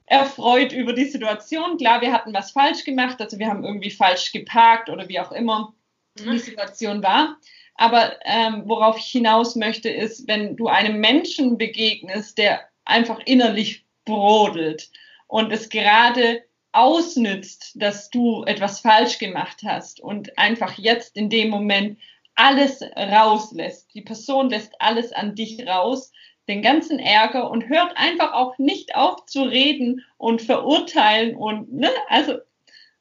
erfreut 0.07 0.73
über 0.73 0.93
die 0.93 1.07
Situation. 1.07 1.79
Klar, 1.79 2.01
wir 2.01 2.13
hatten 2.13 2.35
was 2.35 2.51
falsch 2.51 2.85
gemacht, 2.85 3.21
also 3.21 3.39
wir 3.39 3.49
haben 3.49 3.65
irgendwie 3.65 3.91
falsch 3.91 4.33
geparkt 4.33 4.91
oder 4.91 5.09
wie 5.09 5.21
auch 5.21 5.33
immer 5.33 5.75
die 6.19 6.27
mhm. 6.27 6.39
Situation 6.39 7.03
war. 7.03 7.39
Aber 7.77 8.15
ähm, 8.25 8.63
worauf 8.67 8.99
ich 8.99 9.07
hinaus 9.07 9.57
möchte, 9.57 9.89
ist, 9.89 10.29
wenn 10.29 10.57
du 10.57 10.69
einem 10.69 11.01
Menschen 11.01 11.59
begegnest, 11.59 12.39
der 12.39 12.69
einfach 12.85 13.19
innerlich 13.25 13.85
brodelt 14.05 14.91
und 15.27 15.53
es 15.53 15.69
gerade 15.69 16.45
ausnützt, 16.73 17.73
dass 17.77 18.11
du 18.11 18.45
etwas 18.45 18.81
falsch 18.81 19.19
gemacht 19.19 19.63
hast 19.65 20.01
und 20.01 20.37
einfach 20.39 20.77
jetzt 20.79 21.17
in 21.17 21.31
dem 21.31 21.49
Moment 21.49 21.99
alles 22.35 22.83
rauslässt. 22.97 23.95
Die 23.95 24.03
Person 24.03 24.51
lässt 24.51 24.73
alles 24.81 25.13
an 25.13 25.35
dich 25.35 25.67
raus, 25.67 26.13
den 26.49 26.63
ganzen 26.63 26.99
Ärger 26.99 27.51
und 27.51 27.69
hört 27.69 27.97
einfach 27.97 28.33
auch 28.33 28.59
nicht 28.59 28.97
auf 28.97 29.27
zu 29.27 29.43
reden 29.43 30.05
und 30.19 30.43
verurteilen 30.43 31.37
und, 31.37 31.73
ne, 31.73 31.91
also 32.09 32.39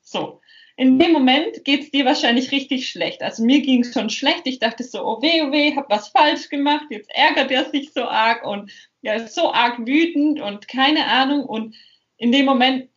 so 0.02 0.42
in 0.76 0.98
dem 0.98 1.12
Moment 1.12 1.64
geht 1.66 1.84
es 1.84 1.92
dir 1.92 2.06
wahrscheinlich 2.06 2.52
richtig 2.52 2.90
schlecht. 2.90 3.22
Also 3.22 3.44
mir 3.44 3.62
ging 3.62 3.82
es 3.82 3.94
schon 3.94 4.10
schlecht. 4.10 4.42
Ich 4.46 4.58
dachte 4.58 4.84
so, 4.84 5.06
oh 5.06 5.22
weh, 5.22 5.44
oh 5.44 5.52
weh, 5.52 5.76
hab 5.76 5.90
was 5.90 6.10
falsch 6.10 6.50
gemacht. 6.50 6.86
Jetzt 6.90 7.12
ärgert 7.14 7.52
er 7.52 7.70
sich 7.70 7.94
so 7.94 8.06
arg 8.06 8.46
und 8.46 8.72
ja, 9.02 9.14
ist 9.14 9.36
so 9.36 9.54
arg 9.54 9.86
wütend 9.86 10.42
und 10.42 10.68
keine 10.68 11.06
Ahnung. 11.06 11.46
Und 11.46 11.76
in 12.18 12.32
dem 12.32 12.46
Moment 12.46 12.90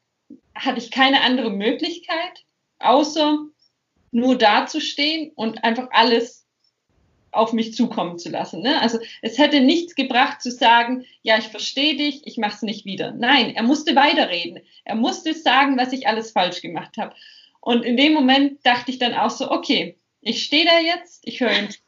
hatte 0.55 0.79
ich 0.79 0.91
keine 0.91 1.21
andere 1.21 1.51
Möglichkeit, 1.51 2.45
außer 2.79 3.41
nur 4.11 4.39
dazustehen 4.39 5.33
und 5.35 5.63
einfach 5.63 5.89
alles 5.91 6.46
auf 7.37 7.53
mich 7.53 7.75
zukommen 7.75 8.19
zu 8.19 8.31
lassen. 8.31 8.63
Ne? 8.63 8.81
Also 8.81 8.99
es 9.23 9.39
hätte 9.39 9.61
nichts 9.61 9.95
gebracht 9.95 10.43
zu 10.43 10.51
sagen, 10.51 11.05
ja, 11.23 11.39
ich 11.39 11.49
verstehe 11.49 11.97
dich, 11.97 12.27
ich 12.27 12.39
mache 12.39 12.55
es 12.55 12.63
nicht 12.63 12.85
wieder. 12.85 13.13
Nein, 13.13 13.55
er 13.55 13.63
musste 13.63 13.95
weiterreden. 13.95 14.61
Er 14.85 14.95
musste 14.95 15.35
sagen, 15.35 15.77
was 15.79 15.93
ich 15.93 16.07
alles 16.07 16.33
falsch 16.33 16.63
gemacht 16.63 16.97
habe. 16.99 17.15
Und 17.61 17.85
in 17.85 17.97
dem 17.97 18.15
Moment 18.15 18.65
dachte 18.65 18.91
ich 18.91 18.99
dann 18.99 19.15
auch 19.15 19.31
so, 19.31 19.51
okay, 19.51 19.97
ich 20.21 20.45
stehe 20.45 20.65
da 20.65 20.79
jetzt, 20.79 21.27
ich 21.27 21.41
höre 21.41 21.57
ihn 21.57 21.71
zu 21.71 21.79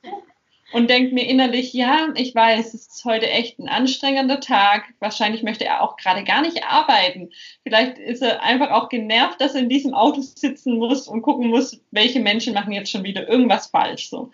und 0.72 0.90
denke 0.90 1.14
mir 1.14 1.26
innerlich, 1.26 1.72
ja, 1.72 2.08
ich 2.14 2.34
weiß, 2.34 2.74
es 2.74 2.88
ist 2.88 3.04
heute 3.04 3.28
echt 3.28 3.58
ein 3.58 3.68
anstrengender 3.68 4.40
Tag. 4.40 4.84
Wahrscheinlich 5.00 5.42
möchte 5.42 5.64
er 5.64 5.82
auch 5.82 5.96
gerade 5.96 6.24
gar 6.24 6.42
nicht 6.42 6.64
arbeiten. 6.64 7.30
Vielleicht 7.62 7.98
ist 7.98 8.22
er 8.22 8.42
einfach 8.42 8.70
auch 8.70 8.90
genervt, 8.90 9.40
dass 9.40 9.54
er 9.54 9.62
in 9.62 9.70
diesem 9.70 9.94
Auto 9.94 10.20
sitzen 10.20 10.76
muss 10.76 11.08
und 11.08 11.22
gucken 11.22 11.48
muss, 11.48 11.80
welche 11.90 12.20
Menschen 12.20 12.52
machen 12.52 12.72
jetzt 12.72 12.90
schon 12.90 13.04
wieder 13.04 13.28
irgendwas 13.28 13.68
falsch. 13.68 14.10
So. 14.10 14.30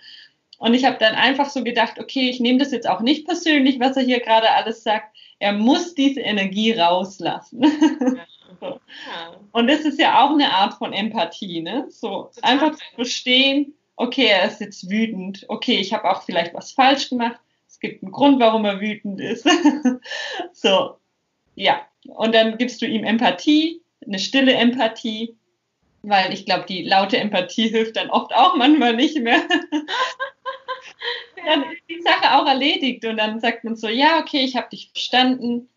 Und 0.59 0.74
ich 0.74 0.84
habe 0.84 0.98
dann 0.98 1.14
einfach 1.14 1.50
so 1.50 1.64
gedacht, 1.64 1.98
okay, 1.98 2.30
ich 2.30 2.40
nehme 2.40 2.59
das 2.59 2.72
jetzt 2.72 2.88
auch 2.88 3.00
nicht 3.00 3.26
persönlich, 3.26 3.80
was 3.80 3.96
er 3.96 4.05
hier 4.05 4.20
gerade 4.20 4.50
alles 4.50 4.82
sagt. 4.82 5.16
Er 5.38 5.52
muss 5.52 5.94
diese 5.94 6.20
Energie 6.20 6.72
rauslassen. 6.72 7.62
Ja. 7.62 8.26
So. 8.61 8.66
Ja. 8.66 9.36
Und 9.52 9.66
das 9.66 9.80
ist 9.80 9.98
ja 9.98 10.24
auch 10.24 10.30
eine 10.30 10.52
Art 10.52 10.74
von 10.74 10.92
Empathie, 10.92 11.61
ne? 11.61 11.86
So 11.88 12.30
Total. 12.34 12.52
einfach 12.52 12.72
zu 12.72 12.84
verstehen, 12.94 13.74
okay, 13.96 14.26
er 14.26 14.46
ist 14.46 14.61
jetzt 14.61 14.88
wütend, 14.88 15.44
okay, 15.48 15.76
ich 15.76 15.92
habe 15.92 16.11
auch 16.11 16.22
vielleicht 16.22 16.55
was 16.55 16.72
falsch 16.72 17.11
gemacht, 17.11 17.38
es 17.68 17.80
gibt 17.80 18.02
einen 18.02 18.12
Grund, 18.12 18.40
warum 18.40 18.64
er 18.64 18.80
wütend 18.80 19.20
ist. 19.20 19.46
so, 20.52 20.96
ja. 21.55 21.82
Und 22.07 22.34
dann 22.34 22.59
gibst 22.59 22.82
du 22.82 22.86
ihm 22.86 23.05
Empathie, 23.05 23.82
eine 24.07 24.18
stille 24.18 24.55
Empathie, 24.55 25.36
weil 26.02 26.32
ich 26.32 26.44
glaube, 26.44 26.66
die 26.68 26.82
laute 26.82 27.16
Empathie 27.16 27.68
hilft 27.68 27.96
dann 27.96 28.11
oft 28.11 28.34
auch 28.34 28.57
manchmal 28.57 28.94
nicht 28.94 29.18
mehr. 29.20 29.40
dann 31.47 31.62
ist 31.64 31.82
die 31.88 32.03
Sache 32.03 32.36
auch 32.38 32.47
erledigt 32.47 33.05
und 33.05 33.16
dann 33.16 33.40
sagt 33.40 33.64
man 33.64 33.76
so, 33.76 33.88
ja, 33.88 34.20
okay, 34.20 34.40
ich 34.40 34.57
habe 34.57 34.68
dich 34.70 34.90
verstanden, 34.90 35.68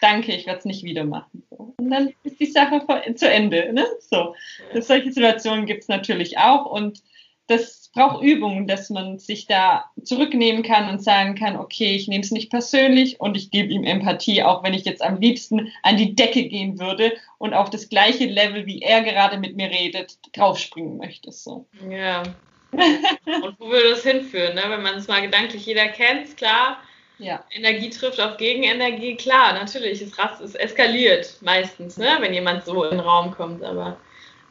danke, 0.00 0.32
ich 0.32 0.46
werde 0.46 0.58
es 0.58 0.64
nicht 0.64 0.84
wieder 0.84 1.04
machen. 1.04 1.42
Und 1.50 1.90
dann 1.90 2.12
ist 2.22 2.40
die 2.40 2.46
Sache 2.46 2.82
zu 3.14 3.30
Ende. 3.30 3.72
Ne? 3.72 3.86
So. 4.00 4.34
Solche 4.80 5.12
Situationen 5.12 5.66
gibt 5.66 5.82
es 5.82 5.88
natürlich 5.88 6.38
auch 6.38 6.66
und 6.66 7.02
das 7.48 7.90
braucht 7.94 8.24
Übung, 8.24 8.66
dass 8.66 8.90
man 8.90 9.18
sich 9.18 9.46
da 9.46 9.84
zurücknehmen 10.02 10.62
kann 10.62 10.88
und 10.88 11.02
sagen 11.02 11.36
kann, 11.36 11.56
okay, 11.56 11.94
ich 11.94 12.08
nehme 12.08 12.24
es 12.24 12.32
nicht 12.32 12.50
persönlich 12.50 13.20
und 13.20 13.36
ich 13.36 13.50
gebe 13.50 13.72
ihm 13.72 13.84
Empathie, 13.84 14.42
auch 14.42 14.64
wenn 14.64 14.74
ich 14.74 14.84
jetzt 14.84 15.00
am 15.00 15.20
liebsten 15.20 15.72
an 15.82 15.96
die 15.96 16.16
Decke 16.16 16.48
gehen 16.48 16.80
würde 16.80 17.12
und 17.38 17.54
auf 17.54 17.70
das 17.70 17.88
gleiche 17.88 18.26
Level, 18.26 18.66
wie 18.66 18.82
er 18.82 19.02
gerade 19.02 19.38
mit 19.38 19.56
mir 19.56 19.70
redet, 19.70 20.18
draufspringen 20.32 20.96
möchte. 20.96 21.30
So. 21.30 21.66
Ja. 21.88 22.24
Und 22.72 23.58
wo 23.58 23.70
würde 23.70 23.90
das 23.90 24.02
hinführen, 24.02 24.54
ne? 24.54 24.64
wenn 24.68 24.82
man 24.82 24.96
es 24.96 25.08
mal 25.08 25.22
gedanklich 25.22 25.64
jeder 25.66 25.88
kennt, 25.88 26.36
klar, 26.36 26.78
ja. 27.18 27.42
Energie 27.50 27.88
trifft 27.88 28.20
auf 28.20 28.36
Gegenenergie, 28.36 29.16
klar, 29.16 29.54
natürlich, 29.54 30.02
es, 30.02 30.12
es 30.40 30.54
eskaliert 30.54 31.38
meistens, 31.40 31.96
ne, 31.96 32.16
wenn 32.20 32.34
jemand 32.34 32.64
so 32.66 32.84
in 32.84 32.90
den 32.90 33.00
Raum 33.00 33.30
kommt, 33.30 33.64
aber 33.64 33.96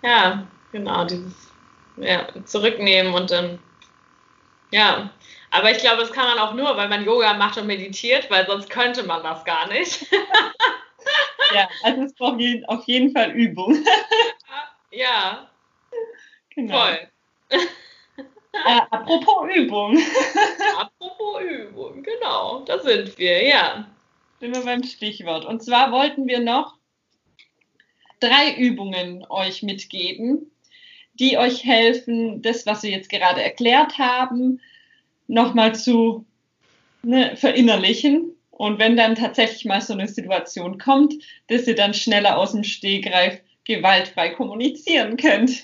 ja, 0.04 0.48
genau, 0.72 1.06
dieses 1.06 1.52
ja, 1.98 2.28
zurücknehmen 2.46 3.14
und 3.14 3.30
dann, 3.30 3.60
ja, 4.72 5.12
aber 5.52 5.72
ich 5.72 5.78
glaube, 5.78 6.02
das 6.02 6.12
kann 6.12 6.28
man 6.28 6.40
auch 6.40 6.54
nur, 6.54 6.76
weil 6.76 6.90
man 6.90 7.06
Yoga 7.06 7.34
macht 7.36 7.58
und 7.58 7.68
meditiert, 7.68 8.30
weil 8.32 8.48
sonst 8.48 8.70
könnte 8.70 9.04
man 9.04 9.24
das 9.24 9.46
gar 9.46 9.68
nicht. 9.68 10.08
ja, 11.54 11.70
also 11.84 12.02
es 12.02 12.14
braucht 12.16 12.42
auf 12.68 12.84
jeden 12.86 13.12
Fall 13.12 13.32
Übung. 13.32 13.86
ja, 14.92 15.50
genau. 16.50 16.80
voll. 16.80 17.08
Äh, 18.66 18.82
apropos 18.90 19.50
Übung. 19.54 19.98
apropos 20.78 21.42
Übung, 21.42 22.04
genau, 22.04 22.64
da 22.66 22.80
sind 22.80 23.18
wir, 23.18 23.46
ja. 23.46 23.88
Sind 24.40 24.56
wir 24.56 24.64
beim 24.64 24.84
Stichwort. 24.84 25.46
Und 25.46 25.64
zwar 25.64 25.92
wollten 25.92 26.28
wir 26.28 26.40
noch 26.40 26.78
drei 28.20 28.54
Übungen 28.56 29.26
euch 29.30 29.64
mitgeben, 29.64 30.52
die 31.14 31.38
euch 31.38 31.64
helfen, 31.64 32.42
das, 32.42 32.66
was 32.66 32.84
wir 32.84 32.92
jetzt 32.92 33.10
gerade 33.10 33.42
erklärt 33.42 33.98
haben, 33.98 34.62
nochmal 35.28 35.76
zu 35.76 36.26
ne, 37.04 37.36
verinnerlichen. 37.36 38.32
Und 38.52 38.80
wenn 38.80 38.96
dann 38.96 39.16
tatsächlich 39.16 39.66
mal 39.66 39.82
so 39.82 39.94
eine 39.94 40.08
Situation 40.08 40.78
kommt, 40.78 41.14
dass 41.48 41.68
ihr 41.68 41.76
dann 41.76 41.94
schneller 41.94 42.38
aus 42.38 42.52
dem 42.52 42.64
Stehgreif 42.64 43.42
gewaltfrei 43.66 44.30
kommunizieren 44.30 45.18
könnt. 45.18 45.64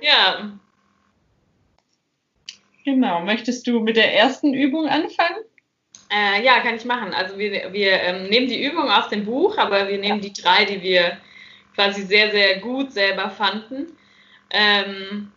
ja, 0.00 0.52
Genau. 2.86 3.20
Möchtest 3.20 3.66
du 3.66 3.80
mit 3.80 3.96
der 3.96 4.14
ersten 4.14 4.54
Übung 4.54 4.86
anfangen? 4.88 5.42
Äh, 6.08 6.44
ja, 6.44 6.60
kann 6.60 6.76
ich 6.76 6.84
machen. 6.84 7.12
Also 7.12 7.36
wir, 7.36 7.72
wir 7.72 8.00
ähm, 8.00 8.28
nehmen 8.28 8.46
die 8.46 8.64
Übung 8.64 8.88
aus 8.88 9.08
dem 9.08 9.24
Buch, 9.24 9.58
aber 9.58 9.88
wir 9.88 9.98
nehmen 9.98 10.22
ja. 10.22 10.28
die 10.28 10.32
drei, 10.32 10.64
die 10.64 10.80
wir 10.80 11.18
quasi 11.74 12.02
sehr, 12.02 12.30
sehr 12.30 12.60
gut 12.60 12.92
selber 12.92 13.28
fanden. 13.28 13.88
Ähm, 14.50 15.32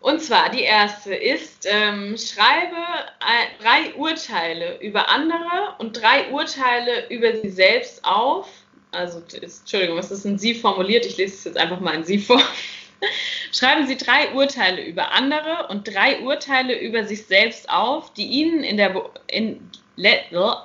und 0.00 0.20
zwar 0.20 0.50
die 0.50 0.62
erste 0.62 1.14
ist, 1.14 1.68
ähm, 1.70 2.16
schreibe 2.18 2.76
drei 3.62 3.94
Urteile 3.94 4.80
über 4.80 5.08
andere 5.10 5.76
und 5.78 5.92
drei 6.02 6.28
Urteile 6.32 7.08
über 7.08 7.36
sie 7.36 7.50
selbst 7.50 8.04
auf. 8.04 8.48
Also, 8.90 9.20
ist, 9.40 9.60
Entschuldigung, 9.60 9.96
was 9.96 10.10
ist 10.10 10.26
in 10.26 10.38
Sie 10.38 10.54
formuliert? 10.54 11.06
Ich 11.06 11.16
lese 11.16 11.34
es 11.34 11.44
jetzt 11.44 11.56
einfach 11.56 11.80
mal 11.80 11.94
in 11.94 12.04
Sie 12.04 12.18
vor. 12.18 12.42
Schreiben 13.52 13.86
Sie 13.86 13.96
drei 13.96 14.32
Urteile 14.32 14.84
über 14.84 15.12
andere 15.12 15.68
und 15.68 15.86
drei 15.88 16.20
Urteile 16.20 16.78
über 16.78 17.04
sich 17.04 17.26
selbst 17.26 17.68
auf, 17.68 18.12
die 18.14 18.26
Ihnen 18.26 18.64
in 18.64 18.76
der, 18.76 19.10
in, 19.26 19.70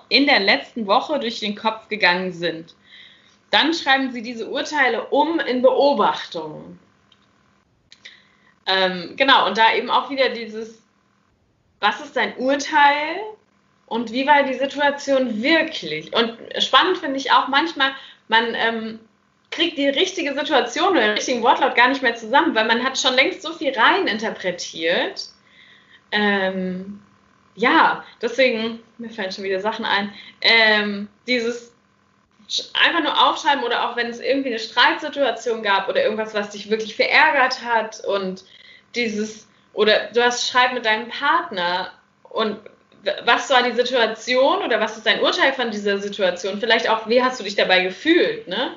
in 0.09 0.25
der 0.25 0.39
letzten 0.39 0.87
Woche 0.87 1.19
durch 1.19 1.39
den 1.39 1.55
Kopf 1.55 1.87
gegangen 1.89 2.31
sind. 2.31 2.75
Dann 3.51 3.73
schreiben 3.73 4.11
Sie 4.11 4.21
diese 4.21 4.49
Urteile 4.49 5.07
um 5.07 5.39
in 5.39 5.61
Beobachtungen. 5.61 6.79
Ähm, 8.65 9.15
genau, 9.15 9.47
und 9.47 9.57
da 9.57 9.73
eben 9.73 9.89
auch 9.89 10.09
wieder 10.11 10.29
dieses, 10.29 10.83
was 11.79 11.99
ist 12.01 12.15
dein 12.15 12.35
Urteil 12.37 13.19
und 13.87 14.11
wie 14.11 14.27
war 14.27 14.43
die 14.43 14.53
Situation 14.53 15.41
wirklich? 15.41 16.15
Und 16.15 16.37
spannend 16.59 16.99
finde 16.99 17.17
ich 17.17 17.31
auch 17.31 17.47
manchmal, 17.47 17.91
man 18.27 18.53
ähm, 18.53 18.99
kriegt 19.51 19.77
die 19.77 19.89
richtige 19.89 20.33
Situation 20.33 20.91
oder 20.91 21.01
den 21.01 21.11
richtigen 21.11 21.41
Wortlaut 21.41 21.75
gar 21.75 21.87
nicht 21.87 22.03
mehr 22.03 22.15
zusammen, 22.15 22.53
weil 22.55 22.65
man 22.65 22.83
hat 22.83 22.97
schon 22.97 23.15
längst 23.15 23.41
so 23.41 23.53
viel 23.53 23.73
rein 23.77 24.07
interpretiert. 24.07 25.29
Ähm, 26.11 27.01
ja, 27.55 28.03
deswegen, 28.21 28.79
mir 28.97 29.09
fallen 29.09 29.31
schon 29.31 29.43
wieder 29.43 29.59
Sachen 29.59 29.85
ein, 29.85 30.13
ähm, 30.41 31.07
dieses 31.27 31.73
einfach 32.73 33.03
nur 33.03 33.29
aufschreiben 33.29 33.63
oder 33.63 33.87
auch 33.87 33.95
wenn 33.95 34.07
es 34.07 34.19
irgendwie 34.19 34.49
eine 34.49 34.59
Streitsituation 34.59 35.61
gab 35.61 35.87
oder 35.87 36.03
irgendwas, 36.03 36.33
was 36.33 36.49
dich 36.51 36.69
wirklich 36.69 36.95
verärgert 36.95 37.63
hat 37.63 38.03
und 38.05 38.43
dieses, 38.95 39.47
oder 39.73 40.09
du 40.13 40.23
hast 40.23 40.47
Streit 40.47 40.73
mit 40.73 40.85
deinem 40.85 41.09
Partner 41.09 41.91
und 42.23 42.57
was 43.23 43.49
war 43.49 43.63
die 43.63 43.71
Situation 43.71 44.63
oder 44.63 44.79
was 44.79 44.97
ist 44.97 45.05
dein 45.05 45.21
Urteil 45.21 45.53
von 45.53 45.71
dieser 45.71 45.99
Situation? 45.99 46.59
Vielleicht 46.59 46.89
auch, 46.89 47.07
wie 47.07 47.23
hast 47.23 47.39
du 47.39 47.43
dich 47.43 47.55
dabei 47.55 47.81
gefühlt, 47.81 48.47
ne? 48.47 48.71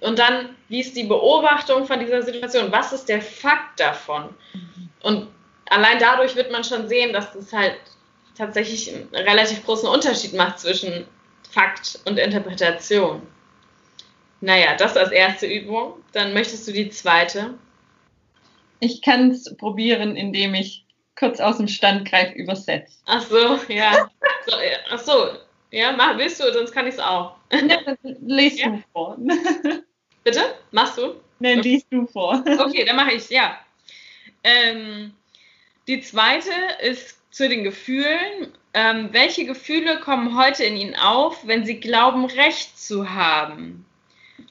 Und 0.00 0.18
dann, 0.18 0.56
wie 0.68 0.80
ist 0.80 0.96
die 0.96 1.04
Beobachtung 1.04 1.86
von 1.86 2.00
dieser 2.00 2.22
Situation? 2.22 2.70
Was 2.70 2.92
ist 2.92 3.08
der 3.08 3.22
Fakt 3.22 3.80
davon? 3.80 4.34
Und 5.02 5.28
allein 5.70 5.98
dadurch 5.98 6.36
wird 6.36 6.52
man 6.52 6.64
schon 6.64 6.88
sehen, 6.88 7.12
dass 7.12 7.34
es 7.34 7.52
halt 7.52 7.76
tatsächlich 8.36 8.94
einen 8.94 9.08
relativ 9.14 9.64
großen 9.64 9.88
Unterschied 9.88 10.34
macht 10.34 10.58
zwischen 10.60 11.06
Fakt 11.50 11.98
und 12.04 12.18
Interpretation. 12.18 13.22
Naja, 14.40 14.76
das 14.76 14.96
als 14.96 15.10
erste 15.10 15.46
Übung. 15.46 15.94
Dann 16.12 16.34
möchtest 16.34 16.68
du 16.68 16.72
die 16.72 16.90
zweite? 16.90 17.54
Ich 18.80 19.00
kann 19.00 19.30
es 19.30 19.56
probieren, 19.56 20.16
indem 20.16 20.54
ich 20.54 20.84
kurz 21.18 21.40
aus 21.40 21.56
dem 21.56 21.68
Standgreif 21.68 22.34
übersetze. 22.34 22.98
Ach 23.06 23.22
so, 23.22 23.58
ja. 23.68 24.08
So, 24.48 24.52
ach 24.90 24.98
so, 25.00 25.28
ja, 25.76 25.92
mach, 25.92 26.16
willst 26.16 26.40
du, 26.40 26.52
sonst 26.52 26.72
kann 26.72 26.86
ich 26.86 26.94
es 26.94 27.00
auch. 27.00 27.36
Ja, 27.52 27.78
liest 28.02 28.58
ja? 28.58 28.70
du 28.70 28.82
vor. 28.92 29.18
Bitte? 30.24 30.40
Machst 30.70 30.96
du? 30.96 31.20
Nein, 31.38 31.58
okay. 31.58 31.68
liest 31.68 31.86
du 31.90 32.06
vor. 32.06 32.42
Okay, 32.58 32.84
dann 32.84 32.96
mache 32.96 33.12
ich 33.12 33.28
ja. 33.28 33.58
Ähm, 34.42 35.12
die 35.86 36.00
zweite 36.00 36.50
ist 36.80 37.20
zu 37.30 37.48
den 37.48 37.62
Gefühlen. 37.62 38.52
Ähm, 38.72 39.10
welche 39.12 39.44
Gefühle 39.44 40.00
kommen 40.00 40.36
heute 40.36 40.64
in 40.64 40.76
Ihnen 40.76 40.94
auf, 40.94 41.46
wenn 41.46 41.66
Sie 41.66 41.78
glauben, 41.78 42.24
Recht 42.24 42.78
zu 42.78 43.10
haben? 43.10 43.84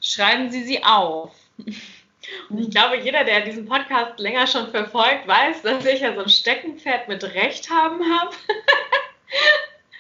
Schreiben 0.01 0.51
Sie 0.51 0.63
sie 0.63 0.83
auf. 0.83 1.31
Und 2.49 2.59
ich 2.59 2.69
glaube, 2.69 2.97
jeder, 2.97 3.23
der 3.23 3.41
diesen 3.41 3.65
Podcast 3.65 4.19
länger 4.19 4.47
schon 4.47 4.69
verfolgt, 4.69 5.27
weiß, 5.27 5.61
dass 5.63 5.85
ich 5.85 6.01
ja 6.01 6.13
so 6.13 6.21
ein 6.21 6.29
Steckenpferd 6.29 7.07
mit 7.07 7.23
Recht 7.23 7.69
haben 7.69 8.01
habe. 8.03 8.35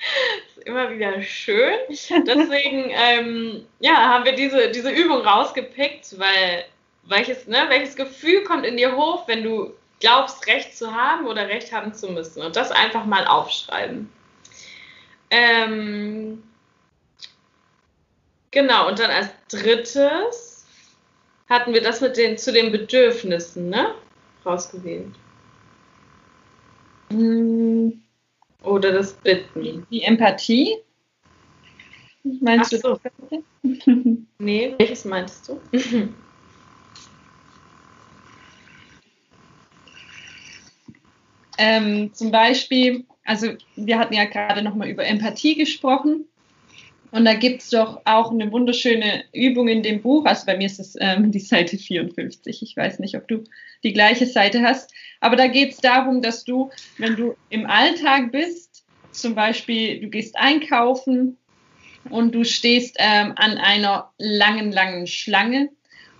ist 0.57 0.65
immer 0.65 0.89
wieder 0.91 1.21
schön. 1.21 1.77
Deswegen 1.89 2.91
ähm, 2.91 3.65
ja, 3.79 3.95
haben 3.95 4.25
wir 4.25 4.33
diese, 4.33 4.71
diese 4.71 4.91
Übung 4.91 5.21
rausgepickt, 5.21 6.17
weil 6.19 6.65
welches, 7.03 7.47
ne, 7.47 7.65
welches 7.69 7.95
Gefühl 7.95 8.43
kommt 8.43 8.65
in 8.65 8.77
dir 8.77 8.95
hoch, 8.95 9.27
wenn 9.27 9.43
du 9.43 9.73
glaubst, 9.99 10.45
Recht 10.47 10.75
zu 10.77 10.93
haben 10.93 11.25
oder 11.27 11.47
Recht 11.47 11.71
haben 11.71 11.93
zu 11.93 12.09
müssen. 12.09 12.41
Und 12.41 12.55
das 12.55 12.71
einfach 12.71 13.05
mal 13.05 13.25
aufschreiben. 13.25 14.11
Ähm, 15.29 16.43
genau, 18.51 18.87
und 18.87 18.99
dann 18.99 19.11
als 19.11 19.29
drittes 19.49 20.65
hatten 21.49 21.73
wir 21.73 21.81
das 21.81 22.01
mit 22.01 22.17
den 22.17 22.37
zu 22.37 22.51
den 22.51 22.71
Bedürfnissen, 22.71 23.69
ne? 23.69 23.93
Rausgewählt. 24.45 25.13
Mm. 27.09 27.74
Oder 28.65 28.91
das 28.91 29.13
Bitten. 29.13 29.85
Die 29.91 30.01
Empathie? 30.01 30.77
Meinst 32.41 32.73
Ach 32.73 32.79
du 32.81 32.99
so. 32.99 32.99
nee, 34.39 34.73
welches 34.77 35.05
meinst 35.05 35.47
du? 35.47 35.61
ähm, 41.57 42.11
zum 42.13 42.31
Beispiel, 42.31 43.05
also 43.23 43.49
wir 43.75 43.99
hatten 43.99 44.15
ja 44.15 44.25
gerade 44.25 44.63
nochmal 44.63 44.89
über 44.89 45.05
Empathie 45.05 45.55
gesprochen. 45.55 46.25
Und 47.15 47.23
da 47.23 47.33
gibt 47.33 47.61
es 47.61 47.69
doch 47.69 48.01
auch 48.03 48.31
eine 48.31 48.51
wunderschöne 48.51 49.23
Übung 49.31 49.69
in 49.69 49.83
dem 49.83 50.01
Buch. 50.01 50.25
Also 50.25 50.45
bei 50.45 50.57
mir 50.57 50.65
ist 50.65 50.81
es 50.81 50.97
ähm, 50.99 51.31
die 51.31 51.39
Seite 51.39 51.77
54. 51.77 52.61
Ich 52.61 52.75
weiß 52.75 52.99
nicht, 52.99 53.15
ob 53.15 53.25
du 53.29 53.45
die 53.85 53.93
gleiche 53.93 54.25
Seite 54.25 54.63
hast. 54.63 54.93
Aber 55.21 55.37
da 55.37 55.47
geht 55.47 55.71
es 55.71 55.77
darum, 55.77 56.21
dass 56.21 56.43
du, 56.43 56.71
wenn 56.97 57.15
du 57.15 57.37
im 57.49 57.67
Alltag 57.67 58.33
bist, 58.33 58.83
zum 59.11 59.33
Beispiel 59.33 60.01
du 60.01 60.09
gehst 60.09 60.35
einkaufen 60.37 61.37
und 62.09 62.35
du 62.35 62.43
stehst 62.43 62.97
ähm, 62.99 63.31
an 63.37 63.59
einer 63.59 64.11
langen, 64.17 64.73
langen 64.73 65.07
Schlange. 65.07 65.69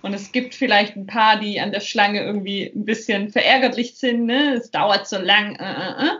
Und 0.00 0.14
es 0.14 0.32
gibt 0.32 0.54
vielleicht 0.54 0.96
ein 0.96 1.06
paar, 1.06 1.38
die 1.38 1.60
an 1.60 1.72
der 1.72 1.80
Schlange 1.80 2.24
irgendwie 2.24 2.72
ein 2.74 2.86
bisschen 2.86 3.28
verärgerlich 3.28 3.98
sind. 3.98 4.24
Ne? 4.24 4.54
Es 4.54 4.70
dauert 4.70 5.06
so 5.06 5.18
lang. 5.18 5.56
Äh, 5.56 5.72
äh, 5.72 6.06
äh. 6.06 6.10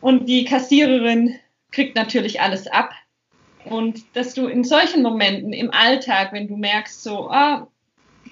Und 0.00 0.28
die 0.28 0.44
Kassiererin 0.44 1.36
kriegt 1.70 1.94
natürlich 1.94 2.40
alles 2.40 2.66
ab 2.66 2.90
Und 3.64 4.04
dass 4.14 4.34
du 4.34 4.46
in 4.46 4.64
solchen 4.64 5.02
Momenten 5.02 5.52
im 5.52 5.70
Alltag, 5.70 6.32
wenn 6.32 6.48
du 6.48 6.56
merkst, 6.56 7.02
so, 7.02 7.30
ah, 7.30 7.68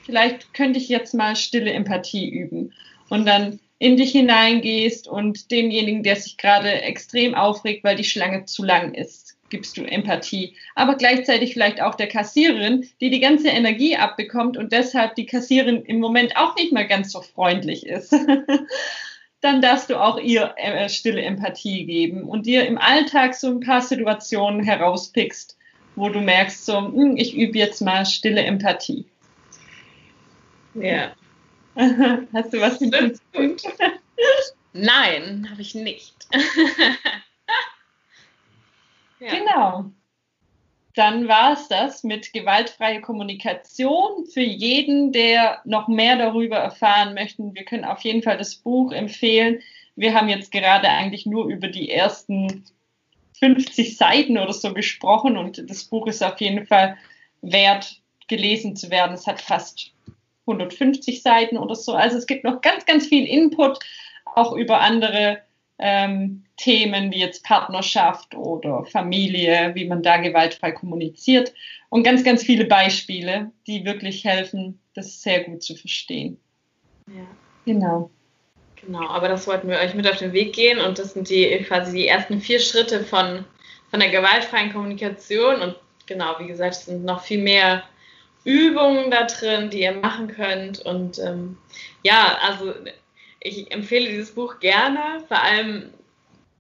vielleicht 0.04 0.52
könnte 0.54 0.78
ich 0.78 0.88
jetzt 0.88 1.14
mal 1.14 1.36
stille 1.36 1.72
Empathie 1.72 2.28
üben 2.28 2.72
und 3.08 3.26
dann 3.26 3.60
in 3.78 3.96
dich 3.96 4.12
hineingehst 4.12 5.08
und 5.08 5.50
demjenigen, 5.50 6.02
der 6.02 6.16
sich 6.16 6.36
gerade 6.36 6.70
extrem 6.82 7.34
aufregt, 7.34 7.82
weil 7.82 7.96
die 7.96 8.04
Schlange 8.04 8.44
zu 8.44 8.62
lang 8.62 8.94
ist, 8.94 9.36
gibst 9.50 9.76
du 9.76 9.82
Empathie. 9.82 10.54
Aber 10.76 10.94
gleichzeitig 10.94 11.52
vielleicht 11.52 11.82
auch 11.82 11.96
der 11.96 12.06
Kassiererin, 12.06 12.88
die 13.00 13.10
die 13.10 13.18
ganze 13.18 13.48
Energie 13.48 13.96
abbekommt 13.96 14.56
und 14.56 14.72
deshalb 14.72 15.16
die 15.16 15.26
Kassiererin 15.26 15.82
im 15.82 15.98
Moment 15.98 16.36
auch 16.36 16.54
nicht 16.54 16.72
mehr 16.72 16.84
ganz 16.84 17.10
so 17.10 17.22
freundlich 17.22 17.84
ist. 17.84 18.14
dann 19.42 19.60
darfst 19.60 19.90
du 19.90 20.00
auch 20.00 20.18
ihr 20.18 20.54
äh, 20.56 20.88
stille 20.88 21.20
Empathie 21.20 21.84
geben 21.84 22.22
und 22.22 22.46
dir 22.46 22.66
im 22.66 22.78
Alltag 22.78 23.34
so 23.34 23.48
ein 23.48 23.60
paar 23.60 23.82
Situationen 23.82 24.62
herauspickst, 24.62 25.58
wo 25.96 26.08
du 26.08 26.20
merkst, 26.20 26.64
so, 26.64 26.78
hm, 26.78 27.16
ich 27.16 27.36
übe 27.36 27.58
jetzt 27.58 27.82
mal 27.82 28.06
stille 28.06 28.42
Empathie. 28.42 29.04
Ja. 30.74 31.12
Hast 31.76 32.54
du 32.54 32.60
was 32.60 32.78
hinzuzufügen? 32.78 33.56
Nein, 34.72 35.48
habe 35.50 35.60
ich 35.60 35.74
nicht. 35.74 36.14
ja. 39.18 39.34
Genau. 39.34 39.90
Dann 40.94 41.26
war 41.26 41.54
es 41.54 41.68
das 41.68 42.04
mit 42.04 42.32
gewaltfreie 42.32 43.00
Kommunikation. 43.00 44.26
Für 44.26 44.42
jeden, 44.42 45.12
der 45.12 45.60
noch 45.64 45.88
mehr 45.88 46.16
darüber 46.16 46.56
erfahren 46.56 47.14
möchte, 47.14 47.42
wir 47.54 47.64
können 47.64 47.84
auf 47.84 48.00
jeden 48.00 48.22
Fall 48.22 48.36
das 48.36 48.56
Buch 48.56 48.92
empfehlen. 48.92 49.60
Wir 49.96 50.14
haben 50.14 50.28
jetzt 50.28 50.52
gerade 50.52 50.88
eigentlich 50.88 51.24
nur 51.24 51.46
über 51.46 51.68
die 51.68 51.90
ersten 51.90 52.64
50 53.38 53.96
Seiten 53.96 54.38
oder 54.38 54.52
so 54.52 54.72
gesprochen 54.72 55.36
und 55.36 55.68
das 55.68 55.84
Buch 55.84 56.06
ist 56.06 56.22
auf 56.22 56.40
jeden 56.40 56.66
Fall 56.66 56.96
wert, 57.40 58.00
gelesen 58.28 58.76
zu 58.76 58.90
werden. 58.90 59.14
Es 59.14 59.26
hat 59.26 59.40
fast 59.40 59.92
150 60.46 61.22
Seiten 61.22 61.58
oder 61.58 61.74
so. 61.74 61.92
Also 61.92 62.18
es 62.18 62.26
gibt 62.26 62.44
noch 62.44 62.60
ganz, 62.60 62.86
ganz 62.86 63.06
viel 63.06 63.26
Input, 63.26 63.78
auch 64.34 64.52
über 64.52 64.80
andere 64.80 65.42
ähm, 65.78 66.44
Themen 66.56 67.10
wie 67.12 67.18
jetzt 67.18 67.44
Partnerschaft 67.44 68.34
oder 68.34 68.84
Familie, 68.84 69.72
wie 69.74 69.86
man 69.86 70.02
da 70.02 70.18
gewaltfrei 70.18 70.72
kommuniziert 70.72 71.52
und 71.88 72.04
ganz, 72.04 72.24
ganz 72.24 72.42
viele 72.42 72.66
Beispiele, 72.66 73.50
die 73.66 73.84
wirklich 73.84 74.24
helfen, 74.24 74.80
das 74.94 75.22
sehr 75.22 75.44
gut 75.44 75.62
zu 75.62 75.74
verstehen. 75.74 76.38
Ja. 77.08 77.26
Genau. 77.64 78.10
Genau, 78.84 79.08
aber 79.08 79.28
das 79.28 79.46
wollten 79.46 79.68
wir 79.68 79.78
euch 79.78 79.94
mit 79.94 80.08
auf 80.08 80.18
den 80.18 80.32
Weg 80.32 80.54
gehen 80.54 80.80
und 80.80 80.98
das 80.98 81.14
sind 81.14 81.30
die 81.30 81.46
quasi 81.66 81.92
die 81.92 82.08
ersten 82.08 82.40
vier 82.40 82.58
Schritte 82.58 83.04
von, 83.04 83.44
von 83.90 84.00
der 84.00 84.08
gewaltfreien 84.08 84.72
Kommunikation 84.72 85.62
und 85.62 85.76
genau, 86.06 86.34
wie 86.40 86.48
gesagt, 86.48 86.74
es 86.74 86.86
sind 86.86 87.04
noch 87.04 87.22
viel 87.22 87.40
mehr 87.40 87.84
Übungen 88.44 89.10
da 89.10 89.24
drin, 89.24 89.70
die 89.70 89.82
ihr 89.82 89.92
machen 89.94 90.28
könnt. 90.28 90.80
Und 90.80 91.18
ähm, 91.18 91.56
ja, 92.02 92.38
also 92.42 92.74
ich 93.44 93.70
empfehle 93.70 94.08
dieses 94.08 94.32
Buch 94.32 94.60
gerne, 94.60 95.24
vor 95.26 95.40
allem, 95.42 95.90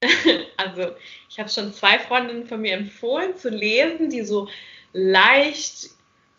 also 0.56 0.92
ich 1.28 1.38
habe 1.38 1.48
schon 1.48 1.72
zwei 1.72 1.98
Freundinnen 1.98 2.46
von 2.46 2.60
mir 2.60 2.74
empfohlen 2.74 3.36
zu 3.36 3.48
lesen, 3.48 4.10
die 4.10 4.22
so 4.22 4.48
leicht, 4.92 5.90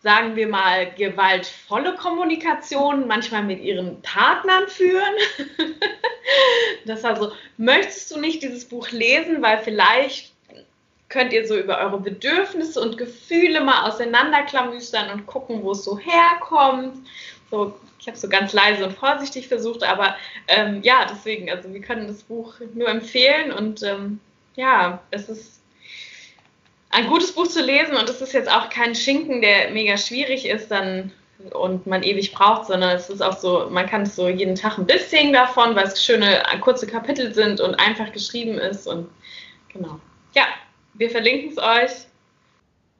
sagen 0.01 0.35
wir 0.35 0.47
mal, 0.47 0.91
gewaltvolle 0.93 1.95
Kommunikation 1.95 3.07
manchmal 3.07 3.43
mit 3.43 3.61
ihren 3.61 4.01
Partnern 4.01 4.67
führen. 4.67 5.13
das 6.85 7.05
also, 7.05 7.31
möchtest 7.57 8.11
du 8.11 8.19
nicht 8.19 8.43
dieses 8.43 8.65
Buch 8.65 8.91
lesen, 8.91 9.41
weil 9.41 9.59
vielleicht 9.59 10.33
könnt 11.07 11.31
ihr 11.31 11.47
so 11.47 11.55
über 11.55 11.77
eure 11.77 11.99
Bedürfnisse 11.99 12.81
und 12.81 12.97
Gefühle 12.97 13.61
mal 13.61 13.87
auseinanderklamüstern 13.87 15.11
und 15.11 15.27
gucken, 15.27 15.63
wo 15.63 15.71
es 15.71 15.83
so 15.85 15.97
herkommt. 15.97 17.07
So, 17.51 17.79
ich 18.03 18.07
habe 18.07 18.17
so 18.17 18.27
ganz 18.27 18.51
leise 18.51 18.83
und 18.83 18.97
vorsichtig 18.97 19.47
versucht, 19.47 19.81
aber 19.83 20.17
ähm, 20.49 20.81
ja, 20.83 21.07
deswegen, 21.09 21.49
also 21.49 21.73
wir 21.73 21.79
können 21.79 22.05
das 22.05 22.23
Buch 22.23 22.55
nur 22.73 22.89
empfehlen 22.89 23.53
und 23.53 23.81
ähm, 23.81 24.19
ja, 24.55 25.01
es 25.09 25.29
ist 25.29 25.61
ein 26.89 27.07
gutes 27.07 27.31
Buch 27.31 27.47
zu 27.47 27.63
lesen 27.63 27.95
und 27.95 28.09
es 28.09 28.19
ist 28.21 28.33
jetzt 28.33 28.51
auch 28.51 28.69
kein 28.69 28.93
Schinken, 28.93 29.41
der 29.41 29.71
mega 29.71 29.97
schwierig 29.97 30.45
ist 30.45 30.69
dann 30.69 31.13
und 31.53 31.87
man 31.87 32.03
ewig 32.03 32.33
braucht, 32.33 32.67
sondern 32.67 32.93
es 32.93 33.09
ist 33.09 33.21
auch 33.21 33.37
so, 33.37 33.69
man 33.69 33.87
kann 33.87 34.01
es 34.01 34.17
so 34.17 34.27
jeden 34.27 34.55
Tag 34.55 34.77
ein 34.77 34.85
bisschen 34.85 35.31
davon, 35.31 35.73
weil 35.73 35.85
es 35.85 36.03
schöne 36.03 36.43
kurze 36.59 36.85
Kapitel 36.85 37.33
sind 37.33 37.61
und 37.61 37.75
einfach 37.75 38.11
geschrieben 38.11 38.57
ist 38.57 38.85
und 38.85 39.09
genau. 39.69 39.97
Ja, 40.35 40.43
wir 40.93 41.09
verlinken 41.09 41.51
es 41.51 41.57
euch. 41.57 42.05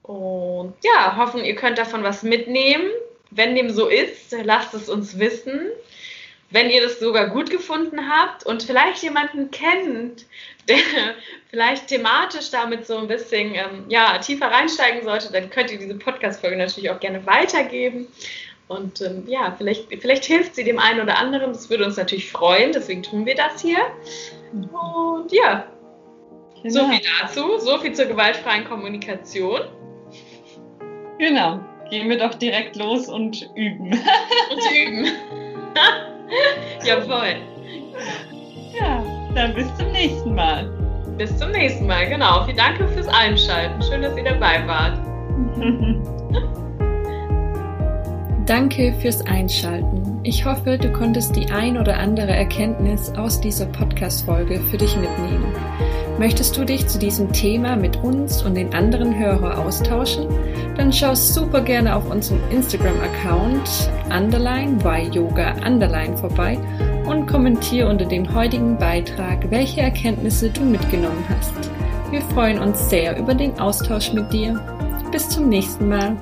Und 0.03 0.75
ja, 0.81 1.17
hoffen, 1.17 1.43
ihr 1.43 1.55
könnt 1.55 1.77
davon 1.77 2.03
was 2.03 2.23
mitnehmen. 2.23 2.89
Wenn 3.35 3.55
dem 3.55 3.69
so 3.69 3.87
ist, 3.87 4.35
lasst 4.43 4.73
es 4.73 4.89
uns 4.89 5.19
wissen. 5.19 5.67
Wenn 6.49 6.69
ihr 6.69 6.83
das 6.83 6.99
sogar 6.99 7.29
gut 7.29 7.49
gefunden 7.49 8.09
habt 8.09 8.45
und 8.45 8.61
vielleicht 8.61 9.01
jemanden 9.01 9.49
kennt, 9.49 10.25
der 10.67 10.77
vielleicht 11.49 11.87
thematisch 11.87 12.51
damit 12.51 12.85
so 12.85 12.97
ein 12.97 13.07
bisschen 13.07 13.55
ähm, 13.55 13.85
ja, 13.89 14.19
tiefer 14.19 14.47
reinsteigen 14.47 15.03
sollte, 15.03 15.31
dann 15.31 15.49
könnt 15.49 15.71
ihr 15.71 15.79
diese 15.79 15.95
Podcast-Folge 15.95 16.57
natürlich 16.57 16.91
auch 16.91 16.99
gerne 16.99 17.25
weitergeben. 17.25 18.07
Und 18.67 19.01
ähm, 19.01 19.23
ja, 19.27 19.53
vielleicht, 19.57 19.87
vielleicht 19.99 20.25
hilft 20.25 20.55
sie 20.55 20.63
dem 20.63 20.79
einen 20.79 21.01
oder 21.01 21.17
anderen. 21.17 21.53
Das 21.53 21.69
würde 21.69 21.85
uns 21.85 21.97
natürlich 21.97 22.31
freuen. 22.31 22.71
Deswegen 22.71 23.03
tun 23.03 23.25
wir 23.25 23.35
das 23.35 23.61
hier. 23.61 23.79
Und 24.53 25.31
ja, 25.31 25.67
Genau. 26.63 26.75
So 26.75 26.89
viel 26.89 27.01
dazu, 27.21 27.57
so 27.59 27.77
viel 27.79 27.93
zur 27.93 28.05
gewaltfreien 28.05 28.63
Kommunikation. 28.63 29.61
Genau, 31.19 31.59
gehen 31.93 32.09
wir 32.09 32.17
doch 32.17 32.33
direkt 32.33 32.75
los 32.75 33.07
und 33.07 33.51
üben. 33.53 33.91
und 33.91 34.75
üben. 34.75 35.05
Jawohl. 36.83 37.35
Ja, 38.79 39.03
dann 39.35 39.53
bis 39.53 39.67
zum 39.77 39.91
nächsten 39.91 40.33
Mal. 40.33 40.65
Bis 41.19 41.37
zum 41.37 41.51
nächsten 41.51 41.85
Mal, 41.85 42.09
genau. 42.09 42.45
Vielen 42.45 42.57
Dank 42.57 42.77
fürs 42.77 43.07
Einschalten. 43.09 43.79
Schön, 43.83 44.01
dass 44.01 44.17
ihr 44.17 44.23
dabei 44.23 44.65
wart. 44.65 44.97
Danke 48.47 48.95
fürs 48.99 49.23
Einschalten. 49.27 50.19
Ich 50.23 50.45
hoffe, 50.45 50.79
du 50.79 50.91
konntest 50.91 51.35
die 51.35 51.51
ein 51.51 51.77
oder 51.77 51.99
andere 51.99 52.31
Erkenntnis 52.31 53.11
aus 53.11 53.39
dieser 53.39 53.67
Podcast-Folge 53.67 54.59
für 54.71 54.77
dich 54.77 54.97
mitnehmen. 54.97 55.53
Möchtest 56.23 56.55
du 56.55 56.63
dich 56.63 56.87
zu 56.87 56.97
diesem 56.97 57.33
Thema 57.33 57.75
mit 57.75 57.97
uns 57.97 58.43
und 58.43 58.55
den 58.55 58.73
anderen 58.73 59.19
Hörern 59.19 59.57
austauschen? 59.57 60.25
Dann 60.77 60.93
schau 60.93 61.13
super 61.15 61.59
gerne 61.59 61.93
auf 61.93 62.09
unserem 62.09 62.39
Instagram-Account 62.49 63.91
underline 64.09 64.77
by 64.77 65.09
yoga 65.11 65.53
underline 65.65 66.15
vorbei 66.17 66.57
und 67.05 67.27
kommentiere 67.27 67.89
unter 67.89 68.05
dem 68.05 68.33
heutigen 68.33 68.77
Beitrag, 68.77 69.51
welche 69.51 69.81
Erkenntnisse 69.81 70.49
du 70.49 70.61
mitgenommen 70.61 71.25
hast. 71.27 71.69
Wir 72.09 72.21
freuen 72.21 72.59
uns 72.59 72.89
sehr 72.89 73.19
über 73.19 73.33
den 73.35 73.59
Austausch 73.59 74.13
mit 74.13 74.31
dir. 74.31 74.53
Bis 75.11 75.27
zum 75.27 75.49
nächsten 75.49 75.89
Mal. 75.89 76.15